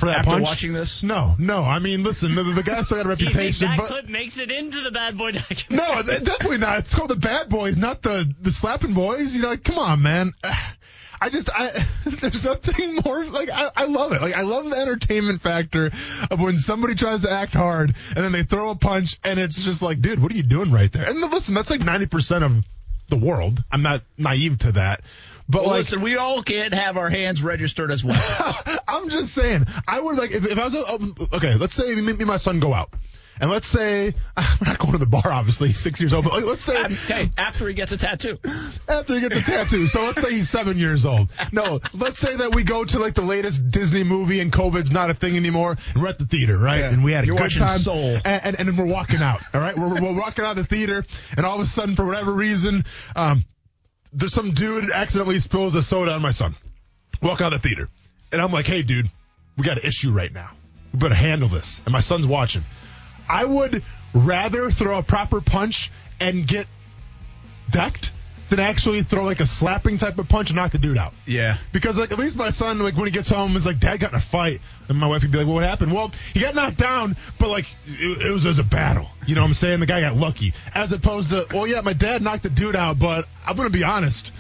For 0.02 0.08
that 0.08 0.18
after 0.18 0.32
punch, 0.32 0.44
watching 0.44 0.74
this? 0.74 1.04
No, 1.04 1.36
no. 1.38 1.64
I 1.64 1.78
mean, 1.78 2.02
listen, 2.02 2.34
the, 2.34 2.42
the 2.42 2.64
guy 2.64 2.82
still 2.82 3.04
got 3.04 3.12
a 3.12 3.16
Do 3.16 3.24
you 3.24 3.30
think 3.30 3.36
reputation, 3.36 3.68
that 3.68 3.78
but 3.78 3.88
clip 3.88 4.10
makes 4.10 4.40
it 4.40 4.50
into 4.50 4.82
the 4.82 4.90
Bad 4.90 5.16
Boy 5.16 5.32
documentary? 5.32 5.78
no, 5.78 6.02
definitely 6.02 6.58
not. 6.58 6.80
It's 6.80 6.96
called 6.96 7.12
the 7.12 7.16
Bad 7.16 7.50
Boys, 7.50 7.78
not 7.78 8.02
the 8.02 8.34
the 8.42 8.52
slapping 8.52 8.96
boys. 8.96 9.36
You 9.36 9.44
know, 9.44 9.50
like, 9.50 9.64
come 9.64 9.78
on, 9.78 10.02
man. 10.02 10.34
I 11.24 11.30
just, 11.30 11.52
I, 11.54 11.86
there's 12.06 12.44
nothing 12.44 12.96
more, 13.06 13.24
like, 13.26 13.52
I, 13.52 13.70
I 13.76 13.86
love 13.86 14.12
it. 14.12 14.22
Like, 14.22 14.34
I 14.34 14.42
love 14.42 14.68
the 14.68 14.78
entertainment 14.78 15.44
factor 15.44 15.92
of 16.32 16.42
when 16.42 16.58
somebody 16.58 16.96
tries 16.96 17.22
to 17.22 17.32
act 17.32 17.54
hard 17.54 17.94
and 18.16 18.26
then 18.26 18.32
they 18.32 18.42
throw 18.42 18.72
a 18.72 18.76
punch 18.76 19.20
and 19.24 19.40
it's 19.40 19.64
just 19.64 19.84
like, 19.84 20.02
dude, 20.02 20.20
what 20.20 20.34
are 20.34 20.36
you 20.36 20.42
doing 20.42 20.72
right 20.72 20.92
there? 20.92 21.08
And 21.08 21.22
listen, 21.22 21.54
that's 21.54 21.70
like 21.70 21.82
90% 21.82 22.44
of 22.44 22.66
the 23.10 23.18
world. 23.18 23.64
I'm 23.72 23.84
not 23.84 24.02
naive 24.18 24.58
to 24.60 24.72
that. 24.72 25.04
But 25.50 25.62
Well, 25.62 25.72
like, 25.72 25.80
listen, 25.80 26.02
we 26.02 26.18
all 26.18 26.42
can't 26.42 26.74
have 26.74 26.98
our 26.98 27.10
hands 27.10 27.44
registered 27.44 27.92
as 27.92 28.04
well. 28.04 28.56
I'm 28.88 29.10
just 29.10 29.34
saying, 29.34 29.66
I 29.88 30.00
would 30.00 30.18
like 30.18 30.32
if, 30.32 30.46
if 30.46 30.58
I 30.58 30.66
was 30.66 30.76
um, 30.76 31.16
okay. 31.34 31.56
Let's 31.56 31.74
say 31.74 31.94
me, 31.96 32.02
me 32.02 32.12
and 32.14 32.26
my 32.26 32.38
son 32.38 32.60
go 32.60 32.74
out, 32.74 32.94
and 33.40 33.50
let's 33.50 33.68
say 33.68 34.14
we're 34.38 34.68
not 34.68 34.78
going 34.78 34.92
to 34.94 34.98
the 35.00 35.06
bar. 35.06 35.32
Obviously, 35.32 35.74
six 35.74 36.00
years 36.00 36.14
old. 36.14 36.26
But 36.26 36.44
let's 36.44 36.64
say 36.64 36.84
okay, 36.84 37.30
after 37.38 37.68
he 37.68 37.74
gets 37.74 37.92
a 37.92 37.98
tattoo. 37.98 38.38
after 38.88 39.16
he 39.16 39.22
gets 39.22 39.36
a 39.36 39.42
tattoo. 39.42 39.88
So 39.88 40.04
let's 40.06 40.22
say 40.22 40.32
he's 40.32 40.50
seven 40.50 40.78
years 40.78 41.06
old. 41.06 41.30
No, 41.52 41.80
let's 41.94 42.20
say 42.20 42.36
that 42.36 42.54
we 42.54 42.64
go 42.64 42.86
to 42.86 43.00
like 43.00 43.16
the 43.16 43.24
latest 43.24 43.72
Disney 43.72 44.04
movie 44.04 44.40
and 44.40 44.52
COVID's 44.52 44.92
not 44.92 45.10
a 45.10 45.14
thing 45.14 45.36
anymore, 45.36 45.76
and 45.94 46.02
we're 46.02 46.10
at 46.10 46.20
the 46.20 46.26
theater, 46.26 46.58
right? 46.58 46.80
Yeah. 46.80 46.94
And 46.94 47.04
we 47.04 47.12
had 47.12 47.24
a 47.24 47.28
You're 47.28 47.38
good 47.38 47.52
time. 47.52 47.80
Soul. 47.80 48.18
And, 48.26 48.42
and, 48.44 48.60
and 48.60 48.68
then 48.68 48.78
we're 48.78 48.92
walking 48.92 49.22
out, 49.22 49.42
all 49.54 49.62
right? 49.62 49.76
We're, 49.76 50.02
we're 50.02 50.20
walking 50.20 50.46
out 50.46 50.52
of 50.52 50.58
the 50.58 50.64
theater, 50.64 51.04
and 51.36 51.46
all 51.46 51.56
of 51.56 51.62
a 51.62 51.66
sudden, 51.66 51.96
for 51.96 52.06
whatever 52.06 52.32
reason, 52.32 52.84
um, 53.16 53.44
there's 54.14 54.34
some 54.34 54.52
dude 54.52 54.90
accidentally 54.90 55.40
spills 55.40 55.76
a 55.76 55.82
soda 55.82 56.12
on 56.12 56.22
my 56.22 56.32
son. 56.32 56.56
Walk 57.22 57.42
out 57.42 57.54
of 57.54 57.62
the 57.62 57.70
theater. 57.70 57.90
And 58.32 58.42
I'm 58.42 58.52
like, 58.52 58.66
hey, 58.66 58.82
dude, 58.82 59.10
we 59.58 59.64
got 59.64 59.78
an 59.78 59.86
issue 59.86 60.12
right 60.12 60.32
now. 60.32 60.52
We 60.94 61.00
better 61.00 61.16
handle 61.16 61.50
this. 61.50 61.82
And 61.86 61.94
my 61.94 62.00
son's 62.00 62.28
watching. 62.28 62.64
I 63.30 63.46
would 63.46 63.84
rather 64.14 64.72
throw 64.72 64.98
a 64.98 65.04
proper 65.04 65.42
punch 65.42 65.92
and 66.20 66.48
get 66.48 66.68
decked 67.70 68.12
than 68.52 68.60
actually 68.60 69.02
throw 69.02 69.24
like 69.24 69.40
a 69.40 69.46
slapping 69.46 69.98
type 69.98 70.20
of 70.20 70.28
punch 70.30 70.50
and 70.50 70.58
knock 70.58 70.72
the 70.72 70.78
dude 70.78 70.98
out. 70.98 71.14
Yeah. 71.26 71.58
Because 71.72 71.98
like 71.98 72.12
at 72.12 72.20
least 72.20 72.36
my 72.38 72.50
son, 72.52 72.80
like 72.80 72.96
when 72.96 73.06
he 73.06 73.12
gets 73.12 73.30
home, 73.30 73.56
is 73.56 73.66
like, 73.66 73.80
Dad 73.80 74.00
got 74.02 74.12
in 74.12 74.18
a 74.18 74.22
fight, 74.22 74.60
and 74.90 74.98
my 75.00 75.08
wife 75.08 75.22
would 75.24 75.32
be 75.32 75.38
like, 75.38 75.48
well, 75.48 75.56
What 75.56 75.64
happened? 75.64 75.94
Well, 75.94 76.12
he 76.34 76.42
got 76.42 76.54
knocked 76.54 76.78
down, 76.78 77.16
but 77.40 77.48
like 77.50 77.66
it, 77.88 78.28
it 78.28 78.32
was 78.32 78.46
as 78.46 78.60
a 78.60 78.64
battle. 78.64 79.08
You 79.26 79.36
know 79.36 79.42
what 79.42 79.48
I'm 79.48 79.54
saying? 79.54 79.80
The 79.80 79.86
guy 79.86 80.02
got 80.02 80.16
lucky, 80.18 80.54
as 80.76 80.92
opposed 80.92 81.30
to, 81.32 81.48
well, 81.54 81.66
yeah, 81.66 81.82
my 81.82 81.94
dad 81.94 82.22
knocked 82.22 82.44
the 82.44 82.50
dude 82.50 82.76
out, 82.76 83.00
but 83.00 83.26
I'm 83.48 83.56
gonna 83.56 83.70
be 83.70 83.84
honest. 83.86 84.32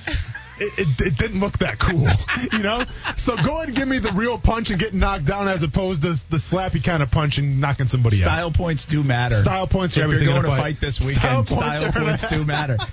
It, 0.59 0.77
it, 0.77 1.07
it 1.07 1.17
didn't 1.17 1.39
look 1.39 1.57
that 1.59 1.79
cool, 1.79 2.07
you 2.51 2.59
know. 2.59 2.85
So 3.15 3.35
go 3.37 3.55
ahead 3.55 3.69
and 3.69 3.75
give 3.75 3.87
me 3.87 3.97
the 3.97 4.11
real 4.11 4.37
punch 4.37 4.69
and 4.69 4.79
get 4.79 4.93
knocked 4.93 5.25
down, 5.25 5.47
as 5.47 5.63
opposed 5.63 6.03
to 6.03 6.09
the 6.29 6.37
slappy 6.37 6.83
kind 6.83 7.01
of 7.01 7.09
punch 7.09 7.39
and 7.39 7.59
knocking 7.59 7.87
somebody 7.87 8.17
out. 8.17 8.27
Style 8.27 8.51
points 8.51 8.85
do 8.85 9.01
matter. 9.03 9.35
Style 9.37 9.65
points 9.65 9.97
are 9.97 10.01
if 10.01 10.03
everything 10.03 10.25
you're 10.27 10.33
going 10.33 10.43
to 10.43 10.49
fight. 10.51 10.77
fight 10.77 10.79
this 10.81 10.97
Style 10.97 11.07
weekend, 11.07 11.47
points 11.47 11.49
style 11.79 11.85
are- 11.85 11.91
points 11.91 12.27
do 12.27 12.43
matter. 12.45 12.77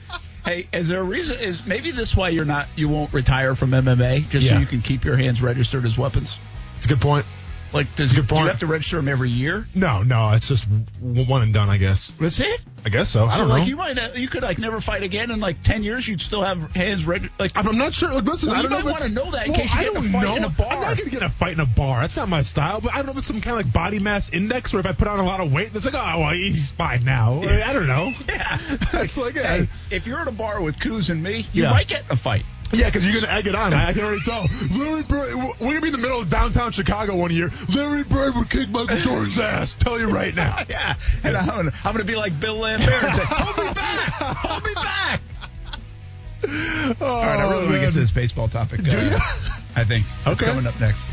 Hey, 0.48 0.66
is 0.72 0.88
there 0.88 1.00
a 1.00 1.04
reason? 1.04 1.38
Is 1.38 1.66
maybe 1.66 1.90
this 1.90 2.16
why 2.16 2.30
you're 2.30 2.46
not? 2.46 2.68
You 2.74 2.88
won't 2.88 3.12
retire 3.12 3.54
from 3.54 3.72
MMA 3.72 4.30
just 4.30 4.48
so 4.48 4.56
you 4.56 4.64
can 4.64 4.80
keep 4.80 5.04
your 5.04 5.14
hands 5.14 5.42
registered 5.42 5.84
as 5.84 5.98
weapons. 5.98 6.38
It's 6.78 6.86
a 6.86 6.88
good 6.88 7.02
point. 7.02 7.26
Like, 7.72 7.94
does 7.96 8.12
Good 8.14 8.26
do 8.26 8.34
you 8.36 8.46
have 8.46 8.60
to 8.60 8.66
register 8.66 8.98
him 8.98 9.08
every 9.08 9.28
year? 9.28 9.66
No, 9.74 10.02
no, 10.02 10.30
it's 10.32 10.48
just 10.48 10.64
one 11.02 11.42
and 11.42 11.52
done, 11.52 11.68
I 11.68 11.76
guess. 11.76 12.10
That's 12.18 12.40
it. 12.40 12.60
I 12.86 12.88
guess 12.88 13.10
so. 13.10 13.26
I 13.26 13.32
So 13.34 13.40
don't 13.40 13.48
like 13.50 13.62
know. 13.62 13.66
you 13.68 13.76
might 13.76 14.16
you 14.16 14.28
could 14.28 14.42
like 14.42 14.58
never 14.58 14.80
fight 14.80 15.02
again 15.02 15.30
in 15.30 15.40
like 15.40 15.62
ten 15.62 15.82
years. 15.82 16.08
You'd 16.08 16.22
still 16.22 16.42
have 16.42 16.74
hands 16.74 17.04
ready. 17.06 17.28
Like 17.38 17.52
I'm 17.56 17.76
not 17.76 17.92
sure. 17.92 18.12
Like, 18.14 18.24
listen, 18.24 18.50
Well, 18.50 18.58
I 18.58 18.62
don't 18.62 18.70
know. 18.70 18.78
might 18.80 18.84
if 18.84 18.96
it's- 18.96 19.10
wanna 19.10 19.14
know 19.24 19.30
that 19.32 19.46
in 19.46 19.52
well, 19.52 19.60
case 19.60 19.74
you 19.74 19.80
I 19.80 19.82
get 19.84 19.90
in 19.92 19.96
a 19.98 20.00
don't 20.02 20.12
fight 20.12 20.22
know. 20.24 20.36
in 20.36 20.44
a 20.44 20.48
bar. 20.48 20.66
I'm 20.72 20.80
not 20.80 20.96
going 20.96 21.04
to 21.04 21.10
get 21.10 21.20
in 21.22 21.26
a 21.26 21.30
fight 21.30 21.52
in 21.52 21.60
a 21.60 21.66
bar. 21.66 22.00
That's 22.00 22.16
not 22.16 22.28
my 22.28 22.42
style. 22.42 22.80
But 22.80 22.92
I 22.94 22.96
don't 22.98 23.06
know 23.06 23.12
if 23.12 23.18
it's 23.18 23.26
some 23.26 23.40
kind 23.40 23.58
of 23.60 23.66
like 23.66 23.72
body 23.74 23.98
mass 23.98 24.30
index 24.30 24.72
where 24.72 24.80
if 24.80 24.86
I 24.86 24.92
put 24.92 25.08
on 25.08 25.18
a 25.18 25.24
lot 25.24 25.40
of 25.40 25.52
weight, 25.52 25.72
that's 25.74 25.84
like, 25.84 25.94
oh, 25.94 26.20
well, 26.20 26.30
he's 26.32 26.70
fine 26.72 27.04
now. 27.04 27.42
I 27.42 27.72
don't 27.74 27.86
know. 27.86 28.12
yeah. 28.28 28.58
It's 28.94 29.18
like, 29.18 29.34
Hey, 29.34 29.60
uh, 29.62 29.66
if 29.90 30.06
you're 30.06 30.18
at 30.20 30.28
a 30.28 30.32
bar 30.32 30.62
with 30.62 30.80
Coos 30.80 31.10
and 31.10 31.22
me, 31.22 31.46
you 31.52 31.64
Yeah. 31.64 31.70
might 31.72 31.88
get 31.88 32.04
in 32.06 32.12
a 32.12 32.16
fight. 32.16 32.44
Yeah, 32.72 32.86
because 32.86 33.04
you're 33.04 33.14
going 33.14 33.24
to 33.24 33.32
egg 33.32 33.46
it 33.46 33.54
on. 33.54 33.72
I, 33.72 33.88
I 33.88 33.92
can 33.92 34.02
already 34.04 34.20
tell. 34.22 34.44
Larry 34.76 35.02
Bird, 35.02 35.34
we're 35.34 35.52
going 35.58 35.74
to 35.76 35.80
be 35.80 35.88
in 35.88 35.92
the 35.92 35.98
middle 35.98 36.20
of 36.20 36.28
downtown 36.30 36.72
Chicago 36.72 37.16
one 37.16 37.30
year. 37.30 37.50
Larry 37.74 38.04
Bird 38.04 38.34
would 38.36 38.50
kick 38.50 38.68
Michael 38.68 38.96
Jordan's 38.98 39.38
ass. 39.38 39.74
Tell 39.74 39.98
you 39.98 40.08
right 40.10 40.34
now. 40.34 40.56
Yeah, 40.68 40.94
and 41.24 41.36
I'm 41.36 41.46
gonna, 41.46 41.72
I'm 41.84 41.92
gonna 41.92 42.04
be 42.04 42.14
like 42.16 42.38
Bill 42.38 42.56
Lambert 42.56 42.88
and 43.02 43.14
say, 43.14 43.22
"Hold 43.24 43.56
me 43.68 43.72
back, 43.74 44.12
hold 44.36 44.64
me 44.64 44.74
back." 44.74 45.20
Oh, 47.00 47.06
All 47.06 47.22
right, 47.22 47.38
I 47.40 47.50
really 47.50 47.64
want 47.64 47.74
to 47.76 47.80
get 47.80 47.92
to 47.94 47.98
this 47.98 48.10
baseball 48.10 48.48
topic. 48.48 48.82
Do 48.82 48.96
uh, 48.98 49.02
ya? 49.02 49.18
I 49.76 49.84
think. 49.84 50.04
That's 50.24 50.42
Okay. 50.42 50.50
coming 50.50 50.66
up 50.66 50.78
next. 50.80 51.06